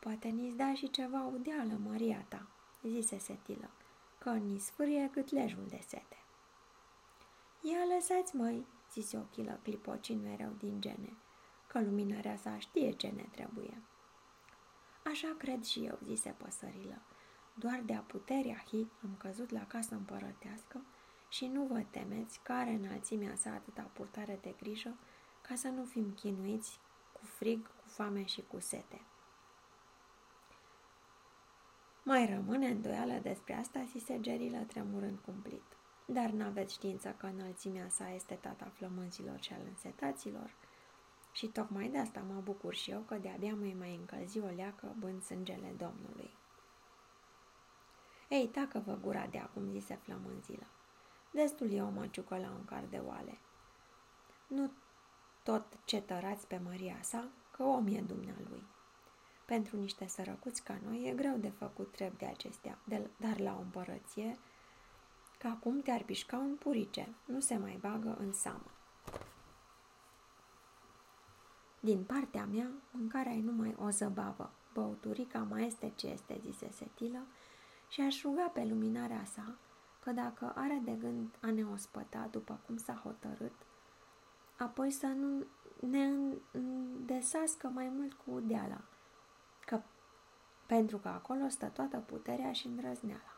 Poate 0.00 0.28
ni 0.28 0.52
da 0.52 0.74
și 0.74 0.90
ceva 0.90 1.22
udeală, 1.22 1.78
Maria 1.84 2.24
ta, 2.28 2.46
zise 2.82 3.18
Setilă, 3.18 3.70
că 4.18 4.30
ni 4.30 4.58
sfârie 4.58 5.10
lejul 5.30 5.64
de 5.68 5.80
sete. 5.86 6.16
Ia 7.60 7.94
lăsați, 7.94 8.36
măi, 8.36 8.66
zise 8.92 9.16
ochilă 9.16 9.60
clipocind 9.62 10.22
mereu 10.22 10.52
din 10.58 10.80
gene, 10.80 11.16
că 11.66 11.80
luminarea 11.80 12.36
sa 12.36 12.58
știe 12.58 12.90
ce 12.90 13.06
ne 13.06 13.24
trebuie. 13.30 13.82
Așa 15.10 15.34
cred 15.38 15.62
și 15.62 15.84
eu, 15.84 15.98
zise 16.04 16.34
păsărilă. 16.36 16.98
Doar 17.54 17.82
de-a 17.84 18.00
puterea 18.00 18.64
hi 18.66 18.86
am 19.02 19.16
căzut 19.18 19.50
la 19.50 19.66
casă 19.66 19.94
împărătească 19.94 20.82
și 21.28 21.46
nu 21.46 21.64
vă 21.64 21.84
temeți 21.90 22.40
care 22.42 22.70
înălțimea 22.70 23.34
sa 23.34 23.50
atâta 23.50 23.90
purtare 23.92 24.38
de 24.42 24.54
grijă 24.60 24.96
ca 25.40 25.54
să 25.54 25.68
nu 25.68 25.84
fim 25.84 26.12
chinuiți 26.14 26.78
cu 27.12 27.24
frig, 27.24 27.66
cu 27.66 27.88
foame 27.88 28.24
și 28.24 28.42
cu 28.50 28.60
sete. 28.60 29.00
Mai 32.02 32.26
rămâne 32.26 32.66
îndoială 32.66 33.18
despre 33.22 33.54
asta, 33.54 33.84
zise 33.84 34.20
Gerilă 34.20 34.58
tremurând 34.58 35.18
cumplit. 35.18 35.62
Dar 36.06 36.30
n-aveți 36.30 36.74
știință 36.74 37.14
că 37.16 37.26
înălțimea 37.26 37.88
sa 37.88 38.10
este 38.10 38.34
tata 38.34 38.70
flămânzilor 38.74 39.40
și 39.40 39.52
al 39.52 39.62
însetaților? 39.68 40.54
Și 41.36 41.46
tocmai 41.46 41.88
de 41.88 41.98
asta 41.98 42.20
mă 42.20 42.40
bucur 42.40 42.74
și 42.74 42.90
eu 42.90 43.00
că 43.00 43.14
de-abia 43.14 43.54
mă 43.54 43.72
mai 43.78 43.94
încălzi 43.94 44.38
o 44.38 44.46
leacă 44.46 44.94
bând 44.98 45.22
sângele 45.22 45.74
Domnului. 45.76 46.30
Ei, 48.28 48.48
tacă-vă 48.48 48.98
gura 49.00 49.26
de 49.26 49.38
acum, 49.38 49.70
zise 49.70 49.94
flămânzilă. 50.02 50.66
Destul 51.32 51.72
e 51.72 51.82
o 51.82 51.88
măciucă 51.88 52.36
la 52.36 52.50
un 52.50 52.64
car 52.64 52.84
de 52.84 52.96
oale. 52.96 53.38
Nu 54.46 54.72
tot 55.42 55.78
ce 55.84 56.00
tărați 56.00 56.46
pe 56.46 56.60
Maria 56.64 56.98
sa, 57.02 57.28
că 57.50 57.62
om 57.62 57.86
e 57.86 58.00
dumnealui. 58.00 58.62
Pentru 59.46 59.76
niște 59.76 60.06
sărăcuți 60.06 60.62
ca 60.62 60.78
noi 60.84 61.08
e 61.08 61.14
greu 61.14 61.36
de 61.36 61.50
făcut 61.50 61.92
trep 61.92 62.18
de 62.18 62.26
acestea, 62.26 62.78
de, 62.84 63.10
dar 63.16 63.38
la 63.38 63.56
o 63.56 63.60
împărăție, 63.60 64.38
că 65.38 65.46
acum 65.46 65.80
te-ar 65.80 66.02
pișca 66.02 66.36
un 66.36 66.56
purice, 66.56 67.14
nu 67.24 67.40
se 67.40 67.56
mai 67.56 67.78
bagă 67.80 68.16
în 68.18 68.32
seamă. 68.32 68.75
Din 71.86 72.04
partea 72.04 72.44
mea, 72.44 72.70
mâncarea 72.90 73.32
e 73.32 73.42
numai 73.42 73.76
o 73.78 73.90
zăbavă, 73.90 74.50
băuturica 74.72 75.38
mai 75.38 75.66
este 75.66 75.92
ce 75.96 76.06
este, 76.06 76.40
zise 76.42 76.70
Setilă, 76.70 77.18
și 77.88 78.00
aș 78.00 78.22
ruga 78.22 78.50
pe 78.54 78.64
luminarea 78.64 79.24
sa 79.24 79.54
că 80.02 80.10
dacă 80.10 80.52
are 80.54 80.80
de 80.84 80.92
gând 80.92 81.28
a 81.40 81.50
ne 81.50 81.64
ospăta 81.64 82.28
după 82.30 82.60
cum 82.66 82.76
s-a 82.76 83.00
hotărât, 83.02 83.52
apoi 84.56 84.90
să 84.90 85.06
nu 85.06 85.46
ne 85.88 86.10
îndesască 86.50 87.66
mai 87.66 87.88
mult 87.88 88.12
cu 88.12 88.30
udeala, 88.30 88.80
că, 89.66 89.80
pentru 90.66 90.98
că 90.98 91.08
acolo 91.08 91.48
stă 91.48 91.66
toată 91.66 91.96
puterea 91.96 92.52
și 92.52 92.66
îndrăzneala. 92.66 93.36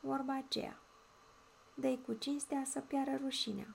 Vorba 0.00 0.36
aceea, 0.36 0.78
dă 1.74 1.96
cu 1.96 2.12
cinstea 2.12 2.62
să 2.64 2.80
piară 2.80 3.18
rușinea. 3.22 3.74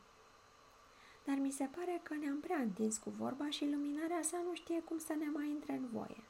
Dar 1.28 1.38
mi 1.38 1.52
se 1.52 1.70
pare 1.76 2.00
că 2.04 2.14
ne-am 2.16 2.40
prea 2.40 2.58
întins 2.58 2.98
cu 2.98 3.10
vorba 3.10 3.50
și 3.50 3.70
luminarea 3.72 4.22
sa 4.22 4.38
nu 4.48 4.54
știe 4.54 4.82
cum 4.82 4.98
să 4.98 5.14
ne 5.14 5.30
mai 5.34 5.50
intre 5.50 5.74
în 5.74 5.88
voie. 5.92 6.24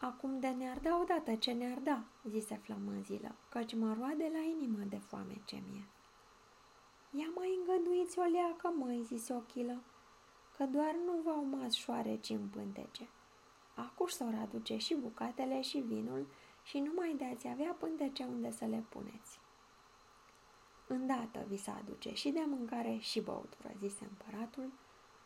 Acum 0.00 0.40
de 0.40 0.48
ne-ar 0.48 0.78
da 0.78 0.98
odată 1.00 1.34
ce 1.34 1.52
ne-ar 1.52 1.78
da, 1.78 2.02
zise 2.28 2.60
flămânzilă, 2.62 3.34
căci 3.48 3.74
mă 3.74 3.94
roade 3.98 4.30
la 4.32 4.38
inimă 4.38 4.78
de 4.88 4.98
foame 4.98 5.42
ce 5.44 5.62
mie. 5.70 5.84
Ia 7.10 7.30
mai 7.34 7.58
îngăduiți 7.58 8.18
o 8.18 8.22
leacă, 8.22 8.74
măi, 8.76 9.02
zise 9.02 9.34
ochilă, 9.34 9.82
că 10.56 10.64
doar 10.64 10.94
nu 11.06 11.20
v-au 11.24 11.44
mas 11.44 11.72
șoareci 11.72 12.28
în 12.28 12.48
pântece. 12.48 13.08
Acuș 13.74 14.12
s-au 14.12 14.40
aduce 14.42 14.76
și 14.76 14.94
bucatele 14.94 15.60
și 15.60 15.78
vinul 15.78 16.26
și 16.62 16.78
nu 16.78 16.92
mai 16.96 17.16
dați 17.18 17.48
avea 17.48 17.76
pântece 17.78 18.24
unde 18.24 18.50
să 18.50 18.64
le 18.64 18.84
puneți. 18.88 19.45
Îndată 20.86 21.44
vi 21.48 21.56
se 21.56 21.70
aduce 21.70 22.14
și 22.14 22.30
de 22.30 22.44
mâncare 22.46 22.96
și 23.00 23.20
băutură, 23.20 23.72
zise 23.78 24.04
împăratul, 24.04 24.72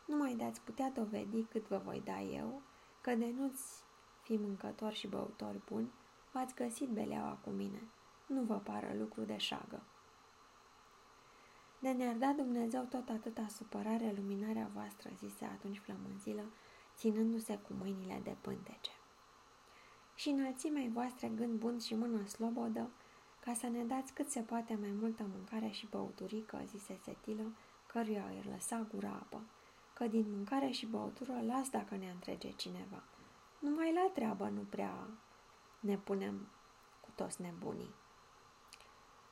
nu 0.07 0.17
mai 0.17 0.35
dați 0.35 0.61
putea 0.61 0.91
dovedi 0.91 1.43
cât 1.43 1.67
vă 1.69 1.81
voi 1.85 2.03
da 2.05 2.21
eu, 2.21 2.63
că 3.01 3.15
de 3.15 3.33
nu-ți 3.37 3.83
fi 4.23 4.37
mâncător 4.37 4.93
și 4.93 5.07
băutor 5.07 5.61
bun, 5.67 5.93
v-ați 6.33 6.55
găsit 6.55 6.89
beleaua 6.89 7.39
cu 7.45 7.51
mine. 7.51 7.83
Nu 8.27 8.43
vă 8.43 8.55
pară 8.55 8.95
lucru 8.99 9.23
de 9.23 9.37
șagă. 9.37 9.83
De 11.79 11.91
ne-ar 11.91 12.15
da 12.15 12.33
Dumnezeu 12.37 12.83
tot 12.83 13.09
atâta 13.09 13.47
supărare 13.49 14.13
luminarea 14.17 14.71
voastră, 14.75 15.11
zise 15.19 15.45
atunci 15.45 15.79
flămânzilă, 15.79 16.45
ținându-se 16.97 17.59
cu 17.59 17.73
mâinile 17.73 18.21
de 18.23 18.37
pântece. 18.41 18.91
Și 20.15 20.29
înălțimei 20.29 20.89
voastre 20.89 21.29
gând 21.29 21.59
bun 21.59 21.79
și 21.79 21.95
mână 21.95 22.27
slobodă, 22.27 22.91
ca 23.41 23.55
să 23.55 23.67
ne 23.67 23.85
dați 23.85 24.13
cât 24.13 24.31
se 24.31 24.41
poate 24.41 24.79
mai 24.81 24.91
multă 25.01 25.23
mâncare 25.33 25.69
și 25.69 25.87
băuturică, 25.87 26.63
zise 26.67 26.99
Setilă, 27.05 27.53
căruia 27.87 28.25
îi 28.29 28.51
lăsa 28.53 28.87
gura 28.95 29.09
apă, 29.09 29.43
că 29.95 30.07
din 30.07 30.25
mâncare 30.31 30.71
și 30.71 30.87
băutură 30.87 31.41
las 31.47 31.71
dacă 31.71 31.97
ne 31.97 32.11
întrege 32.11 32.51
cineva. 32.51 33.03
Numai 33.59 33.93
la 33.93 34.11
treabă 34.15 34.49
nu 34.49 34.61
prea 34.61 35.09
ne 35.81 35.97
punem 35.97 36.49
cu 37.01 37.09
toți 37.15 37.43
nebunii. 37.43 37.95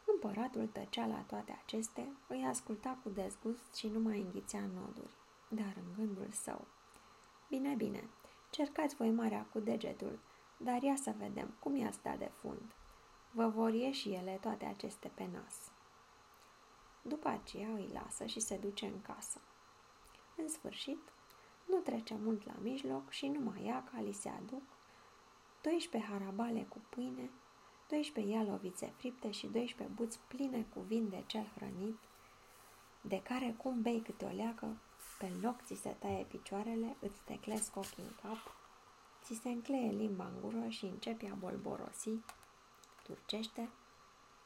Împăratul 0.04 0.66
tăcea 0.66 1.06
la 1.06 1.24
toate 1.26 1.58
acestea, 1.62 2.08
îi 2.26 2.44
asculta 2.44 2.98
cu 3.02 3.08
dezgust 3.08 3.74
și 3.74 3.88
nu 3.88 4.00
mai 4.00 4.20
înghițea 4.20 4.60
noduri, 4.74 5.12
dar 5.48 5.72
în 5.76 5.94
gândul 5.96 6.28
său. 6.30 6.66
Bine, 7.48 7.74
bine, 7.74 8.08
cercați 8.50 8.94
voi 8.94 9.10
marea 9.10 9.46
cu 9.52 9.58
degetul, 9.58 10.18
dar 10.56 10.82
ia 10.82 10.96
să 10.96 11.14
vedem 11.18 11.54
cum 11.58 11.76
i-a 11.76 11.90
stat 11.90 12.18
de 12.18 12.30
fund. 12.32 12.74
Vă 13.30 13.46
vor 13.46 13.72
ieși 13.72 14.12
ele 14.12 14.38
toate 14.40 14.64
aceste 14.64 15.10
pe 15.14 15.28
nas. 15.32 15.70
După 17.02 17.28
aceea 17.28 17.68
îi 17.68 17.90
lasă 17.92 18.26
și 18.26 18.40
se 18.40 18.56
duce 18.56 18.86
în 18.86 19.00
casă. 19.00 19.40
În 20.36 20.48
sfârșit, 20.48 20.98
nu 21.66 21.76
trece 21.76 22.16
mult 22.22 22.46
la 22.46 22.54
mijloc 22.62 23.10
și 23.10 23.28
nu 23.28 23.40
mai 23.40 23.64
ia 23.64 23.84
ca 23.92 24.00
li 24.00 24.12
se 24.12 24.28
aduc 24.28 24.62
12 25.60 26.10
harabale 26.10 26.66
cu 26.68 26.78
pâine, 26.88 27.30
12 27.88 28.34
ialovițe 28.34 28.92
fripte 28.96 29.30
și 29.30 29.46
12 29.46 29.96
buți 29.96 30.18
pline 30.28 30.66
cu 30.74 30.80
vin 30.80 31.08
de 31.08 31.22
cel 31.26 31.46
hrănit, 31.54 31.98
de 33.00 33.22
care 33.22 33.54
cum 33.56 33.82
bei 33.82 34.00
câte 34.00 34.24
o 34.24 34.34
leacă, 34.34 34.76
pe 35.18 35.32
loc 35.42 35.62
ți 35.62 35.74
se 35.74 35.96
taie 35.98 36.24
picioarele, 36.24 36.96
îți 37.00 37.20
teclesc 37.24 37.76
ochii 37.76 38.02
în 38.02 38.14
cap, 38.22 38.56
ți 39.22 39.34
se 39.34 39.48
încleie 39.48 39.90
limba 39.90 40.24
în 40.24 40.40
gură 40.40 40.68
și 40.68 40.84
începi 40.84 41.26
a 41.26 41.34
bolborosi, 41.34 42.10
turcește, 43.08 43.68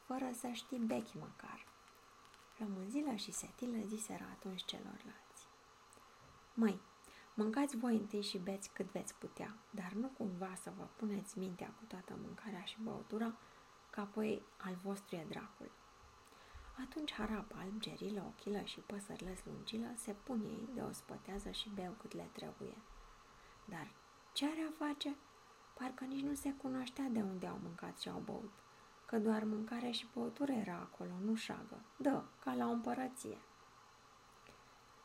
fără 0.06 0.30
să 0.32 0.48
știi 0.52 0.78
bechi 0.78 1.16
măcar. 1.18 1.66
Rămânzilă 2.58 3.14
și 3.14 3.32
setilă 3.32 3.86
ziseră 3.86 4.24
atunci 4.30 4.64
celorlalți. 4.64 5.46
Măi, 6.54 6.80
mâncați 7.34 7.76
voi 7.76 7.96
întâi 7.96 8.22
și 8.22 8.38
beți 8.38 8.70
cât 8.72 8.90
veți 8.90 9.14
putea, 9.14 9.56
dar 9.70 9.92
nu 9.92 10.08
cumva 10.08 10.54
să 10.62 10.72
vă 10.76 10.86
puneți 10.96 11.38
mintea 11.38 11.74
cu 11.78 11.84
toată 11.88 12.18
mâncarea 12.22 12.62
și 12.64 12.76
băutura, 12.82 13.34
că 13.90 14.00
apoi 14.00 14.42
al 14.56 14.74
vostru 14.82 15.16
e 15.16 15.26
dracul. 15.28 15.70
Atunci 16.80 17.12
harapa 17.12 17.56
alb, 17.58 17.80
gerilă, 17.80 18.24
ochilă 18.26 18.60
și 18.62 18.80
păsările 18.80 19.34
slungilă 19.34 19.86
se 19.96 20.12
pun 20.12 20.40
ei 20.44 20.68
de 20.74 20.80
o 20.80 20.92
spătează 20.92 21.50
și 21.50 21.70
beau 21.74 21.94
cât 22.00 22.14
le 22.14 22.28
trebuie. 22.32 22.76
Dar 23.64 23.92
ce 24.32 24.46
are 24.46 24.68
a 24.68 24.84
face? 24.84 25.16
Parcă 25.74 26.04
nici 26.04 26.22
nu 26.22 26.34
se 26.34 26.52
cunoștea 26.52 27.04
de 27.04 27.20
unde 27.20 27.46
au 27.46 27.58
mâncat 27.62 27.98
și 27.98 28.08
au 28.08 28.22
băut, 28.24 28.52
că 29.06 29.18
doar 29.18 29.44
mâncare 29.44 29.90
și 29.90 30.06
băutură 30.14 30.52
era 30.52 30.74
acolo, 30.74 31.12
nu 31.24 31.34
șagă. 31.34 31.84
Dă, 31.96 32.22
ca 32.44 32.54
la 32.54 32.66
o 32.66 32.70
împărăție. 32.70 33.38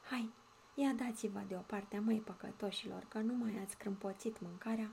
Hai, 0.09 0.33
ia 0.73 0.91
dați-vă 0.91 1.39
deoparte, 1.47 1.99
măi 1.99 2.19
păcătoșilor, 2.19 3.05
că 3.07 3.19
nu 3.19 3.33
mai 3.33 3.59
ați 3.61 3.77
crâmpoțit 3.77 4.39
mâncarea, 4.39 4.91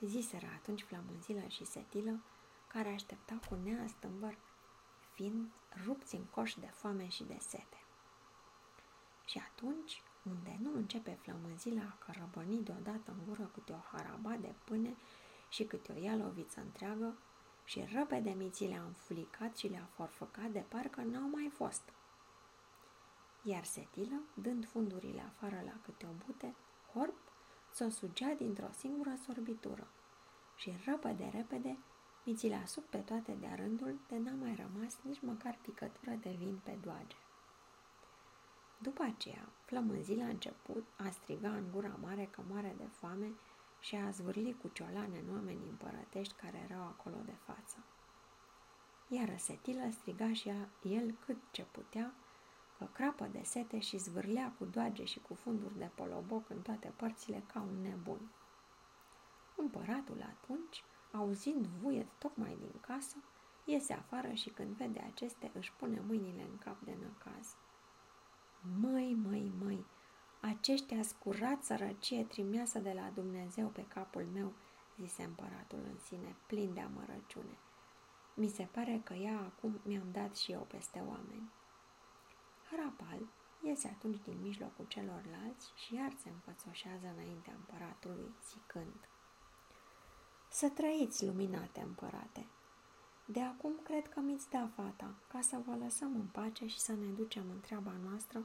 ziseră 0.00 0.46
atunci 0.54 0.82
flămânzilă 0.82 1.46
și 1.46 1.64
setilă, 1.64 2.20
care 2.66 2.88
așteptau 2.88 3.38
cu 3.48 3.54
neastâmbăr, 3.54 4.38
fiind 5.14 5.48
rupți 5.84 6.14
în 6.14 6.24
coș 6.24 6.54
de 6.54 6.66
foame 6.66 7.08
și 7.08 7.24
de 7.24 7.36
sete. 7.40 7.82
Și 9.24 9.42
atunci 9.50 10.02
unde 10.30 10.58
nu 10.62 10.74
începe 10.74 11.18
flămânzila 11.20 11.82
a 11.82 12.04
cărăbăni 12.04 12.62
deodată 12.62 13.10
în 13.10 13.18
gură 13.26 13.50
câte 13.54 13.72
o 13.72 13.96
haraba 13.96 14.36
de 14.36 14.54
pâine 14.64 14.96
și 15.48 15.64
câte 15.64 15.92
o 15.92 16.02
ialoviță 16.02 16.60
întreagă 16.60 17.18
și 17.64 17.84
repede 17.92 18.30
miții 18.30 18.68
le-a 18.68 18.82
înfulicat 18.82 19.56
și 19.56 19.68
le-a 19.68 19.88
forfăcat 19.94 20.50
de 20.50 20.64
parcă 20.68 21.00
n-au 21.00 21.28
mai 21.28 21.50
fost. 21.54 21.82
Iar 23.42 23.64
setilă, 23.64 24.20
dând 24.34 24.66
fundurile 24.66 25.20
afară 25.20 25.62
la 25.64 25.80
câte 25.84 26.06
o 26.06 26.24
bute, 26.26 26.54
horp, 26.92 27.16
s-o 27.72 27.88
sugea 27.88 28.34
dintr-o 28.34 28.70
singură 28.78 29.14
sorbitură 29.26 29.86
și 30.56 30.72
repede, 30.84 31.30
repede, 31.32 31.78
miții 32.24 32.48
le-a 32.48 32.66
sub 32.66 32.82
pe 32.82 32.98
toate 32.98 33.32
de-a 33.40 33.54
rândul, 33.54 33.98
de 34.08 34.18
n-a 34.18 34.34
mai 34.34 34.54
rămas 34.54 34.98
nici 35.02 35.20
măcar 35.20 35.58
picătură 35.62 36.10
de 36.10 36.30
vin 36.38 36.60
pe 36.62 36.78
doage. 36.80 37.16
După 38.82 39.02
aceea, 39.02 39.48
flămânzila 39.64 40.24
a 40.24 40.28
început 40.28 40.86
a 40.96 41.10
striga 41.10 41.48
în 41.48 41.70
gura 41.72 41.96
mare 42.00 42.28
că 42.30 42.42
moare 42.48 42.74
de 42.78 42.86
foame 42.86 43.32
și 43.80 43.94
a 43.96 44.10
zvârli 44.10 44.56
cu 44.62 44.68
ciolane 44.68 45.18
în 45.18 45.34
oamenii 45.34 45.68
împărătești 45.68 46.34
care 46.34 46.66
erau 46.68 46.82
acolo 46.82 47.16
de 47.24 47.34
față. 47.44 47.76
Iar 49.08 49.28
răsetilă 49.28 49.90
striga 49.90 50.32
și 50.32 50.52
el 50.82 51.16
cât 51.24 51.36
ce 51.50 51.62
putea, 51.62 52.14
că 52.78 52.88
crapă 52.92 53.28
de 53.32 53.40
sete 53.42 53.78
și 53.78 53.98
zvârlea 53.98 54.54
cu 54.58 54.64
doage 54.64 55.04
și 55.04 55.20
cu 55.20 55.34
funduri 55.34 55.78
de 55.78 55.90
poloboc 55.94 56.50
în 56.50 56.60
toate 56.62 56.92
părțile 56.96 57.42
ca 57.52 57.60
un 57.60 57.82
nebun. 57.82 58.20
Împăratul 59.56 60.22
atunci, 60.22 60.84
auzind 61.12 61.66
vuiet 61.66 62.08
tocmai 62.18 62.56
din 62.60 62.80
casă, 62.80 63.16
iese 63.64 63.92
afară 63.92 64.32
și 64.32 64.50
când 64.50 64.76
vede 64.76 65.00
aceste 65.12 65.50
își 65.54 65.72
pune 65.72 66.02
mâinile 66.06 66.42
în 66.42 66.58
cap 66.58 66.80
de 66.80 66.96
năcaz. 67.02 67.56
Măi, 68.80 69.14
măi, 69.14 69.52
măi, 69.62 69.86
aceștia 70.40 71.02
scurat 71.02 71.62
sărăcie 71.62 72.24
trimeasă 72.24 72.78
de 72.78 72.92
la 72.92 73.10
Dumnezeu 73.14 73.66
pe 73.66 73.84
capul 73.86 74.26
meu, 74.32 74.52
zise 75.00 75.22
împăratul 75.22 75.78
în 75.92 75.98
sine, 75.98 76.36
plin 76.46 76.74
de 76.74 76.80
amărăciune. 76.80 77.58
Mi 78.34 78.48
se 78.48 78.68
pare 78.72 79.00
că 79.04 79.14
ea 79.14 79.38
acum 79.38 79.80
mi-am 79.84 80.10
dat 80.12 80.36
și 80.36 80.52
eu 80.52 80.60
peste 80.60 80.98
oameni. 80.98 81.50
Harapal 82.70 83.20
iese 83.62 83.88
atunci 83.88 84.22
din 84.22 84.40
mijlocul 84.40 84.84
celorlalți 84.84 85.72
și 85.74 85.94
iar 85.94 86.12
se 86.22 86.28
înfățoșează 86.28 87.06
înaintea 87.06 87.52
împăratului, 87.56 88.34
zicând 88.48 89.08
Să 90.50 90.68
trăiți, 90.68 91.24
luminate 91.26 91.80
împărate! 91.80 92.46
De 93.30 93.42
acum 93.42 93.72
cred 93.82 94.08
că 94.08 94.20
mi-ți 94.20 94.50
da 94.50 94.68
fata, 94.76 95.14
ca 95.32 95.40
să 95.40 95.56
vă 95.66 95.74
lăsăm 95.84 96.14
în 96.14 96.26
pace 96.32 96.66
și 96.66 96.78
să 96.78 96.92
ne 96.92 97.06
ducem 97.16 97.42
în 97.50 97.60
treaba 97.60 97.92
noastră, 98.08 98.42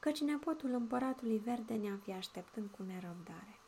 căci 0.00 0.20
nepotul 0.20 0.70
împăratului 0.70 1.38
verde 1.38 1.74
ne-a 1.74 1.98
fi 2.02 2.12
așteptând 2.12 2.68
cu 2.76 2.82
nerăbdare. 2.82 3.58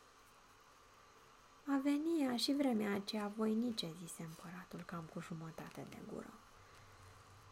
A 1.66 1.80
venia 1.82 2.36
și 2.36 2.52
vremea 2.52 2.94
aceea 2.94 3.32
voinice, 3.36 3.92
zise 3.98 4.22
împăratul 4.22 4.82
cam 4.86 5.04
cu 5.12 5.20
jumătate 5.20 5.86
de 5.88 5.98
gură. 6.12 6.32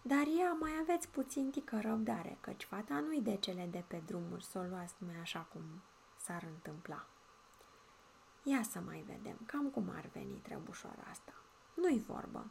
Dar 0.03 0.25
ea 0.39 0.53
mai 0.53 0.71
aveți 0.81 1.09
puțin 1.09 1.51
tică 1.51 1.81
răbdare, 1.81 2.39
căci 2.41 2.65
fata 2.65 3.01
nu-i 3.01 3.23
de 3.23 3.37
cele 3.37 3.67
de 3.71 3.85
pe 3.87 4.03
drumuri 4.07 4.45
să 4.45 4.59
o 4.59 4.63
luați 4.63 4.95
numai 4.99 5.17
așa 5.21 5.41
cum 5.41 5.63
s-ar 6.17 6.43
întâmpla. 6.55 7.07
Ia 8.43 8.63
să 8.63 8.81
mai 8.81 9.05
vedem, 9.07 9.37
cam 9.47 9.69
cum 9.69 9.91
ar 9.97 10.09
veni 10.13 10.35
trebușoara 10.43 11.03
asta. 11.11 11.40
Nu-i 11.81 12.05
vorbă. 12.07 12.47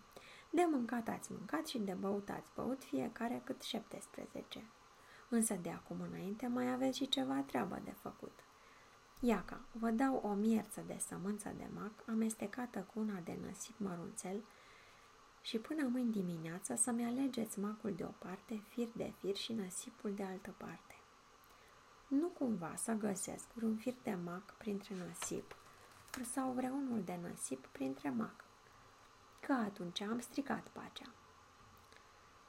De 0.49 0.67
mâncat 0.71 1.07
ați 1.07 1.31
mâncat 1.31 1.67
și 1.67 1.77
de 1.77 1.93
băut 1.93 2.29
ați 2.29 2.49
băut 2.55 2.83
fiecare 2.83 3.41
cât 3.45 3.61
17. 3.61 4.63
Însă 5.29 5.53
de 5.53 5.69
acum 5.69 6.01
înainte 6.01 6.47
mai 6.47 6.71
aveți 6.71 6.97
și 6.97 7.07
ceva 7.07 7.43
treabă 7.45 7.81
de 7.83 7.91
făcut. 7.91 8.39
Iaca, 9.19 9.61
vă 9.71 9.89
dau 9.89 10.15
o 10.15 10.33
mierță 10.33 10.83
de 10.87 10.97
sămânță 11.07 11.53
de 11.57 11.67
mac 11.73 11.91
amestecată 12.05 12.87
cu 12.93 12.99
una 12.99 13.19
de 13.19 13.37
năsip 13.45 13.79
mărunțel 13.79 14.43
și 15.41 15.57
până 15.57 15.87
mâine 15.87 16.09
dimineață 16.09 16.75
să-mi 16.75 17.05
alegeți 17.05 17.59
macul 17.59 17.93
de 17.93 18.03
o 18.03 18.11
parte, 18.17 18.63
fir 18.67 18.87
de 18.95 19.13
fir 19.19 19.35
și 19.35 19.53
năsipul 19.53 20.13
de 20.13 20.23
altă 20.23 20.53
parte. 20.57 20.95
Nu 22.07 22.27
cumva 22.27 22.73
să 22.75 22.91
găsesc 22.91 23.53
vreun 23.53 23.75
fir 23.75 23.95
de 24.03 24.17
mac 24.23 24.53
printre 24.57 24.95
năsip 25.07 25.55
sau 26.33 26.51
vreunul 26.51 27.01
de 27.03 27.19
năsip 27.21 27.65
printre 27.65 28.09
mac 28.09 28.48
că 29.39 29.53
atunci 29.53 30.01
am 30.01 30.19
stricat 30.19 30.67
pacea. 30.67 31.13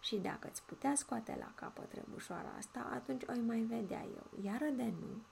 Și 0.00 0.16
dacă 0.16 0.48
îți 0.48 0.62
putea 0.62 0.94
scoate 0.94 1.36
la 1.38 1.52
capăt 1.54 1.88
trebușoara 1.88 2.50
asta, 2.56 2.90
atunci 2.92 3.22
o 3.22 3.32
mai 3.46 3.60
vedea 3.60 4.02
eu, 4.02 4.26
iar 4.42 4.58
de 4.58 4.92
nu, 5.00 5.22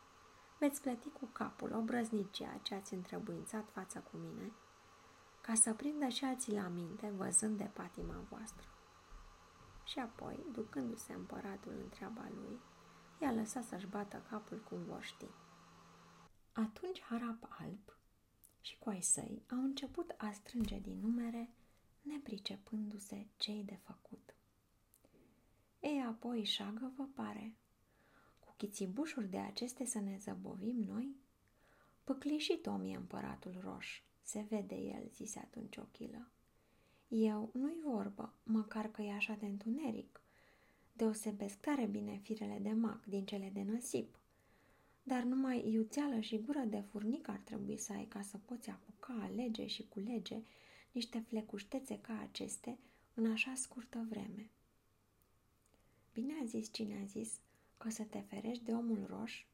veți 0.59 0.80
plăti 0.80 1.09
cu 1.09 1.28
capul 1.32 1.72
obrăznicia 1.74 2.59
ce 2.62 2.74
ați 2.74 2.94
întrebuințat 2.94 3.64
față 3.72 3.98
cu 4.11 4.16
mine, 4.16 4.52
ca 5.40 5.54
să 5.54 5.74
prindă 5.74 6.09
și 6.09 6.24
alții 6.24 6.54
la 6.54 6.68
minte, 6.68 7.12
văzând 7.16 7.59
de 7.59 7.70
patima 7.72 8.16
voastră. 8.28 8.66
Și 9.84 9.98
apoi, 9.98 10.46
ducându-se 10.52 11.12
împăratul 11.12 11.72
în 11.82 11.88
treaba 11.88 12.26
lui, 12.34 12.61
i-a 13.20 13.32
lăsat 13.32 13.64
să-și 13.64 13.86
bată 13.86 14.22
capul 14.30 14.59
cum 14.68 14.78
vor 14.84 15.02
ști. 15.02 15.28
Atunci 16.52 17.02
Harap 17.02 17.48
Alb 17.59 17.97
și 18.61 18.78
cu 18.78 18.88
ai 18.88 19.00
săi 19.00 19.42
au 19.50 19.62
început 19.62 20.14
a 20.16 20.32
strânge 20.32 20.78
din 20.78 20.98
numere, 21.00 21.50
nepricepându-se 22.02 23.26
cei 23.36 23.64
de 23.64 23.78
făcut. 23.82 24.34
Ei, 25.80 26.02
apoi, 26.02 26.44
șagă 26.44 26.92
vă 26.96 27.04
pare, 27.14 27.54
cu 28.40 28.54
chițibușuri 28.56 29.28
de 29.30 29.38
aceste 29.38 29.84
să 29.84 30.00
ne 30.00 30.18
zăbovim 30.20 30.76
noi? 30.76 31.16
Păclișit 32.04 32.66
om 32.66 32.84
e 32.84 32.96
împăratul 32.96 33.59
roș, 33.61 34.02
se 34.22 34.46
vede 34.48 34.74
el, 34.74 35.09
zise 35.14 35.38
atunci 35.38 35.76
ochilă. 35.76 36.30
Eu 37.09 37.50
nu-i 37.52 37.80
vorbă, 37.84 38.34
măcar 38.42 38.90
că 38.90 39.02
e 39.02 39.12
așa 39.12 39.34
de 39.34 39.46
întuneric. 39.46 40.20
Deosebesc 40.92 41.61
tare 41.61 41.86
bine 41.86 42.16
firele 42.16 42.59
de 42.59 42.72
mac 42.72 43.04
din 43.04 43.24
cele 43.24 43.50
de 43.54 43.62
năsip. 43.62 44.17
Dar 45.09 45.22
numai 45.22 45.70
iuțeală 45.70 46.20
și 46.20 46.38
gură 46.38 46.61
de 46.61 46.80
furnic 46.80 47.28
ar 47.28 47.40
trebui 47.44 47.78
să 47.78 47.92
ai 47.92 48.04
ca 48.04 48.22
să 48.22 48.38
poți 48.38 48.70
apuca, 48.70 49.18
alege 49.20 49.66
și 49.66 49.88
culege 49.88 50.42
niște 50.92 51.18
flecuștețe 51.18 51.98
ca 52.00 52.20
aceste 52.20 52.78
în 53.14 53.30
așa 53.30 53.54
scurtă 53.54 54.06
vreme. 54.09 54.50
Bine 56.12 56.32
a 56.42 56.44
zis 56.44 56.72
cine 56.72 57.00
a 57.02 57.04
zis 57.04 57.40
că 57.76 57.90
să 57.90 58.02
te 58.02 58.20
ferești 58.20 58.64
de 58.64 58.72
omul 58.72 59.06
roș, 59.06 59.44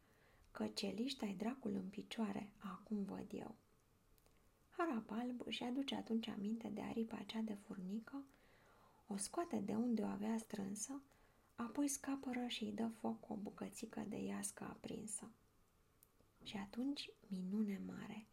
că 0.50 0.66
celiști 0.66 1.24
ai 1.24 1.34
dracul 1.34 1.74
în 1.74 1.88
picioare, 1.90 2.48
acum 2.58 3.04
văd 3.04 3.26
eu. 3.30 3.54
Harap 4.76 5.10
alb 5.10 5.42
își 5.46 5.62
aduce 5.62 5.94
atunci 5.94 6.28
aminte 6.28 6.68
de 6.68 6.80
aripa 6.80 7.22
cea 7.26 7.40
de 7.40 7.54
furnică, 7.54 8.22
o 9.06 9.16
scoate 9.16 9.56
de 9.56 9.74
unde 9.74 10.02
o 10.02 10.06
avea 10.06 10.38
strânsă, 10.38 11.00
apoi 11.54 11.88
scapără 11.88 12.46
și 12.46 12.64
îi 12.64 12.72
dă 12.72 12.86
foc 12.86 13.30
o 13.30 13.34
bucățică 13.34 14.04
de 14.08 14.16
iască 14.16 14.64
aprinsă. 14.64 15.30
Și 16.44 16.56
atunci, 16.56 17.10
minune 17.28 17.80
mare, 17.86 18.26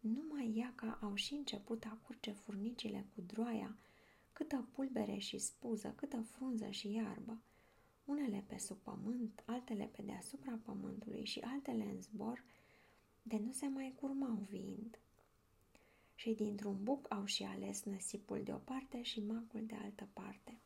numai 0.00 0.56
iaca 0.56 0.98
au 1.02 1.14
și 1.14 1.34
început 1.34 1.84
a 1.84 1.98
curge 2.06 2.32
furnicile 2.32 3.06
cu 3.14 3.20
droaia, 3.20 3.76
câtă 4.32 4.68
pulbere 4.72 5.16
și 5.16 5.38
spuză, 5.38 5.92
câtă 5.96 6.20
frunză 6.20 6.70
și 6.70 6.92
iarbă, 6.92 7.40
unele 8.04 8.44
pe 8.46 8.58
sub 8.58 8.76
pământ, 8.76 9.42
altele 9.46 9.84
pe 9.84 10.02
deasupra 10.02 10.58
pământului 10.64 11.24
și 11.24 11.40
altele 11.40 11.84
în 11.84 12.00
zbor, 12.00 12.44
de 13.22 13.38
nu 13.38 13.52
se 13.52 13.66
mai 13.66 13.94
curmau 14.00 14.46
viind. 14.48 14.98
Și 16.14 16.30
dintr-un 16.30 16.82
buc 16.82 17.12
au 17.12 17.24
și 17.24 17.42
ales 17.42 17.82
năsipul 17.82 18.42
de 18.42 18.52
o 18.52 18.56
parte 18.56 19.02
și 19.02 19.20
macul 19.20 19.64
de 19.66 19.74
altă 19.74 20.08
parte. 20.12 20.58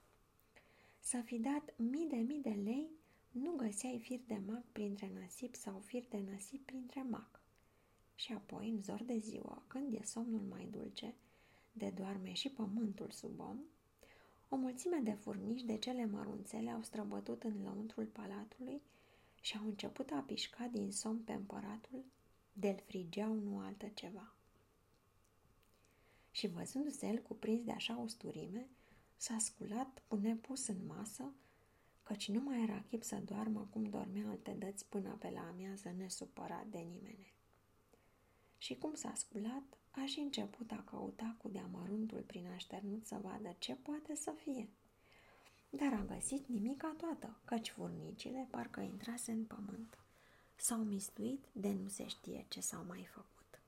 Să 1.01 1.21
fi 1.25 1.39
dat 1.39 1.75
mii 1.77 2.09
de 2.09 2.17
mii 2.17 2.41
de 2.41 2.61
lei, 2.65 2.91
nu 3.31 3.53
găseai 3.57 3.99
fir 3.99 4.21
de 4.27 4.41
mac 4.47 4.65
printre 4.73 5.11
năsip 5.21 5.55
sau 5.55 5.79
fir 5.79 6.05
de 6.09 6.19
năsip 6.31 6.67
printre 6.67 7.03
mac. 7.03 7.41
Și 8.15 8.33
apoi, 8.33 8.69
în 8.69 8.83
zor 8.83 9.03
de 9.03 9.19
ziua, 9.19 9.63
când 9.67 9.95
e 9.95 10.05
somnul 10.05 10.41
mai 10.41 10.69
dulce, 10.71 11.15
de 11.73 11.91
doarme 11.91 12.33
și 12.33 12.49
pământul 12.49 13.11
sub 13.11 13.41
om, 13.41 13.59
o 14.49 14.57
mulțime 14.57 14.99
de 14.99 15.13
furnici 15.13 15.63
de 15.63 15.79
cele 15.79 16.07
mărunțele 16.07 16.71
au 16.71 16.83
străbătut 16.83 17.43
în 17.43 17.63
lăuntrul 17.63 18.05
palatului 18.05 18.83
și 19.41 19.57
au 19.57 19.65
început 19.65 20.11
a 20.11 20.25
pișca 20.27 20.67
din 20.67 20.93
somn 20.93 21.19
pe 21.19 21.33
împăratul, 21.33 22.05
de-l 22.53 22.83
frigeau 22.87 23.35
nu 23.35 23.59
altă 23.59 23.87
ceva. 23.95 24.35
Și 26.31 26.47
văzându-se 26.47 27.07
el 27.07 27.19
cuprins 27.19 27.65
de 27.65 27.73
așa 27.73 27.97
usturime, 27.97 28.67
s-a 29.17 29.39
sculat 29.39 30.03
cu 30.09 30.17
nepus 30.17 30.67
în 30.67 30.87
masă, 30.87 31.33
căci 32.07 32.29
nu 32.29 32.41
mai 32.41 32.63
era 32.63 32.83
chip 32.89 33.03
să 33.03 33.17
doarmă 33.25 33.69
cum 33.71 33.85
dormea 33.85 34.29
alte 34.29 34.51
dăți 34.51 34.87
până 34.87 35.17
pe 35.19 35.31
la 35.31 35.41
amiază 35.41 35.95
nesupărat 35.97 36.67
de 36.67 36.79
nimeni. 36.79 37.33
Și 38.59 38.75
cum 38.75 38.95
s-a 38.95 39.13
sculat, 39.15 39.63
a 39.91 40.05
și 40.05 40.19
început 40.19 40.71
a 40.71 40.83
căuta 40.91 41.35
cu 41.39 41.49
deamăruntul 41.49 42.21
prin 42.21 42.47
așternut 42.47 43.07
să 43.07 43.17
vadă 43.23 43.55
ce 43.59 43.75
poate 43.75 44.15
să 44.15 44.31
fie. 44.31 44.69
Dar 45.71 45.93
a 45.93 46.15
găsit 46.15 46.49
nimica 46.49 46.95
toată, 46.97 47.37
căci 47.45 47.71
furnicile 47.71 48.49
parcă 48.51 48.81
intrase 48.81 49.33
în 49.33 49.45
pământ. 49.45 49.99
S-au 50.57 50.79
mistuit 50.79 51.45
de 51.53 51.73
nu 51.73 51.89
se 51.89 52.07
știe 52.07 52.45
ce 52.49 52.61
s-au 52.61 52.85
mai 52.85 53.09
făcut. 53.13 53.61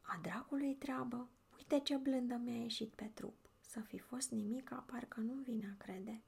A 0.00 0.18
dracului 0.22 0.74
treabă, 0.74 1.28
uite 1.56 1.80
ce 1.80 1.96
blândă 1.96 2.34
mi-a 2.34 2.62
ieșit 2.62 2.88
pe 2.88 3.04
trup. 3.14 3.34
Să 3.60 3.80
fi 3.80 3.98
fost 3.98 4.30
nimica, 4.30 4.84
parcă 4.86 5.20
nu 5.20 5.34
vine 5.34 5.76
a 5.78 5.84
crede. 5.84 6.22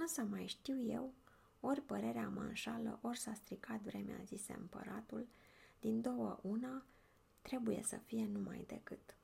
Însă 0.00 0.22
mai 0.22 0.46
știu 0.46 0.82
eu, 0.82 1.12
ori 1.60 1.80
părerea 1.80 2.28
mă 2.28 2.40
înșală, 2.40 2.98
ori 3.02 3.18
s-a 3.18 3.34
stricat 3.34 3.80
vremea, 3.80 4.20
zise 4.24 4.52
împăratul, 4.58 5.26
din 5.80 6.00
două 6.00 6.38
una, 6.42 6.84
trebuie 7.42 7.82
să 7.82 7.96
fie 7.96 8.26
numai 8.26 8.64
decât. 8.66 9.14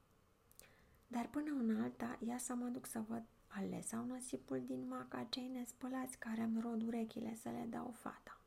Dar 1.06 1.28
până 1.28 1.50
în 1.50 1.82
alta, 1.82 2.18
ia 2.26 2.38
să 2.38 2.54
mă 2.54 2.68
duc 2.68 2.86
să 2.86 3.00
văd 3.08 3.22
ale 3.46 3.80
sau 3.80 4.04
năsipul 4.04 4.62
din 4.66 4.88
maca 4.88 5.26
cei 5.30 5.48
nespălați 5.48 6.18
care 6.18 6.40
îmi 6.40 6.60
rod 6.60 6.82
urechile 6.82 7.34
să 7.34 7.48
le 7.48 7.66
dau 7.70 7.90
fata. 7.90 8.40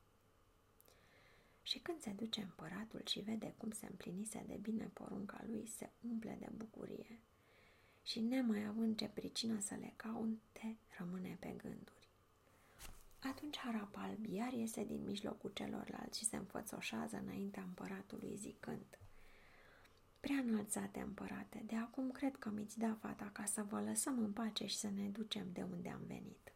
Și 1.62 1.80
când 1.80 2.02
se 2.02 2.12
duce 2.12 2.42
împăratul 2.42 3.02
și 3.06 3.20
vede 3.20 3.54
cum 3.58 3.72
se 3.72 3.86
împlinise 3.86 4.44
de 4.48 4.58
bine 4.62 4.90
porunca 4.94 5.44
lui, 5.48 5.68
se 5.68 5.90
umple 6.10 6.38
de 6.40 6.50
bucurie 6.56 7.20
și 8.04 8.20
nemai 8.20 8.66
având 8.66 8.98
ce 8.98 9.08
pricină 9.14 9.60
să 9.60 9.76
le 9.76 9.94
caunte, 9.96 10.78
rămâne 10.98 11.38
pe 11.40 11.48
gânduri. 11.58 11.97
Atunci 13.30 13.58
Harapal 13.58 14.18
iar 14.30 14.52
iese 14.54 14.84
din 14.84 15.04
mijlocul 15.04 15.52
celorlalți 15.54 16.20
și 16.20 16.26
se 16.26 16.36
înfățoșează 16.36 17.18
înaintea 17.18 17.64
împăratului 17.64 18.36
zicând– 18.36 18.86
Prea 20.20 20.36
înălțate, 20.36 21.00
împărate, 21.00 21.64
de 21.66 21.76
acum 21.76 22.12
cred 22.12 22.36
că 22.36 22.50
mi-ți 22.50 22.78
da 22.78 22.98
fata 23.00 23.30
ca 23.34 23.46
să 23.46 23.64
vă 23.64 23.82
lăsăm 23.82 24.20
în 24.20 24.32
pace 24.32 24.66
și 24.66 24.78
să 24.78 24.90
ne 24.90 25.08
ducem 25.08 25.48
de 25.54 25.62
unde 25.62 25.90
am 25.90 26.02
venit. 26.08 26.52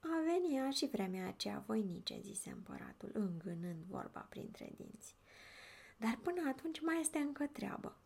A 0.00 0.22
venit 0.24 0.74
și 0.74 0.86
vremea 0.86 1.26
aceea 1.26 1.62
voinice, 1.66 2.20
zise 2.20 2.50
împăratul, 2.50 3.10
îngânând 3.12 3.84
vorba 3.84 4.20
printre 4.20 4.72
dinți. 4.76 5.14
Dar 5.96 6.18
până 6.22 6.48
atunci 6.48 6.80
mai 6.80 7.00
este 7.00 7.18
încă 7.18 7.46
treabă. 7.46 7.96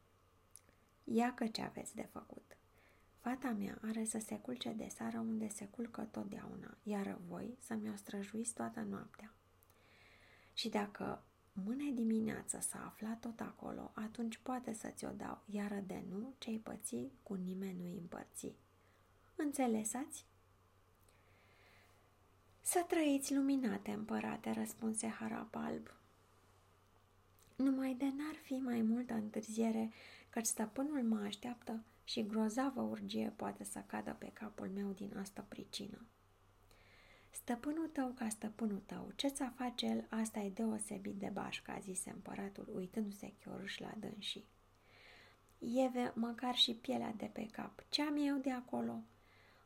Ia 1.05 1.35
că 1.35 1.47
ce 1.47 1.63
aveți 1.63 1.95
de 1.95 2.09
făcut. 2.13 2.57
Fata 3.23 3.51
mea 3.51 3.79
are 3.83 4.05
să 4.05 4.19
se 4.19 4.39
culce 4.39 4.73
de 4.73 4.87
seară 4.95 5.19
unde 5.19 5.49
se 5.49 5.65
culcă 5.65 6.03
totdeauna, 6.03 6.77
iar 6.83 7.19
voi 7.29 7.57
să 7.61 7.75
mi-o 7.75 7.97
străjuiți 7.97 8.55
toată 8.55 8.81
noaptea. 8.81 9.33
Și 10.53 10.69
dacă 10.69 11.23
Mâine 11.55 11.91
dimineață 11.91 12.61
s-a 12.61 12.85
aflat 12.87 13.21
tot 13.21 13.41
acolo, 13.41 13.91
atunci 13.95 14.37
poate 14.37 14.73
să 14.73 14.89
ți-o 14.89 15.11
dau, 15.11 15.43
iar 15.47 15.83
de 15.87 16.03
nu, 16.11 16.35
ce-ai 16.39 16.57
păți, 16.57 17.11
cu 17.23 17.35
nimeni 17.35 17.79
nu-i 17.81 17.99
împărți. 17.99 18.53
Înțelesați? 19.37 20.27
Să 22.61 22.85
trăiți 22.89 23.35
luminate, 23.35 23.91
împărate, 23.91 24.51
răspunse 24.51 25.07
Harap 25.07 25.55
alb. 25.55 25.95
Numai 27.57 27.95
de 27.95 28.13
n-ar 28.17 28.35
fi 28.35 28.53
mai 28.53 28.83
multă 28.83 29.15
întârziere, 29.15 29.93
căci 30.31 30.47
stăpânul 30.47 31.03
mă 31.03 31.19
așteaptă 31.19 31.83
și 32.05 32.27
grozavă 32.27 32.81
urgie 32.81 33.33
poate 33.37 33.65
să 33.65 33.83
cadă 33.87 34.17
pe 34.19 34.31
capul 34.33 34.69
meu 34.69 34.91
din 34.91 35.17
asta 35.17 35.45
pricină. 35.49 36.07
Stăpânul 37.31 37.89
tău 37.89 38.09
ca 38.09 38.29
stăpânul 38.29 38.83
tău, 38.87 39.13
ce-ți 39.17 39.43
face 39.55 39.87
el, 39.87 40.07
asta 40.11 40.39
e 40.39 40.51
deosebit 40.51 41.15
de 41.15 41.31
bașca, 41.33 41.79
zise 41.79 42.11
împăratul, 42.11 42.73
uitându-se 42.75 43.33
chiorâș 43.45 43.79
la 43.79 43.95
dânsii. 43.99 44.47
Ieve 45.59 46.13
măcar 46.15 46.55
și 46.55 46.75
pielea 46.75 47.13
de 47.17 47.31
pe 47.33 47.47
cap, 47.47 47.85
ce 47.89 48.03
am 48.03 48.17
eu 48.17 48.37
de 48.37 48.51
acolo? 48.51 49.03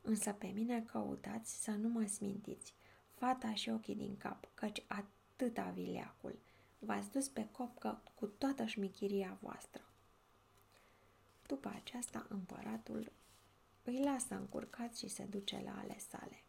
Însă 0.03 0.33
pe 0.33 0.47
mine 0.47 0.83
căutați 0.83 1.63
să 1.63 1.71
nu 1.71 1.89
mă 1.89 2.07
smintiți, 2.07 2.75
fata 3.15 3.55
și 3.55 3.71
ochii 3.71 3.95
din 3.95 4.17
cap, 4.17 4.49
căci 4.55 4.83
atâta 4.87 5.71
vileacul. 5.75 6.39
V-ați 6.79 7.11
dus 7.11 7.29
pe 7.29 7.49
copcă 7.53 8.03
cu 8.15 8.27
toată 8.27 8.65
șmichiria 8.65 9.39
voastră. 9.41 9.86
După 11.47 11.73
aceasta, 11.75 12.27
împăratul 12.29 13.13
îi 13.85 14.03
lasă 14.05 14.35
încurcat 14.35 14.97
și 14.97 15.09
se 15.09 15.25
duce 15.25 15.63
la 15.65 15.79
ale 15.79 15.99
sale. 15.99 16.43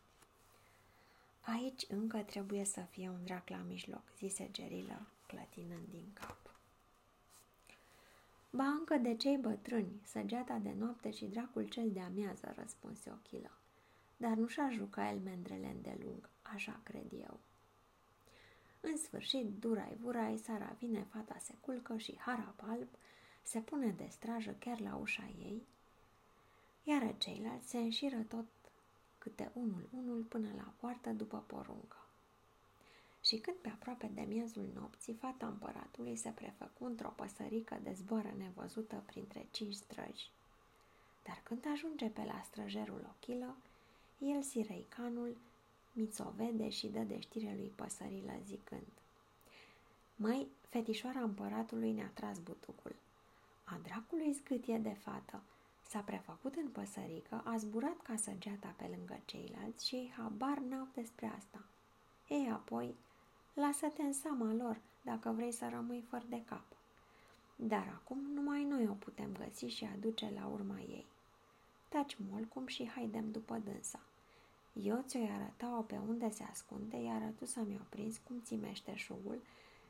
Aici 1.41 1.85
încă 1.89 2.17
trebuie 2.17 2.65
să 2.65 2.81
fie 2.81 3.09
un 3.09 3.23
drac 3.23 3.49
la 3.49 3.57
mijloc, 3.67 4.03
zise 4.17 4.49
Gerilă, 4.51 5.07
clătinând 5.27 5.87
din 5.89 6.05
cap. 6.13 6.37
Ba 8.49 8.65
încă 8.65 8.95
de 8.95 9.15
cei 9.15 9.37
bătrâni, 9.37 10.01
săgeata 10.03 10.57
de 10.57 10.73
noapte 10.77 11.11
și 11.11 11.25
dracul 11.25 11.67
cel 11.67 11.91
de 11.91 11.99
amiază, 11.99 12.53
răspunse 12.55 13.11
Ochilă. 13.11 13.51
Dar 14.17 14.37
nu 14.37 14.47
și-a 14.47 14.69
juca 14.69 15.11
el 15.11 15.19
mendrele 15.19 15.67
îndelung, 15.67 16.29
așa 16.41 16.79
cred 16.83 17.11
eu. 17.11 17.39
În 18.79 18.97
sfârșit, 18.97 19.59
durai 19.59 19.97
vurai, 19.99 20.37
Sara 20.37 20.75
vine, 20.79 21.07
fata 21.09 21.37
se 21.39 21.53
culcă 21.59 21.97
și 21.97 22.17
harap 22.19 22.63
alb 22.63 22.87
se 23.47 23.59
pune 23.59 23.87
de 23.91 24.07
strajă 24.09 24.55
chiar 24.59 24.79
la 24.79 24.95
ușa 24.95 25.29
ei, 25.39 25.61
iar 26.83 27.15
ceilalți 27.17 27.69
se 27.69 27.77
înșiră 27.77 28.17
tot 28.27 28.45
câte 29.17 29.51
unul 29.53 29.89
unul 29.91 30.21
până 30.21 30.49
la 30.55 30.73
poartă 30.79 31.09
după 31.09 31.43
poruncă. 31.47 31.97
Și 33.23 33.37
când 33.37 33.57
pe 33.57 33.69
aproape 33.69 34.11
de 34.13 34.21
miezul 34.21 34.69
nopții, 34.73 35.13
fata 35.13 35.47
împăratului 35.47 36.15
se 36.15 36.29
prefăcu 36.29 36.85
într-o 36.85 37.13
păsărică 37.15 37.79
de 37.83 37.93
zboară 37.93 38.33
nevăzută 38.37 39.03
printre 39.05 39.47
cinci 39.51 39.73
străji. 39.73 40.31
Dar 41.23 41.39
când 41.43 41.65
ajunge 41.73 42.07
pe 42.07 42.23
la 42.23 42.41
străjerul 42.45 43.15
ochilă, 43.15 43.55
el 44.19 44.41
sirăicanul 44.41 45.37
miți-o 45.93 46.29
vede 46.35 46.69
și 46.69 46.87
dă 46.87 46.99
de 46.99 47.19
știre 47.19 47.55
lui 47.57 47.71
păsărilă 47.75 48.33
zicând 48.45 48.87
Măi, 50.15 50.47
fetișoara 50.69 51.19
împăratului 51.19 51.91
ne-a 51.91 52.11
tras 52.13 52.39
butucul. 52.39 52.95
A 53.69 53.79
dracului 53.83 54.31
zgâtie 54.31 54.77
de 54.77 54.93
fată. 54.93 55.41
S-a 55.87 55.99
prefăcut 55.99 56.55
în 56.55 56.67
păsărică, 56.67 57.41
a 57.45 57.57
zburat 57.57 58.01
ca 58.01 58.15
săgeata 58.15 58.73
pe 58.77 58.89
lângă 58.95 59.19
ceilalți 59.25 59.87
și 59.87 59.95
ei 59.95 60.13
habar 60.17 60.57
n-au 60.57 60.87
despre 60.93 61.31
asta. 61.37 61.63
Ei, 62.27 62.49
apoi, 62.51 62.95
lasă-te 63.53 64.01
în 64.01 64.13
seama 64.13 64.53
lor 64.53 64.77
dacă 65.01 65.31
vrei 65.31 65.51
să 65.51 65.69
rămâi 65.69 66.05
fără 66.09 66.23
de 66.29 66.43
cap. 66.45 66.65
Dar 67.55 67.87
acum 67.93 68.17
numai 68.33 68.63
noi 68.63 68.87
o 68.87 68.93
putem 68.93 69.29
găsi 69.37 69.65
și 69.65 69.89
aduce 69.93 70.31
la 70.35 70.45
urma 70.45 70.79
ei. 70.79 71.05
Taci 71.89 72.17
molcum 72.31 72.67
și 72.67 72.87
haidem 72.87 73.31
după 73.31 73.61
dânsa. 73.63 73.99
Eu 74.83 75.03
ți-o 75.07 75.19
arăta-o 75.23 75.81
pe 75.81 75.99
unde 76.07 76.29
se 76.29 76.43
ascunde, 76.43 76.97
iar 76.97 77.33
tu 77.37 77.45
să 77.45 77.59
mi-o 77.59 77.83
prins 77.89 78.17
cum 78.17 78.41
ți 78.43 78.55
meșteșugul 78.55 79.41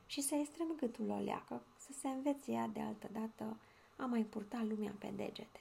și 0.05 0.21
să-i 0.21 0.47
strâng 0.51 0.75
gâtul 0.75 1.09
o 1.09 1.19
leacă, 1.19 1.61
să 1.77 1.91
se 1.99 2.07
învețe 2.07 2.51
ea 2.51 2.67
de 2.67 2.79
altă 2.79 3.07
dată 3.11 3.57
a 3.97 4.05
mai 4.05 4.21
purta 4.21 4.65
lumea 4.69 4.93
pe 4.97 5.11
degete. 5.15 5.59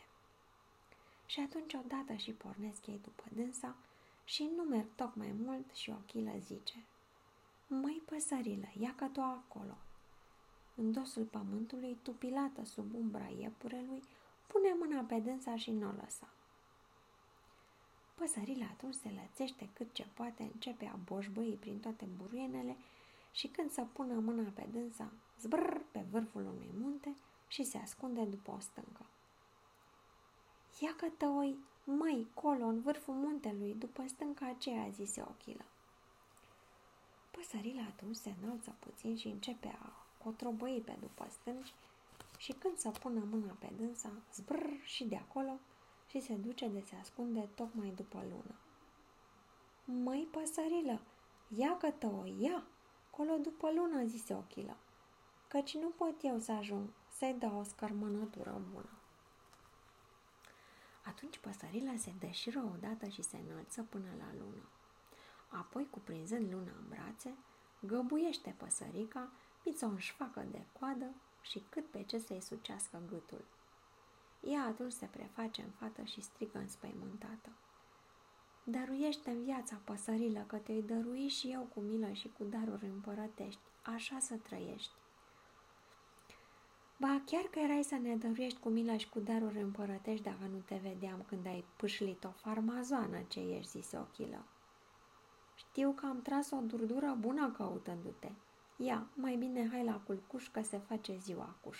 Și 1.26 1.40
atunci 1.40 1.74
odată 1.74 2.14
și 2.14 2.30
pornesc 2.30 2.86
ei 2.86 3.00
după 3.02 3.24
dânsa 3.34 3.74
și 4.24 4.50
nu 4.56 4.62
merg 4.62 4.86
tocmai 4.94 5.34
mult 5.44 5.74
și 5.74 5.90
ochilă 5.90 6.32
zice 6.38 6.84
Măi, 7.66 8.02
păsărilă, 8.04 8.66
ia 8.80 8.94
că 8.96 9.04
tu 9.04 9.20
acolo. 9.20 9.76
În 10.74 10.92
dosul 10.92 11.24
pământului, 11.24 11.98
tupilată 12.02 12.64
sub 12.64 12.94
umbra 12.94 13.28
iepurelui, 13.38 14.02
pune 14.46 14.74
mâna 14.78 15.00
pe 15.00 15.18
dânsa 15.18 15.56
și 15.56 15.70
nu 15.70 15.88
o 15.88 15.92
lăsa. 16.02 16.28
Păsările 18.14 18.64
atunci 18.64 18.94
se 18.94 19.10
lățește 19.20 19.68
cât 19.72 19.92
ce 19.92 20.06
poate, 20.14 20.42
începe 20.42 20.86
a 20.86 20.96
boșbăi 21.04 21.56
prin 21.60 21.78
toate 21.80 22.08
buruienele 22.16 22.76
și 23.32 23.46
când 23.46 23.70
să 23.70 23.86
pună 23.92 24.14
mâna 24.14 24.50
pe 24.54 24.66
dânsa, 24.72 25.12
zbrr 25.40 25.76
pe 25.90 26.04
vârful 26.10 26.40
unui 26.40 26.70
munte 26.78 27.14
și 27.46 27.64
se 27.64 27.78
ascunde 27.78 28.24
după 28.24 28.50
o 28.50 28.58
stâncă. 28.58 29.06
Ia 30.80 30.94
că 30.96 31.06
tăoi, 31.16 31.58
măi, 31.84 32.26
colo, 32.34 32.64
în 32.64 32.80
vârful 32.80 33.14
muntelui, 33.14 33.74
după 33.74 34.04
stânca 34.06 34.46
aceea, 34.46 34.88
zise 34.88 35.22
Ochilă. 35.28 35.64
Păsările 37.30 37.80
atunci 37.80 38.16
se 38.16 38.34
înalță 38.42 38.74
puțin 38.78 39.16
și 39.16 39.26
începe 39.26 39.78
a 39.82 40.06
cotrobăi 40.24 40.82
pe 40.84 40.96
după 41.00 41.26
stânci 41.30 41.72
și 42.38 42.52
când 42.52 42.76
să 42.76 42.90
pună 42.90 43.26
mâna 43.30 43.56
pe 43.58 43.72
dânsa, 43.76 44.10
zbrr 44.34 44.70
și 44.82 45.04
de 45.04 45.16
acolo 45.16 45.58
și 46.06 46.20
se 46.20 46.34
duce 46.34 46.68
de 46.68 46.80
se 46.80 46.96
ascunde 46.96 47.48
tocmai 47.54 47.92
după 47.96 48.24
lună. 48.30 48.54
Măi, 49.84 50.28
păsărilă, 50.30 51.00
ia 51.56 51.76
că 51.76 51.90
te 51.90 52.06
o 52.06 52.24
ia, 52.40 52.62
colo 53.10 53.36
după 53.36 53.70
lună, 53.72 54.04
zise 54.04 54.34
Ochilă, 54.34 54.76
căci 55.48 55.74
nu 55.74 55.88
pot 55.88 56.14
eu 56.22 56.38
să 56.38 56.52
ajung 56.52 56.88
să-i 57.18 57.36
dau 57.38 57.58
o 57.58 57.62
scărmănătură 57.62 58.60
bună. 58.72 58.90
Atunci 61.04 61.38
păsările 61.38 61.96
se 61.96 62.12
deșiră 62.18 62.70
odată 62.74 63.08
și 63.08 63.22
se 63.22 63.36
înălță 63.36 63.82
până 63.82 64.10
la 64.18 64.32
lună. 64.38 64.68
Apoi, 65.48 65.88
cuprinzând 65.90 66.52
luna 66.52 66.72
în 66.78 66.88
brațe, 66.88 67.34
găbuiește 67.80 68.54
păsărica, 68.56 69.30
piță 69.62 69.92
o 69.94 69.98
șfacă 69.98 70.46
de 70.50 70.66
coadă 70.80 71.14
și 71.42 71.62
cât 71.68 71.90
pe 71.90 72.02
ce 72.02 72.18
să-i 72.18 72.40
sucească 72.40 73.02
gâtul. 73.08 73.44
Ea 74.40 74.62
atunci 74.62 74.92
se 74.92 75.06
preface 75.06 75.62
în 75.62 75.70
fată 75.70 76.02
și 76.02 76.20
strigă 76.20 76.58
înspăimântată. 76.58 77.50
Dăruiește-mi 78.64 79.44
viața, 79.44 79.80
păsărilă, 79.84 80.44
că 80.46 80.56
te-i 80.56 80.82
dărui 80.82 81.28
și 81.28 81.52
eu 81.52 81.62
cu 81.74 81.80
milă 81.80 82.12
și 82.12 82.32
cu 82.38 82.44
daruri 82.44 82.86
împărătești, 82.86 83.60
așa 83.82 84.18
să 84.18 84.36
trăiești. 84.36 84.92
Ba, 86.98 87.22
chiar 87.24 87.42
că 87.42 87.58
erai 87.58 87.82
să 87.82 87.94
ne 87.94 88.16
dăruiești 88.16 88.58
cu 88.58 88.68
milă 88.68 88.96
și 88.96 89.08
cu 89.08 89.20
daruri 89.20 89.60
împărătești 89.60 90.24
dacă 90.24 90.44
nu 90.50 90.58
te 90.58 90.80
vedeam 90.82 91.24
când 91.28 91.46
ai 91.46 91.64
pâșlit 91.76 92.24
o 92.24 92.28
farmazoană 92.28 93.22
ce 93.28 93.40
ești, 93.40 93.70
zise 93.70 93.98
Ochilă. 93.98 94.44
Știu 95.54 95.92
că 95.92 96.06
am 96.06 96.22
tras 96.22 96.50
o 96.50 96.60
durdură 96.60 97.16
bună 97.20 97.50
căutându-te. 97.50 98.32
Ia, 98.76 99.06
mai 99.14 99.36
bine 99.36 99.68
hai 99.70 99.84
la 99.84 100.00
culcuș 100.06 100.48
că 100.48 100.62
se 100.62 100.78
face 100.78 101.16
ziua 101.16 101.56
cuș. 101.60 101.78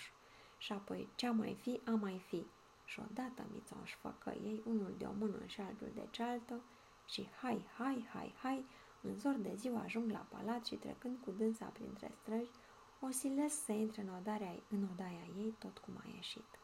Și 0.57 0.71
apoi 0.71 1.09
ce 1.15 1.29
mai 1.29 1.57
fi, 1.61 1.81
a 1.85 1.91
mai 1.91 2.21
fi. 2.27 2.45
Și 2.85 2.99
odată 3.09 3.45
miță 3.51 3.77
își 3.81 3.95
făcă 3.95 4.35
ei, 4.43 4.61
unul 4.65 4.95
de 4.97 5.05
o 5.05 5.11
mână 5.17 5.45
și 5.45 5.61
altul 5.61 5.91
de 5.93 6.07
cealaltă, 6.09 6.61
și 7.09 7.27
hai, 7.41 7.65
hai, 7.77 8.07
hai, 8.13 8.33
hai, 8.41 8.65
în 9.01 9.15
zor 9.15 9.33
de 9.33 9.53
ziua 9.55 9.79
ajung 9.79 10.11
la 10.11 10.25
palat 10.29 10.65
și 10.65 10.75
trecând 10.75 11.17
cu 11.23 11.31
dânsa 11.31 11.65
printre 11.65 12.11
străji, 12.21 12.51
o 12.99 13.09
silesc 13.09 13.63
să 13.63 13.71
intre 13.71 14.01
în 14.01 14.09
odaia, 14.19 14.55
în 14.69 14.87
odaia 14.91 15.27
ei 15.37 15.55
tot 15.59 15.77
cum 15.77 15.93
a 15.97 16.09
ieșit. 16.15 16.59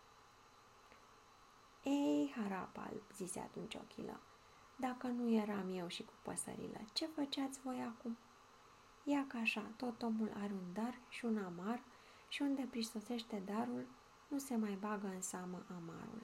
Ei, 1.84 2.34
harapal, 2.36 2.94
zise 3.16 3.40
atunci 3.40 3.76
ochilă, 3.76 4.20
dacă 4.76 5.08
nu 5.08 5.30
eram 5.30 5.78
eu 5.78 5.88
și 5.88 6.04
cu 6.04 6.14
păsările, 6.22 6.86
ce 6.94 7.06
făceați 7.06 7.60
voi 7.60 7.82
acum? 7.82 8.18
Ia 9.04 9.26
ca 9.28 9.38
așa, 9.38 9.72
tot 9.78 10.02
omul 10.02 10.32
are 10.36 10.54
un 10.54 10.74
dar 10.74 11.00
și 11.10 11.26
un 11.26 11.38
amar 11.38 11.82
și 12.28 12.42
unde 12.42 12.68
prisosește 12.70 13.42
darul, 13.46 13.88
nu 14.28 14.38
se 14.38 14.56
mai 14.56 14.78
bagă 14.80 15.08
în 15.08 15.22
seamă 15.22 15.64
amarul. 15.68 16.24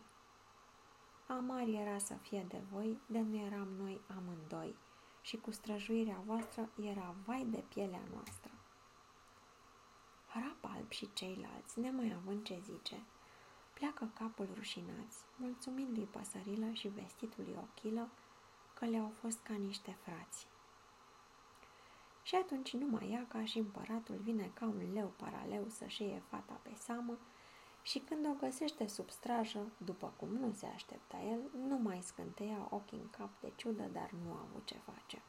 Amar 1.27 1.67
era 1.67 1.97
să 1.97 2.13
fie 2.13 2.45
de 2.47 2.61
voi, 2.71 2.99
de 3.05 3.19
nu 3.19 3.37
eram 3.37 3.67
noi 3.77 4.01
amândoi, 4.17 4.75
și 5.21 5.37
cu 5.37 5.51
străjuirea 5.51 6.21
voastră 6.25 6.69
era 6.83 7.15
vai 7.25 7.45
de 7.45 7.63
pielea 7.69 8.01
noastră. 8.13 8.48
Harap 10.33 10.65
alb 10.75 10.91
și 10.91 11.13
ceilalți, 11.13 11.79
nemai 11.79 12.13
având 12.17 12.43
ce 12.43 12.59
zice, 12.63 13.03
pleacă 13.73 14.11
capul 14.13 14.47
rușinați, 14.55 15.17
mulțumindu-i 15.35 16.03
păsărilă 16.03 16.71
și 16.71 16.87
vestitului 16.87 17.57
ochilă, 17.57 18.09
că 18.73 18.85
le-au 18.85 19.11
fost 19.21 19.39
ca 19.39 19.53
niște 19.53 19.97
frați. 20.03 20.47
Și 22.23 22.35
atunci 22.35 22.73
numai 22.73 23.11
ea, 23.11 23.25
ca 23.27 23.45
și 23.45 23.57
împăratul, 23.57 24.15
vine 24.15 24.51
ca 24.53 24.65
un 24.65 24.93
leu 24.93 25.13
paraleu 25.17 25.67
să-și 25.69 26.01
iei 26.01 26.21
fata 26.29 26.59
pe 26.63 26.71
seamă 26.75 27.17
și 27.81 27.99
când 27.99 28.25
o 28.25 28.33
găsește 28.39 28.87
sub 28.87 29.09
strajă, 29.09 29.71
după 29.77 30.13
cum 30.17 30.29
nu 30.29 30.51
se 30.51 30.65
aștepta 30.65 31.17
el, 31.21 31.41
nu 31.67 31.77
mai 31.77 32.01
scânteia 32.01 32.67
ochii 32.69 32.97
în 32.97 33.09
cap 33.09 33.29
de 33.41 33.51
ciudă, 33.55 33.83
dar 33.83 34.11
nu 34.23 34.31
a 34.33 34.45
avut 34.49 34.65
ce 34.65 34.77
face. 34.77 35.21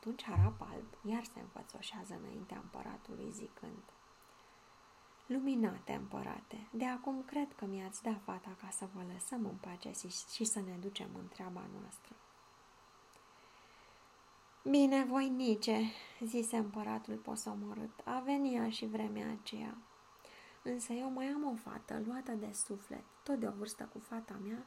Atunci 0.00 0.24
Harap 0.24 0.60
Alb 0.60 1.12
iar 1.12 1.24
se 1.24 1.40
înfățoșează 1.40 2.14
înaintea 2.22 2.60
împăratului 2.62 3.30
zicând 3.30 3.82
Luminate, 5.26 5.92
împărate, 5.92 6.68
de 6.70 6.86
acum 6.86 7.22
cred 7.26 7.52
că 7.56 7.64
mi-ați 7.64 8.02
dat 8.02 8.20
fata 8.24 8.56
ca 8.60 8.68
să 8.70 8.88
vă 8.94 9.00
lăsăm 9.12 9.44
în 9.44 9.56
pace 9.60 9.90
și 10.34 10.44
să 10.44 10.60
ne 10.60 10.76
ducem 10.80 11.08
în 11.18 11.28
treaba 11.28 11.64
noastră. 11.80 12.14
Bine, 14.62 15.04
voinice, 15.04 15.80
zise 16.24 16.56
împăratul 16.56 17.16
posomorât, 17.16 18.00
a 18.04 18.20
venit 18.20 18.54
ea 18.54 18.70
și 18.70 18.86
vremea 18.86 19.30
aceea. 19.40 19.76
Însă 20.62 20.92
eu 20.92 21.10
mai 21.10 21.26
am 21.26 21.44
o 21.44 21.54
fată 21.54 22.02
luată 22.06 22.32
de 22.32 22.52
suflet, 22.52 23.04
tot 23.22 23.38
de 23.38 23.46
o 23.46 23.52
vârstă 23.52 23.88
cu 23.92 23.98
fata 23.98 24.38
mea, 24.42 24.66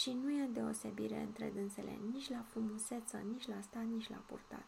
și 0.00 0.12
nu 0.12 0.30
e 0.30 0.48
deosebire 0.52 1.20
între 1.20 1.50
dânsele 1.50 1.98
nici 2.12 2.30
la 2.30 2.42
frumuseță, 2.48 3.16
nici 3.16 3.46
la 3.46 3.60
stat, 3.60 3.84
nici 3.84 4.08
la 4.08 4.16
purtat. 4.16 4.64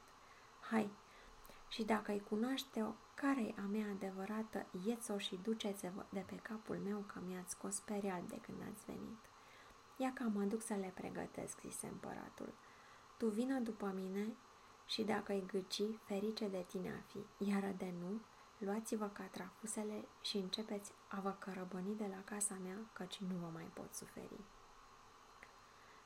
Hai, 0.61 0.91
și 1.69 1.83
dacă 1.83 2.13
îi 2.13 2.23
cunoaște-o, 2.29 2.93
care 3.15 3.55
a 3.59 3.61
mea 3.61 3.87
adevărată, 3.91 4.67
ieți-o 4.85 5.19
și 5.19 5.39
duceți-vă 5.43 6.05
de 6.09 6.25
pe 6.27 6.37
capul 6.37 6.77
meu 6.77 6.99
că 7.07 7.21
mi-ați 7.27 7.51
scos 7.51 7.79
perial 7.79 8.23
de 8.29 8.39
când 8.41 8.59
ați 8.73 8.85
venit. 8.85 9.19
Ia 9.97 10.13
că 10.13 10.23
mă 10.23 10.43
duc 10.43 10.63
să 10.63 10.75
le 10.75 10.93
pregătesc, 10.95 11.61
zise 11.61 11.87
împăratul. 11.87 12.53
Tu 13.17 13.29
vină 13.29 13.59
după 13.59 13.93
mine 13.95 14.37
și 14.87 15.03
dacă 15.03 15.33
îi 15.33 15.47
gâci, 15.47 15.83
ferice 16.05 16.49
de 16.49 16.65
tine 16.69 16.91
a 16.91 17.03
fi, 17.11 17.49
iar 17.51 17.75
de 17.77 17.93
nu, 18.01 18.21
luați-vă 18.59 19.09
catrafusele 19.09 20.05
și 20.21 20.37
începeți 20.37 20.93
a 21.09 21.21
vă 21.21 21.31
cărăbăni 21.39 21.97
de 21.97 22.07
la 22.07 22.23
casa 22.25 22.55
mea, 22.63 22.79
căci 22.93 23.17
nu 23.17 23.35
vă 23.41 23.49
mai 23.53 23.71
pot 23.75 23.95
suferi. 23.95 24.41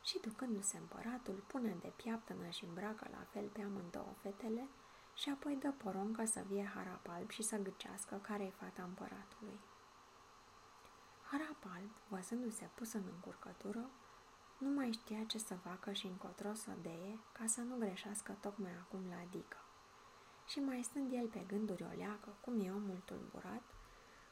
Și 0.05 0.21
ducându-se 0.21 0.77
împăratul, 0.77 1.45
pune 1.47 1.77
de 1.81 1.93
piaptănă 1.97 2.49
și 2.49 2.65
îmbracă 2.65 3.09
la 3.11 3.27
fel 3.31 3.49
pe 3.49 3.63
amândouă 3.63 4.15
fetele 4.21 4.69
și 5.15 5.29
apoi 5.31 5.57
dă 5.57 5.73
poruncă 5.73 6.25
să 6.25 6.45
vie 6.49 6.71
Harapalb 6.75 7.31
și 7.31 7.43
să 7.43 7.57
gâcească 7.57 8.17
care-i 8.17 8.51
fata 8.51 8.83
împăratului. 8.83 9.61
Harapalb, 11.31 11.91
văzându-se 12.09 12.71
pus 12.75 12.93
în 12.93 13.03
încurcătură, 13.15 13.91
nu 14.59 14.69
mai 14.69 14.93
știa 14.93 15.25
ce 15.27 15.39
să 15.39 15.55
facă 15.55 15.93
și 15.93 16.07
încotro 16.07 16.55
să 16.55 16.71
deie 16.83 17.19
ca 17.33 17.47
să 17.47 17.61
nu 17.61 17.77
greșească 17.77 18.37
tocmai 18.41 18.73
acum 18.81 19.09
la 19.09 19.17
adică. 19.17 19.57
Și 20.47 20.61
mai 20.61 20.83
stând 20.83 21.13
el 21.13 21.29
pe 21.29 21.45
gânduri 21.47 21.83
o 21.83 21.97
leacă, 21.97 22.37
cum 22.41 22.61
e 22.61 22.71
omul 22.71 23.03
tulburat, 23.05 23.63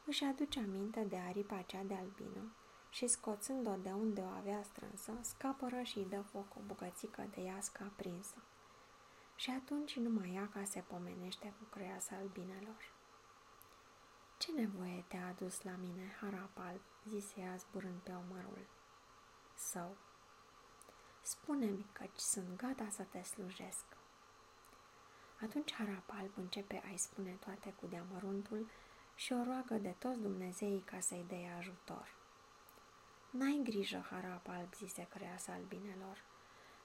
își 0.05 0.23
aduce 0.23 0.59
aminte 0.59 1.03
de 1.03 1.17
aripa 1.17 1.61
cea 1.61 1.83
de 1.83 1.93
albină 1.93 2.51
și 2.93 3.07
scoțând-o 3.07 3.75
de 3.75 3.91
unde 3.91 4.21
o 4.21 4.37
avea 4.37 4.63
strânsă, 4.63 5.11
scapără 5.21 5.81
și 5.81 5.97
îi 5.97 6.05
dă 6.05 6.21
foc 6.21 6.55
o 6.55 6.59
bucățică 6.65 7.27
de 7.35 7.41
iască 7.41 7.83
aprinsă. 7.83 8.35
Și 9.35 9.49
atunci 9.49 9.95
numai 9.95 10.33
ea 10.35 10.49
ca 10.53 10.63
se 10.63 10.79
pomenește 10.79 11.53
cu 11.57 11.63
creasa 11.69 12.15
albinelor. 12.15 12.91
Ce 14.37 14.51
nevoie 14.51 15.05
te-a 15.07 15.27
adus 15.27 15.61
la 15.61 15.71
mine, 15.71 16.15
harap 16.21 16.57
alb?" 16.57 16.81
zise 17.09 17.39
ea 17.39 17.55
zburând 17.55 17.99
pe 17.99 18.11
omărul 18.11 18.65
său. 19.55 19.97
Spune-mi 21.21 21.85
căci 21.91 22.17
sunt 22.17 22.57
gata 22.57 22.87
să 22.89 23.03
te 23.03 23.21
slujesc. 23.21 23.85
Atunci 25.41 25.73
harap 25.73 26.09
alb 26.19 26.31
începe 26.35 26.83
a-i 26.85 26.97
spune 26.97 27.31
toate 27.31 27.73
cu 27.79 27.87
deamăruntul 27.87 28.69
și 29.15 29.33
o 29.33 29.43
roagă 29.43 29.75
de 29.75 29.95
toți 29.99 30.19
Dumnezeii 30.19 30.83
ca 30.85 30.99
să-i 30.99 31.25
dea 31.27 31.57
ajutor. 31.57 32.21
N-ai 33.37 33.61
grijă, 33.63 34.05
harap 34.09 34.47
alb, 34.47 34.73
zise 34.73 35.07
creasa 35.09 35.53
albinelor. 35.53 36.23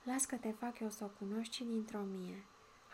Las 0.03 0.25
că 0.25 0.37
te 0.37 0.51
fac 0.51 0.79
eu 0.79 0.91
să 0.91 1.05
o 1.05 1.09
cunoști 1.09 1.55
și 1.55 1.65
dintr-o 1.65 1.99
mie. 1.99 2.45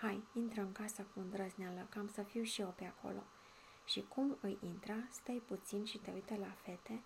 Hai, 0.01 0.23
intră 0.33 0.61
în 0.61 0.73
casă 0.73 1.03
cu 1.03 1.21
îndrăzneală, 1.21 1.87
cam 1.89 2.09
să 2.09 2.23
fiu 2.23 2.43
și 2.43 2.61
eu 2.61 2.75
pe 2.77 2.85
acolo. 2.85 3.23
Și 3.85 4.05
cum 4.09 4.37
îi 4.41 4.59
intra, 4.61 4.97
stai 5.11 5.43
puțin 5.47 5.85
și 5.85 5.99
te 5.99 6.11
uită 6.11 6.37
la 6.37 6.51
fete 6.63 7.03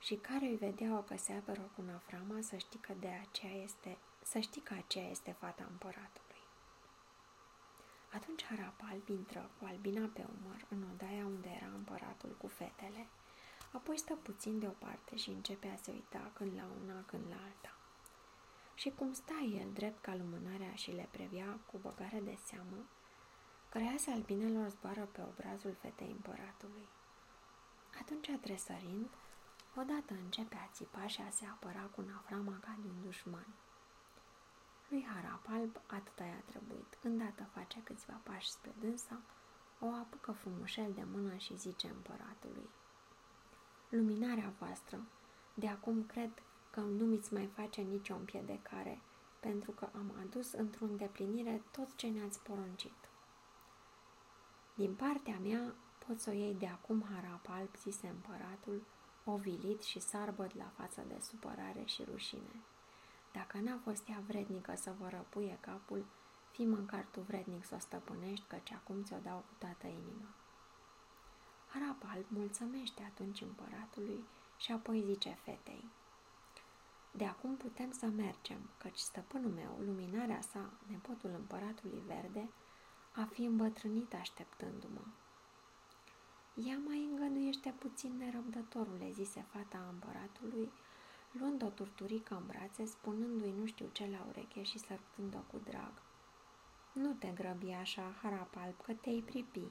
și 0.00 0.14
care 0.14 0.44
îi 0.46 0.56
vedea 0.56 0.96
o 0.96 1.02
că 1.02 1.16
se 1.16 1.32
apără 1.32 1.70
cu 1.76 1.82
naframa 1.82 2.40
să 2.40 2.56
știi 2.56 2.80
că 2.80 2.92
de 3.00 3.08
aceea 3.08 3.62
este, 3.62 3.98
să 4.22 4.38
știi 4.38 4.60
că 4.60 4.74
aceea 4.74 5.08
este 5.10 5.32
fata 5.32 5.66
împăratului. 5.70 6.42
Atunci 8.12 8.44
Harapal 8.44 9.00
intră 9.06 9.50
cu 9.58 9.64
albina 9.64 10.10
pe 10.12 10.26
umăr 10.40 10.66
în 10.68 10.84
odaia 10.92 11.26
unde 11.26 11.48
era 11.48 11.70
împăratul 11.74 12.36
cu 12.38 12.46
fetele, 12.46 13.06
apoi 13.72 13.98
stă 13.98 14.14
puțin 14.14 14.58
deoparte 14.58 15.16
și 15.16 15.30
începe 15.30 15.68
a 15.68 15.76
se 15.76 15.90
uita 15.90 16.30
când 16.34 16.52
la 16.56 16.66
una, 16.82 17.04
când 17.06 17.24
la 17.28 17.36
alta. 17.44 17.76
Și 18.74 18.90
cum 18.90 19.12
sta 19.12 19.38
el 19.60 19.70
drept 19.72 20.02
ca 20.02 20.14
lumânarea 20.14 20.74
și 20.74 20.90
le 20.90 21.08
previa 21.10 21.58
cu 21.66 21.78
băgare 21.78 22.20
de 22.20 22.38
seamă, 22.44 22.86
creasa 23.68 24.12
albinelor 24.12 24.68
zboară 24.68 25.04
pe 25.12 25.22
obrazul 25.22 25.74
fetei 25.80 26.10
împăratului. 26.10 26.88
Atunci, 28.00 28.30
tresărind, 28.40 29.08
odată 29.76 30.14
începe 30.24 30.56
a 30.56 30.72
țipa 30.72 31.06
și 31.06 31.20
a 31.20 31.30
se 31.30 31.46
apăra 31.46 31.82
cu 31.94 32.00
naframa 32.00 32.58
ca 32.60 32.76
de 32.82 32.88
un 32.88 33.02
dușman. 33.02 33.46
Lui 34.88 35.04
Harap 35.04 35.46
Alb 35.48 35.80
atâta 35.86 36.24
i-a 36.24 36.42
trebuit. 36.44 36.98
Îndată 37.02 37.48
face 37.54 37.82
câțiva 37.82 38.20
pași 38.22 38.50
spre 38.50 38.72
dânsa, 38.80 39.20
o 39.80 39.86
apucă 39.86 40.32
frumușel 40.32 40.92
de 40.92 41.04
mână 41.12 41.36
și 41.36 41.56
zice 41.56 41.88
împăratului. 41.88 42.68
Luminarea 43.94 44.52
voastră, 44.58 45.02
de 45.54 45.68
acum 45.68 46.04
cred 46.04 46.30
că 46.70 46.80
nu 46.80 47.04
mi-ți 47.04 47.32
mai 47.32 47.46
face 47.46 47.80
nicio 47.80 48.14
împiedecare, 48.14 49.00
pentru 49.40 49.70
că 49.70 49.88
am 49.94 50.12
adus 50.20 50.52
într-o 50.52 50.84
îndeplinire 50.84 51.62
tot 51.70 51.94
ce 51.96 52.06
ne-ați 52.06 52.40
poruncit. 52.40 52.98
Din 54.74 54.94
partea 54.94 55.38
mea 55.42 55.74
pot 56.06 56.20
să 56.20 56.30
o 56.30 56.32
iei 56.32 56.54
de 56.54 56.66
acum 56.66 57.04
harap 57.12 57.48
alb, 57.48 57.76
zise 57.76 58.08
împăratul, 58.08 58.82
ovilit 59.24 59.82
și 59.82 60.00
sarbăt 60.00 60.56
la 60.56 60.72
față 60.76 61.02
de 61.08 61.16
supărare 61.20 61.82
și 61.84 62.04
rușine. 62.10 62.62
Dacă 63.32 63.58
n-a 63.58 63.78
fost 63.84 64.08
ea 64.08 64.22
vrednică 64.26 64.74
să 64.76 64.92
vă 65.00 65.08
răpuie 65.08 65.58
capul, 65.60 66.04
fi 66.50 66.64
măcar 66.64 67.06
tu 67.10 67.20
vrednic 67.20 67.64
să 67.64 67.74
o 67.74 67.78
stăpânești, 67.78 68.44
căci 68.48 68.72
acum 68.72 69.02
ți-o 69.02 69.18
dau 69.22 69.38
cu 69.38 69.54
toată 69.58 69.86
inima. 69.86 70.28
Arap 71.74 72.02
alb 72.06 72.24
mulțămește 72.28 73.02
atunci 73.02 73.40
împăratului 73.40 74.24
și 74.56 74.72
apoi 74.72 75.02
zice 75.06 75.38
fetei, 75.44 75.84
De 77.10 77.24
acum 77.24 77.56
putem 77.56 77.90
să 77.90 78.06
mergem, 78.06 78.70
căci 78.78 78.98
stăpânul 78.98 79.50
meu, 79.50 79.78
luminarea 79.86 80.40
sa, 80.40 80.70
nepotul 80.86 81.30
împăratului 81.30 82.02
verde, 82.06 82.48
a 83.14 83.24
fi 83.24 83.42
îmbătrânit 83.44 84.14
așteptându-mă. 84.14 85.00
Ea 86.54 86.78
mai 86.86 87.08
îngăduiește 87.10 87.74
puțin 87.78 88.16
nerăbdătorule, 88.16 89.10
zise 89.10 89.46
fata 89.52 89.88
împăratului, 89.92 90.72
luând 91.32 91.62
o 91.62 91.68
turturică 91.68 92.34
în 92.34 92.46
brațe, 92.46 92.84
spunându-i 92.84 93.54
nu 93.58 93.66
știu 93.66 93.88
ce 93.92 94.08
la 94.10 94.26
ureche 94.28 94.62
și 94.62 94.78
sărtând-o 94.78 95.38
cu 95.38 95.60
drag. 95.64 95.92
Nu 96.92 97.12
te 97.12 97.28
grăbi 97.28 97.70
așa, 97.70 98.14
harap 98.22 98.56
alb, 98.56 98.80
că 98.80 98.92
te-ai 98.92 99.20
pripi. 99.20 99.70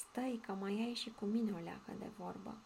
Stai 0.00 0.40
că 0.46 0.52
mai 0.52 0.72
ai 0.86 0.94
și 0.94 1.10
cu 1.10 1.24
mine 1.24 1.52
o 1.52 1.58
leacă 1.58 1.92
de 1.98 2.10
vorbă. 2.16 2.58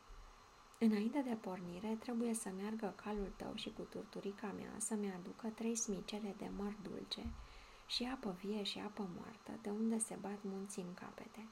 Înainte 0.79 1.21
de 1.21 1.35
pornire, 1.35 1.97
trebuie 2.01 2.35
să 2.35 2.49
meargă 2.49 2.95
calul 3.05 3.33
tău 3.37 3.55
și 3.55 3.73
cu 3.73 3.83
turturica 3.83 4.47
mea 4.47 4.75
să-mi 4.79 5.13
aducă 5.13 5.49
trei 5.49 5.77
smicele 5.77 6.35
de 6.39 6.51
măr 6.57 6.75
dulce 6.83 7.23
și 7.87 8.09
apă 8.15 8.37
vie 8.43 8.63
și 8.63 8.79
apă 8.79 9.09
moartă, 9.17 9.53
de 9.63 9.71
unde 9.71 9.99
se 9.99 10.17
bat 10.21 10.43
munții 10.43 10.83
în 10.83 10.95
capete. 10.95 11.49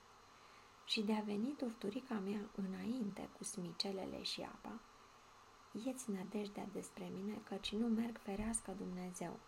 Și 0.84 1.02
de 1.02 1.14
a 1.14 1.20
veni 1.20 1.54
turturica 1.56 2.14
mea 2.14 2.50
înainte 2.54 3.28
cu 3.36 3.44
smicelele 3.44 4.22
și 4.22 4.42
apa, 4.42 4.80
ieți 5.84 6.10
nădejdea 6.10 6.68
despre 6.72 7.10
mine, 7.14 7.40
căci 7.48 7.72
nu 7.72 7.86
merg 7.86 8.18
ferească 8.18 8.74
Dumnezeu. 8.76 9.38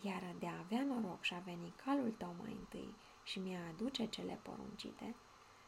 Iar 0.00 0.34
de 0.38 0.46
a 0.46 0.58
avea 0.58 0.82
noroc 0.84 1.22
și 1.22 1.34
a 1.34 1.38
veni 1.38 1.72
calul 1.84 2.10
tău 2.10 2.34
mai 2.42 2.56
întâi 2.58 2.94
și 3.22 3.38
mi-a 3.38 3.68
aduce 3.68 4.06
cele 4.06 4.40
poruncite, 4.42 5.14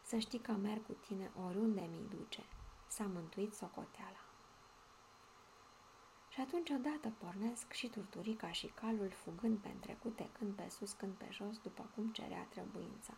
să 0.05 0.19
știi 0.19 0.39
că 0.39 0.53
merg 0.53 0.87
cu 0.87 0.93
tine 0.93 1.31
oriunde 1.47 1.81
mi 1.81 2.09
duce. 2.09 2.45
S-a 2.87 3.05
mântuit 3.05 3.55
socoteala. 3.55 4.23
Și 6.29 6.41
atunci 6.41 6.71
odată 6.71 7.13
pornesc 7.19 7.73
și 7.73 7.89
turturica 7.89 8.53
și 8.53 8.67
calul 8.67 9.11
fugând 9.11 9.59
pe 9.59 9.69
întrecute, 9.69 10.31
când 10.39 10.55
pe 10.55 10.69
sus, 10.69 10.93
când 10.93 11.13
pe 11.13 11.29
jos, 11.31 11.59
după 11.59 11.91
cum 11.95 12.09
cerea 12.09 12.47
trebuința. 12.51 13.15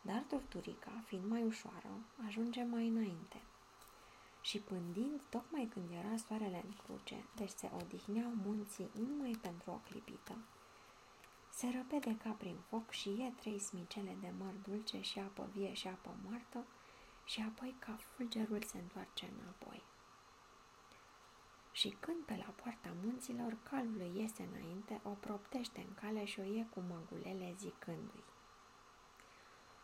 Dar 0.00 0.24
turturica, 0.28 1.02
fiind 1.06 1.24
mai 1.30 1.42
ușoară, 1.42 1.90
ajunge 2.26 2.62
mai 2.62 2.88
înainte– 2.88 3.42
și 4.48 4.58
pândind 4.58 5.22
tocmai 5.28 5.68
când 5.72 5.90
era 5.90 6.16
soarele 6.16 6.62
în 6.64 6.72
cruce, 6.84 7.24
deci 7.34 7.50
se 7.50 7.70
odihneau 7.80 8.32
munții 8.44 8.90
numai 8.94 9.38
pentru 9.42 9.70
o 9.70 9.74
clipită. 9.74 10.36
Se 11.54 11.66
răpede 11.76 12.16
ca 12.16 12.30
prin 12.30 12.56
foc 12.68 12.90
și 12.90 13.08
e 13.08 13.32
trei 13.40 13.58
smicele 13.58 14.16
de 14.20 14.32
măr 14.38 14.52
dulce 14.62 15.00
și 15.00 15.18
apă 15.18 15.48
vie 15.52 15.72
și 15.72 15.86
apă 15.88 16.14
moartă 16.24 16.66
și 17.24 17.40
apoi 17.48 17.74
ca 17.78 17.96
fulgerul 17.96 18.62
se 18.62 18.78
întoarce 18.78 19.32
înapoi. 19.40 19.82
Și 21.72 21.96
când 22.00 22.24
pe 22.24 22.36
la 22.46 22.52
poarta 22.62 22.92
munților 23.02 23.56
calul 23.62 24.10
iese 24.14 24.48
înainte, 24.52 25.00
o 25.02 25.08
proptește 25.10 25.84
în 25.88 25.94
cale 25.94 26.24
și 26.24 26.40
o 26.40 26.42
ie 26.42 26.66
cu 26.74 26.80
măgulele 26.80 27.54
zicându-i. 27.58 28.24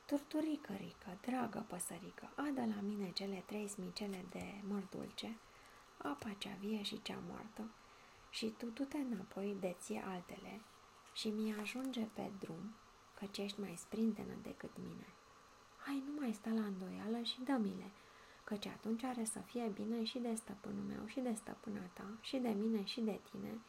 Turturică, 0.07 0.73
rică, 0.73 1.19
dragă 1.21 1.65
păsărică, 1.69 2.31
adă 2.35 2.65
la 2.75 2.81
mine 2.81 3.11
cele 3.11 3.43
trei 3.47 3.69
smicele 3.69 4.25
de 4.31 4.61
măr 4.69 4.83
dulce, 4.91 5.39
apa 5.97 6.35
cea 6.39 6.55
vie 6.61 6.83
și 6.83 7.03
cea 7.03 7.19
moartă, 7.29 7.71
și 8.31 8.47
tu 8.59 8.67
du-te 8.67 8.97
înapoi 8.97 9.57
de 9.61 9.77
ție 9.79 10.05
altele 10.07 10.61
și 11.13 11.29
mi 11.29 11.55
ajunge 11.61 12.05
pe 12.15 12.31
drum, 12.39 12.75
căci 13.15 13.39
ești 13.39 13.61
mai 13.61 13.75
sprintenă 13.77 14.35
decât 14.43 14.71
mine. 14.83 15.07
Hai, 15.77 16.03
nu 16.07 16.21
mai 16.21 16.33
sta 16.33 16.51
la 16.51 16.65
îndoială 16.65 17.23
și 17.23 17.41
dă-mi-le, 17.41 17.91
căci 18.45 18.67
atunci 18.67 19.03
are 19.03 19.25
să 19.25 19.39
fie 19.39 19.71
bine 19.75 20.05
și 20.05 20.19
de 20.19 20.35
stăpânul 20.35 20.85
meu 20.85 21.07
și 21.07 21.21
de 21.21 21.33
stăpâna 21.33 21.81
ta 21.93 22.07
și 22.21 22.37
de 22.37 22.49
mine 22.49 22.85
și 22.85 23.01
de 23.01 23.21
tine, 23.31 23.61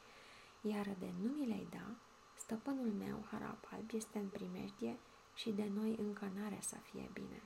iar 0.62 0.86
de 1.00 1.12
nu 1.22 1.30
mi 1.30 1.48
le 1.48 1.68
da, 1.70 1.96
stăpânul 2.36 2.92
meu, 2.92 3.26
harap 3.32 3.68
alb, 3.72 3.90
este 3.94 4.20
în 4.20 4.28
primejdie 4.28 4.98
și 5.34 5.52
de 5.52 5.70
noi 5.74 5.96
încă 6.00 6.32
n-are 6.36 6.60
să 6.62 6.76
fie 6.76 7.10
bine. 7.14 7.42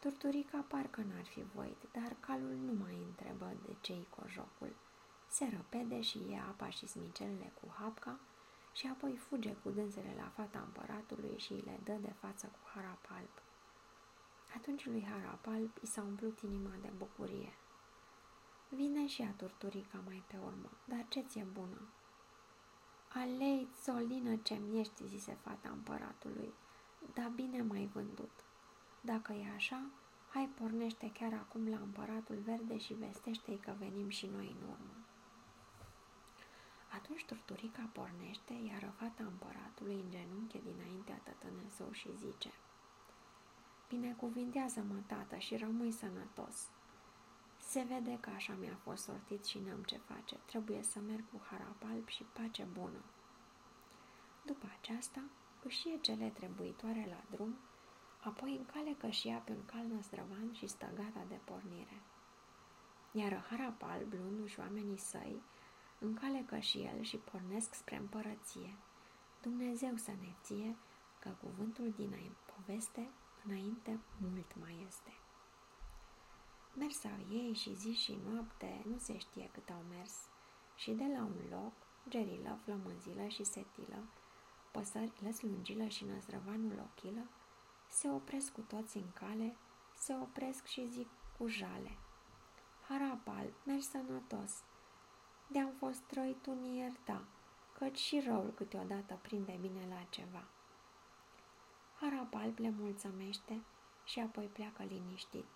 Turturica 0.00 0.64
parcă 0.68 1.00
n-ar 1.00 1.24
fi 1.24 1.42
voit, 1.54 1.78
dar 1.92 2.16
calul 2.20 2.56
nu 2.64 2.72
mai 2.72 2.98
întrebă 3.06 3.52
de 3.66 3.76
ce-i 3.80 4.06
jocul. 4.26 4.76
Se 5.28 5.48
răpede 5.56 6.00
și 6.00 6.30
ia 6.30 6.44
apa 6.48 6.70
și 6.70 6.86
smicelele 6.86 7.52
cu 7.60 7.74
hapca 7.78 8.18
și 8.76 8.86
apoi 8.86 9.16
fuge 9.16 9.52
cu 9.62 9.70
dânsele 9.70 10.14
la 10.16 10.28
fata 10.28 10.58
împăratului 10.58 11.38
și 11.38 11.52
le 11.52 11.80
dă 11.84 11.92
de 11.92 12.12
față 12.20 12.46
cu 12.46 12.58
harap 12.74 13.04
alb. 13.08 13.34
Atunci 14.56 14.86
lui 14.86 15.04
harap 15.04 15.46
alb 15.46 15.70
i 15.82 15.86
s-a 15.86 16.02
umplut 16.02 16.40
inima 16.40 16.74
de 16.82 16.90
bucurie. 16.96 17.52
Vine 18.68 19.06
și 19.06 19.22
a 19.22 19.30
turturica 19.36 19.98
mai 20.06 20.22
pe 20.26 20.36
urmă, 20.44 20.70
dar 20.84 21.04
ce 21.08 21.20
ți-e 21.20 21.46
bună? 21.52 21.80
Alei, 23.08 23.68
țolină 23.82 24.36
ce-mi 24.36 24.80
ești, 24.80 25.06
zise 25.06 25.38
fata 25.42 25.68
împăratului, 25.68 26.52
dar 27.14 27.28
bine 27.28 27.62
mai 27.62 27.90
vândut. 27.92 28.32
Dacă 29.00 29.32
e 29.32 29.54
așa, 29.54 29.90
hai 30.28 30.48
pornește 30.60 31.10
chiar 31.12 31.32
acum 31.32 31.68
la 31.68 31.76
împăratul 31.76 32.36
verde 32.36 32.78
și 32.78 32.94
vestește-i 32.94 33.58
că 33.58 33.74
venim 33.78 34.08
și 34.08 34.26
noi 34.26 34.56
în 34.60 34.68
urmă. 34.68 35.05
Atunci 36.96 37.24
turturica 37.24 37.88
pornește, 37.92 38.52
iar 38.52 38.92
fata 38.98 39.24
împăratului 39.24 39.94
în 39.94 40.10
genunche 40.10 40.60
dinaintea 40.68 41.20
tătănă 41.24 41.64
său 41.68 41.92
și 41.92 42.16
zice 42.16 42.52
Binecuvintează-mă, 43.88 44.98
tată, 45.06 45.36
și 45.36 45.56
rămâi 45.56 45.92
sănătos. 45.92 46.68
Se 47.58 47.80
vede 47.88 48.18
că 48.20 48.30
așa 48.30 48.52
mi-a 48.60 48.78
fost 48.82 49.02
sortit 49.02 49.44
și 49.44 49.58
n-am 49.58 49.82
ce 49.82 49.96
face. 49.96 50.36
Trebuie 50.44 50.82
să 50.82 50.98
merg 51.00 51.24
cu 51.32 51.40
harap 51.50 51.82
alb 51.92 52.08
și 52.08 52.22
pace 52.22 52.66
bună. 52.72 53.02
După 54.44 54.66
aceasta, 54.80 55.22
își 55.62 55.88
e 55.88 55.98
cele 55.98 56.28
trebuitoare 56.28 57.06
la 57.08 57.36
drum, 57.36 57.56
apoi 58.22 58.56
încale 58.56 58.94
cășia 58.98 59.38
pe 59.38 59.52
un 59.52 59.64
cal 59.64 59.84
năzdrăvan 59.86 60.52
și 60.52 60.66
stă 60.66 60.90
gata 60.94 61.24
de 61.28 61.38
pornire. 61.44 62.02
Iar 63.12 63.44
Harapal, 63.50 64.04
blându 64.04 64.46
și 64.46 64.58
oamenii 64.58 64.98
săi, 64.98 65.42
încalecă 65.98 66.58
și 66.58 66.78
el 66.78 67.02
și 67.02 67.16
pornesc 67.16 67.74
spre 67.74 67.96
împărăție. 67.96 68.76
Dumnezeu 69.42 69.96
să 69.96 70.10
ne 70.10 70.32
ție 70.42 70.76
că 71.18 71.30
cuvântul 71.40 71.90
din 71.96 72.36
poveste 72.54 73.10
înainte 73.44 74.00
mult 74.20 74.56
mai 74.60 74.84
este. 74.86 75.12
Mersau 76.78 77.18
ei 77.30 77.52
și 77.54 77.74
zi 77.74 77.92
și 77.92 78.18
noapte, 78.28 78.84
nu 78.88 78.98
se 78.98 79.18
știe 79.18 79.50
cât 79.52 79.70
au 79.70 79.84
mers, 79.88 80.14
și 80.74 80.90
de 80.90 81.04
la 81.16 81.22
un 81.22 81.36
loc, 81.50 81.72
gerilă, 82.08 82.58
flămânzilă 82.62 83.26
și 83.26 83.44
setilă, 83.44 84.04
păsările 84.70 85.32
slungilă 85.32 85.86
și 85.86 86.04
năzdrăvanul 86.04 86.90
ochilă, 86.90 87.28
se 87.88 88.08
opresc 88.10 88.52
cu 88.52 88.60
toți 88.60 88.96
în 88.96 89.12
cale, 89.12 89.56
se 89.94 90.14
opresc 90.14 90.66
și 90.66 90.88
zic 90.88 91.08
cu 91.38 91.46
jale. 91.46 91.98
Harapal, 92.88 93.52
mergi 93.64 93.86
sănătos, 93.86 94.62
de-am 95.46 95.72
fost 95.78 96.00
trăit 96.00 96.42
tu 96.42 96.70
ierta, 96.74 97.24
căci 97.78 97.98
și 97.98 98.22
răul 98.26 98.52
câteodată 98.54 99.18
prinde 99.22 99.58
bine 99.60 99.86
la 99.88 100.06
ceva. 100.08 100.44
Harapal 102.00 102.52
le 102.56 102.70
mulțumește 102.70 103.62
și 104.04 104.20
apoi 104.20 104.46
pleacă 104.46 104.82
liniștit. 104.82 105.46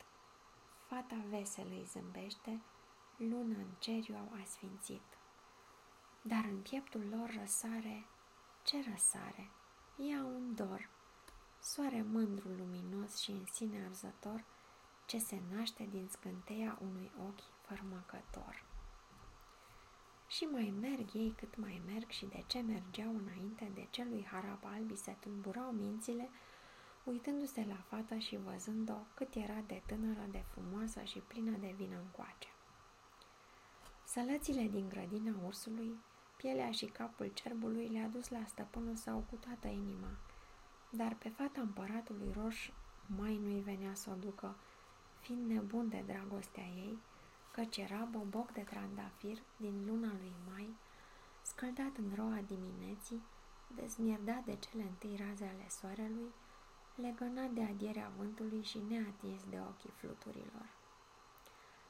Fata 0.87 1.17
veselă 1.29 1.71
îi 1.71 1.85
zâmbește, 1.85 2.61
luna 3.17 3.59
în 3.59 3.71
cer 3.79 4.17
au 4.17 4.41
asfințit. 4.43 5.03
Dar 6.23 6.45
în 6.45 6.61
pieptul 6.61 7.09
lor 7.11 7.37
răsare, 7.41 8.07
ce 8.63 8.85
răsare? 8.91 9.51
Ia 9.97 10.25
un 10.25 10.55
dor, 10.55 10.89
soare 11.61 12.03
mândru 12.03 12.49
luminos 12.49 13.19
și 13.19 13.31
în 13.31 13.45
sine 13.53 13.85
arzător, 13.85 14.45
ce 15.07 15.19
se 15.19 15.41
naște 15.51 15.89
din 15.91 16.09
scânteia 16.11 16.79
unui 16.81 17.11
ochi 17.27 17.43
fărmăcător. 17.67 18.65
Și 20.31 20.45
mai 20.45 20.75
merg 20.81 21.15
ei 21.15 21.35
cât 21.37 21.57
mai 21.57 21.83
merg 21.87 22.09
și 22.09 22.27
de 22.27 22.45
ce 22.47 22.61
mergeau 22.61 23.17
înainte 23.17 23.71
de 23.75 23.87
celui 23.91 24.27
harap 24.31 24.65
albi 24.65 24.97
se 24.97 25.17
tulburau 25.21 25.71
mințile, 25.71 26.29
uitându-se 27.05 27.65
la 27.69 27.75
fată 27.89 28.17
și 28.19 28.37
văzând-o 28.37 28.99
cât 29.15 29.35
era 29.35 29.63
de 29.67 29.83
tânără, 29.87 30.27
de 30.31 30.45
frumoasă 30.49 31.03
și 31.03 31.19
plină 31.19 31.57
de 31.57 31.75
vină 31.77 31.97
încoace. 31.97 32.49
Sălățile 34.05 34.63
din 34.63 34.89
grădina 34.89 35.35
ursului, 35.47 35.95
pielea 36.37 36.71
și 36.71 36.87
capul 36.87 37.31
cerbului 37.35 37.89
le-a 37.89 38.09
dus 38.09 38.29
la 38.29 38.45
stăpânul 38.47 38.97
său 38.97 39.25
cu 39.31 39.37
toată 39.37 39.69
inima, 39.69 40.17
dar 40.91 41.15
pe 41.15 41.29
fata 41.29 41.61
împăratului 41.61 42.33
roș 42.43 42.71
mai 43.17 43.37
nu-i 43.37 43.61
venea 43.61 43.95
să 43.95 44.11
o 44.11 44.15
ducă, 44.15 44.57
fiind 45.21 45.51
nebun 45.51 45.89
de 45.89 46.03
dragostea 46.07 46.65
ei, 46.65 46.99
căci 47.51 47.77
era 47.77 48.09
boboc 48.11 48.53
de 48.53 48.61
trandafir 48.61 49.39
din 49.57 49.85
luna 49.87 50.13
lui 50.21 50.35
mai, 50.53 50.77
scăldat 51.43 51.97
în 51.97 52.13
roa 52.15 52.41
dimineții, 52.47 53.23
dezmierdat 53.75 54.45
de 54.45 54.57
cele 54.57 54.83
întâi 54.83 55.17
raze 55.27 55.45
ale 55.45 55.67
soarelui, 55.69 56.33
legănat 56.95 57.51
de 57.51 57.63
adierea 57.63 58.13
vântului 58.17 58.63
și 58.63 58.79
neatins 58.89 59.43
de 59.49 59.61
ochii 59.69 59.93
fluturilor. 59.97 60.69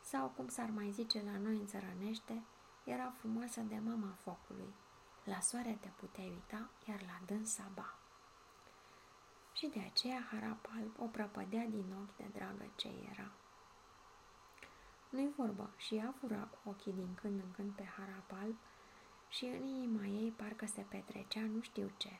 Sau, 0.01 0.29
cum 0.37 0.49
s-ar 0.49 0.71
mai 0.71 0.91
zice 0.91 1.23
la 1.23 1.39
noi 1.39 1.57
în 1.57 1.67
țărănește, 1.67 2.43
era 2.85 3.13
frumoasă 3.19 3.61
de 3.61 3.79
mama 3.85 4.17
focului. 4.23 4.75
La 5.25 5.41
soare 5.41 5.79
te 5.81 5.89
puteai 5.97 6.29
uita, 6.29 6.71
iar 6.89 7.03
la 7.03 7.21
dânsa 7.27 7.71
ba. 7.75 7.95
Și 9.53 9.67
de 9.67 9.81
aceea 9.81 10.21
Harapal 10.31 10.91
o 10.99 11.05
prăpădea 11.05 11.67
din 11.67 11.95
ochi 12.03 12.17
de 12.17 12.31
dragă 12.33 12.71
ce 12.77 12.89
era. 13.13 13.31
Nu-i 15.11 15.33
vorba 15.37 15.71
și 15.77 15.95
ea 15.95 16.15
fura 16.21 16.37
cu 16.37 16.69
ochii 16.69 16.93
din 16.93 17.15
când 17.15 17.41
în 17.41 17.51
când 17.51 17.73
pe 17.73 17.85
harap 17.85 18.33
alb 18.43 18.57
și 19.29 19.45
în 19.45 19.65
inima 19.65 20.07
ei 20.07 20.31
parcă 20.31 20.67
se 20.67 20.87
petrecea 20.89 21.41
nu 21.41 21.61
știu 21.61 21.91
ce. 21.97 22.19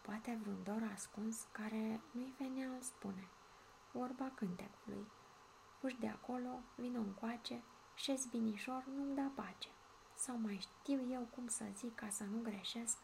Poate 0.00 0.38
vreun 0.40 0.62
dor 0.64 0.90
ascuns 0.94 1.46
care 1.52 2.00
nu-i 2.10 2.34
venea 2.38 2.70
al 2.70 2.80
spune. 2.80 3.28
Vorba 3.92 4.30
cântecului. 4.34 5.06
Fugi 5.78 5.98
de 6.00 6.08
acolo, 6.08 6.60
vină 6.76 6.98
încoace, 6.98 7.62
șezi 7.94 8.28
binișor, 8.28 8.84
nu-mi 8.94 9.14
da 9.14 9.30
pace. 9.34 9.68
Sau 10.14 10.38
mai 10.38 10.58
știu 10.60 11.12
eu 11.12 11.28
cum 11.34 11.46
să 11.46 11.64
zic 11.74 11.94
ca 11.94 12.08
să 12.08 12.24
nu 12.24 12.40
greșesc, 12.42 12.98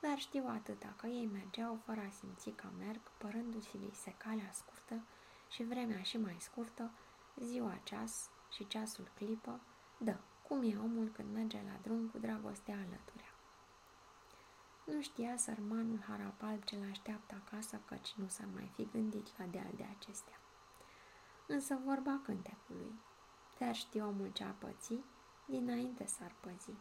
dar 0.00 0.18
știu 0.18 0.44
atâta 0.46 0.94
că 0.96 1.06
ei 1.06 1.26
mergeau 1.26 1.78
fără 1.84 2.00
a 2.00 2.10
simți 2.10 2.50
că 2.50 2.68
merg, 2.78 3.00
părându-și 3.18 3.90
se 3.92 4.14
calea 4.16 4.50
scurtă 4.52 5.02
și 5.48 5.64
vremea 5.64 6.02
și 6.02 6.18
mai 6.18 6.36
scurtă, 6.38 6.90
ziua 7.36 7.80
ceas 7.82 8.30
și 8.50 8.66
ceasul 8.66 9.10
clipă, 9.14 9.60
dă, 9.98 10.16
cum 10.48 10.62
e 10.62 10.76
omul 10.76 11.08
când 11.08 11.34
merge 11.34 11.62
la 11.66 11.78
drum 11.82 12.08
cu 12.08 12.18
dragostea 12.18 12.74
alăturea. 12.74 13.34
Nu 14.84 15.02
știa 15.02 15.36
sărmanul 15.36 16.00
harapal 16.08 16.60
ce 16.64 16.76
l-așteaptă 16.76 17.42
acasă, 17.44 17.80
căci 17.84 18.14
nu 18.16 18.28
s-ar 18.28 18.48
mai 18.54 18.70
fi 18.74 18.88
gândit 18.92 19.38
la 19.38 19.44
deal 19.44 19.70
de 19.76 19.86
acestea. 19.98 20.40
Însă 21.46 21.80
vorba 21.84 22.20
cântecului, 22.24 22.92
dar 23.58 23.74
știu 23.74 24.06
omul 24.06 24.30
ce 24.32 24.44
a 24.44 24.50
pățit, 24.50 25.04
dinainte 25.46 26.06
s-ar 26.06 26.34
păzi. 26.40 26.74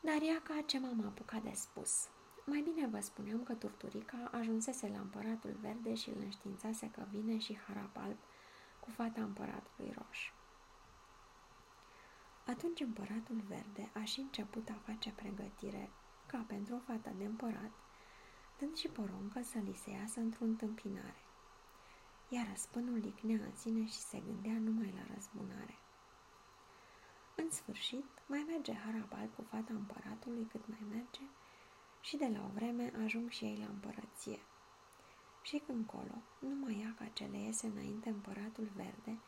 Dar 0.00 0.20
ea 0.22 0.40
ca 0.42 0.62
ce 0.66 0.78
m-am 0.78 1.04
apucat 1.06 1.42
de 1.42 1.52
spus. 1.54 2.08
Mai 2.44 2.60
bine 2.60 2.86
vă 2.86 3.00
spuneam 3.00 3.42
că 3.42 3.54
Turturica 3.54 4.30
ajunsese 4.32 4.88
la 4.88 4.98
împăratul 4.98 5.56
verde 5.60 5.94
și 5.94 6.10
îl 6.10 6.16
înștiințase 6.20 6.90
că 6.90 7.06
vine 7.10 7.38
și 7.38 7.58
harapalb 7.66 8.16
cu 8.82 8.90
fata 8.90 9.22
împăratului 9.22 9.94
roș. 9.96 10.32
Atunci 12.46 12.80
împăratul 12.80 13.40
verde 13.48 13.90
a 13.94 14.04
și 14.04 14.20
început 14.20 14.68
a 14.68 14.82
face 14.84 15.10
pregătire 15.10 15.90
ca 16.26 16.44
pentru 16.46 16.74
o 16.74 16.78
fată 16.78 17.12
de 17.16 17.24
împărat, 17.24 17.72
dând 18.58 18.76
și 18.76 18.88
poruncă 18.88 19.42
să 19.42 19.58
li 19.58 19.74
se 19.74 19.90
iasă 19.90 20.20
într-o 20.20 20.44
întâmpinare. 20.44 21.22
Iar 22.28 22.46
răspânul 22.48 22.98
licnea 22.98 23.44
în 23.44 23.56
sine 23.56 23.86
și 23.86 23.98
se 23.98 24.20
gândea 24.20 24.58
numai 24.58 24.92
la 24.96 25.14
răzbunare. 25.14 25.78
În 27.34 27.50
sfârșit, 27.50 28.22
mai 28.26 28.44
merge 28.46 28.74
Harabal 28.74 29.28
cu 29.36 29.42
fata 29.42 29.72
împăratului 29.74 30.44
cât 30.44 30.68
mai 30.68 30.82
merge 30.90 31.22
și 32.00 32.16
de 32.16 32.28
la 32.34 32.44
o 32.44 32.48
vreme 32.54 32.92
ajung 33.04 33.30
și 33.30 33.44
ei 33.44 33.56
la 33.56 33.66
împărăție– 33.66 34.40
și 35.42 35.62
când 35.66 35.86
colo, 35.86 36.22
numai 36.38 36.80
ea 36.82 36.94
ca 36.98 37.04
ce 37.12 37.24
le 37.24 37.38
iese 37.38 37.66
înainte 37.66 38.08
împăratul 38.08 38.68
verde, 38.74 39.18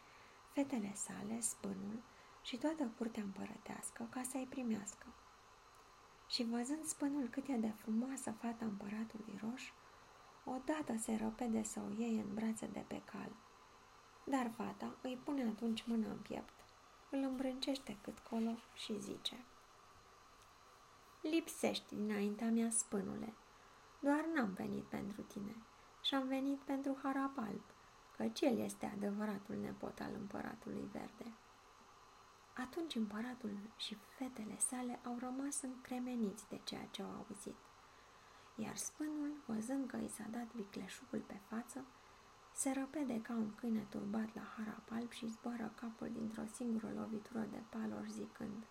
fetele 0.52 0.92
sale, 0.94 1.40
spânul 1.40 2.02
și 2.42 2.56
toată 2.56 2.92
curtea 2.98 3.22
împărătească 3.22 4.06
ca 4.10 4.22
să-i 4.22 4.46
primească. 4.50 5.06
Și 6.28 6.44
văzând 6.44 6.84
spânul 6.84 7.28
cât 7.28 7.48
e 7.48 7.56
de 7.56 7.72
frumoasă 7.76 8.30
fata 8.30 8.64
împăratului 8.64 9.40
roș, 9.42 9.72
odată 10.44 10.96
se 10.98 11.16
răpede 11.16 11.62
să 11.62 11.80
o 11.80 12.02
iei 12.02 12.18
în 12.18 12.34
brațe 12.34 12.66
de 12.66 12.84
pe 12.86 13.02
cal. 13.04 13.30
Dar 14.24 14.50
fata 14.56 14.96
îi 15.02 15.18
pune 15.24 15.42
atunci 15.42 15.86
mâna 15.86 16.10
în 16.10 16.18
piept, 16.18 16.54
îl 17.10 17.18
îmbrâncește 17.18 17.98
cât 18.02 18.18
colo 18.18 18.56
și 18.74 19.00
zice 19.00 19.44
Lipsești 21.20 21.94
dinaintea 21.94 22.50
mea, 22.50 22.70
spânule, 22.70 23.32
doar 24.00 24.24
n-am 24.34 24.52
venit 24.52 24.84
pentru 24.84 25.22
tine, 25.22 25.56
și 26.04 26.14
am 26.14 26.26
venit 26.26 26.58
pentru 26.58 26.98
harap 27.02 27.38
alb, 27.38 27.62
căci 28.16 28.40
el 28.40 28.58
este 28.58 28.86
adevăratul 28.86 29.54
nepot 29.54 30.00
al 30.00 30.12
împăratului 30.18 30.88
verde. 30.92 31.32
Atunci 32.56 32.94
împăratul 32.94 33.56
și 33.76 33.94
fetele 33.94 34.58
sale 34.58 35.00
au 35.04 35.16
rămas 35.18 35.62
încremeniți 35.62 36.48
de 36.48 36.60
ceea 36.64 36.86
ce 36.90 37.02
au 37.02 37.08
auzit, 37.08 37.56
iar 38.54 38.76
spânul, 38.76 39.32
văzând 39.46 39.90
că 39.90 39.96
i 39.96 40.08
s-a 40.08 40.26
dat 40.30 40.52
vicleșugul 40.52 41.20
pe 41.26 41.40
față, 41.48 41.84
se 42.52 42.72
răpede 42.72 43.20
ca 43.22 43.32
un 43.32 43.54
câine 43.54 43.86
turbat 43.88 44.34
la 44.34 44.42
harap 44.56 44.90
alb 44.90 45.10
și 45.10 45.26
zboară 45.26 45.72
capul 45.74 46.10
dintr-o 46.12 46.44
singură 46.52 46.92
lovitură 46.96 47.46
de 47.50 47.62
palor 47.68 48.06
zicând 48.08 48.64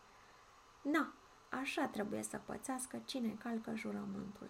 Na, 0.81 1.13
așa 1.49 1.87
trebuie 1.87 2.23
să 2.23 2.37
pățească 2.37 3.01
cine 3.05 3.33
calcă 3.33 3.75
jurământul 3.75 4.49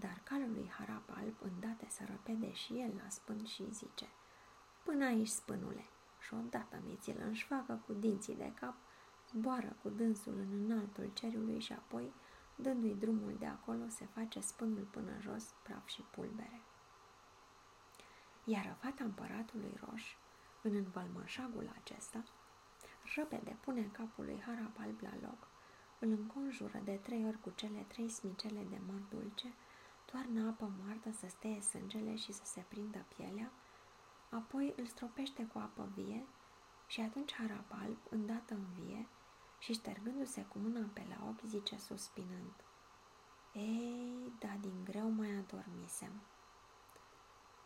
dar 0.00 0.20
calul 0.24 0.52
lui 0.52 0.68
Harap 0.68 1.10
Alb 1.16 1.34
îndată 1.42 1.84
să 1.88 2.02
răpede 2.06 2.52
și 2.52 2.80
el 2.80 2.92
la 3.02 3.08
spân 3.08 3.44
și 3.44 3.72
zice 3.72 4.08
Până 4.84 5.04
aici, 5.04 5.28
spânule, 5.28 5.84
și 6.18 6.34
odată 6.34 6.80
mi-ți-l 6.84 7.20
înșfacă 7.20 7.82
cu 7.86 7.92
dinții 7.92 8.36
de 8.36 8.52
cap, 8.54 8.74
zboară 9.28 9.76
cu 9.82 9.88
dânsul 9.88 10.34
în 10.38 10.64
înaltul 10.64 11.10
cerului 11.12 11.60
și 11.60 11.72
apoi, 11.72 12.12
dându-i 12.56 12.94
drumul 12.94 13.36
de 13.38 13.46
acolo, 13.46 13.88
se 13.88 14.04
face 14.04 14.40
spânul 14.40 14.88
până 14.90 15.12
jos, 15.20 15.54
praf 15.62 15.86
și 15.86 16.02
pulbere. 16.02 16.60
Iar 18.44 18.76
fata 18.80 19.04
împăratului 19.04 19.80
roș, 19.84 20.14
în 20.62 20.74
învălmășagul 20.74 21.72
acesta, 21.80 22.24
repede 23.14 23.56
pune 23.60 23.82
capul 23.92 24.24
lui 24.24 24.42
Harap 24.46 24.78
Alb 24.78 25.00
la 25.00 25.12
loc, 25.22 25.48
îl 25.98 26.08
înconjură 26.08 26.80
de 26.84 26.98
trei 27.02 27.26
ori 27.26 27.40
cu 27.40 27.50
cele 27.54 27.84
trei 27.88 28.08
smicele 28.08 28.66
de 28.70 28.80
măr 28.86 29.00
dulce, 29.08 29.52
toarnă 30.10 30.48
apă 30.48 30.72
moartă 30.82 31.12
să 31.12 31.26
steie 31.28 31.60
sângele 31.60 32.16
și 32.16 32.32
să 32.32 32.42
se 32.44 32.64
prindă 32.68 33.04
pielea, 33.16 33.52
apoi 34.30 34.74
îl 34.76 34.86
stropește 34.86 35.44
cu 35.46 35.58
apă 35.58 35.88
vie 35.94 36.26
și 36.86 37.00
atunci 37.00 37.34
Harapalb, 37.34 37.96
îndată 38.10 38.58
vie 38.78 39.08
și 39.58 39.72
ștergându-se 39.72 40.44
cu 40.44 40.58
mâna 40.58 40.88
pe 40.92 41.06
la 41.08 41.28
ochi, 41.28 41.44
zice 41.44 41.76
suspinând, 41.78 42.52
Ei, 43.52 44.32
da 44.38 44.56
din 44.60 44.84
greu 44.84 45.08
mai 45.08 45.30
adormisem. 45.30 46.12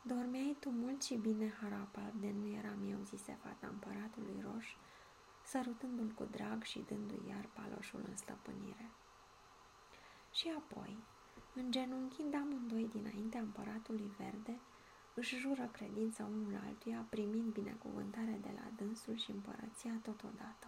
Dormeai 0.03 0.57
tu 0.61 0.71
mult 0.71 1.03
și 1.03 1.15
bine, 1.15 1.53
Harapalb, 1.61 2.21
de 2.21 2.31
nu 2.31 2.47
eram 2.47 2.91
eu, 2.91 2.99
zise 3.03 3.39
fata 3.43 3.67
împăratului 3.67 4.45
roș, 4.53 4.77
sărutându-l 5.45 6.11
cu 6.11 6.25
drag 6.25 6.63
și 6.63 6.85
dându-i 6.89 7.29
iar 7.29 7.49
paloșul 7.53 8.05
în 8.09 8.17
stăpânire. 8.17 8.91
Și 10.33 10.53
apoi, 10.57 10.99
îngenunchind 11.55 12.35
amândoi 12.35 12.89
dinaintea 12.89 13.41
împăratului 13.41 14.13
verde, 14.19 14.61
își 15.15 15.37
jură 15.37 15.69
credința 15.73 16.25
unul 16.25 16.61
altuia, 16.67 17.07
primind 17.09 17.53
binecuvântare 17.53 18.39
de 18.43 18.51
la 18.55 18.71
dânsul 18.77 19.17
și 19.17 19.31
împărăția 19.31 19.99
totodată. 20.03 20.67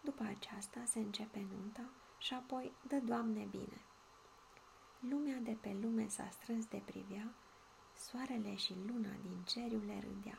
După 0.00 0.22
aceasta 0.22 0.84
se 0.84 0.98
începe 0.98 1.46
nunta 1.52 1.88
și 2.18 2.34
apoi 2.34 2.72
dă 2.88 2.96
Doamne 2.96 3.46
bine. 3.50 3.80
Lumea 5.00 5.36
de 5.36 5.56
pe 5.60 5.76
lume 5.82 6.08
s-a 6.08 6.28
strâns 6.30 6.66
de 6.66 6.82
privea, 6.84 7.34
soarele 7.96 8.54
și 8.54 8.74
luna 8.86 9.10
din 9.22 9.42
ceriu 9.44 9.82
le 9.86 10.00
râdea. 10.00 10.38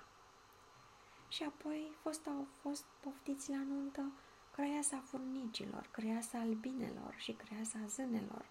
Și 1.28 1.44
apoi 1.44 1.92
fost 2.02 2.28
au 2.28 2.48
fost 2.62 2.86
poftiți 3.00 3.50
la 3.50 3.64
nuntă 3.64 4.12
crăiasa 4.52 5.00
furnicilor, 5.06 5.88
crăiasa 5.92 6.40
albinelor 6.40 7.14
și 7.18 7.32
crăiasa 7.32 7.80
zânelor, 7.88 8.46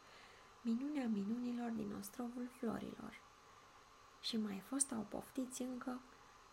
minunea 0.66 1.06
minunilor 1.06 1.70
din 1.70 1.94
ostrovul 1.98 2.48
florilor. 2.58 3.20
Și 4.20 4.36
mai 4.36 4.62
fost 4.68 4.92
au 4.92 5.06
poftiți 5.08 5.62
încă 5.62 6.00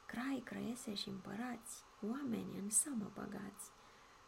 crai, 0.06 0.42
crăiese 0.46 0.94
și 0.94 1.10
împărați, 1.10 1.84
oameni 2.02 2.58
în 2.58 2.70
samă 2.70 3.12
băgați, 3.14 3.72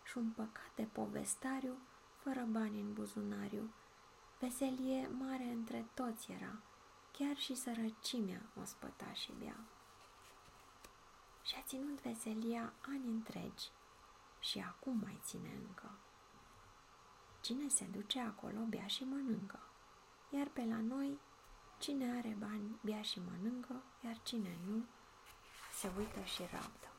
și 0.04 0.18
un 0.18 0.30
păcat 0.30 0.72
de 0.76 0.84
povestariu, 0.84 1.78
fără 2.16 2.48
bani 2.52 2.80
în 2.80 2.94
buzunariu. 2.94 3.74
Veselie 4.40 5.08
mare 5.08 5.44
între 5.44 5.86
toți 5.94 6.32
era, 6.32 6.62
chiar 7.12 7.38
și 7.38 7.56
sărăcimea 7.56 8.42
o 8.62 8.64
spăta 8.64 9.14
și 9.14 9.32
bea. 9.40 9.58
Și-a 11.44 11.62
ținut 11.62 12.02
veselia 12.02 12.74
ani 12.82 13.08
întregi 13.08 13.70
și 14.40 14.60
acum 14.60 15.00
mai 15.04 15.20
ține 15.24 15.60
încă. 15.68 15.92
Cine 17.42 17.68
se 17.68 17.86
duce 17.86 18.20
acolo, 18.20 18.60
bea 18.70 18.88
și 18.88 19.04
mănâncă, 19.04 19.60
iar 20.36 20.48
pe 20.48 20.66
la 20.66 20.80
noi, 20.82 21.20
cine 21.78 22.18
are 22.18 22.36
bani, 22.40 22.80
bea 22.82 23.02
și 23.02 23.20
mănâncă, 23.20 23.84
iar 24.04 24.20
cine 24.24 24.58
nu, 24.68 24.86
se 25.74 25.92
uită 25.98 26.22
și 26.24 26.42
rabdă. 26.52 26.95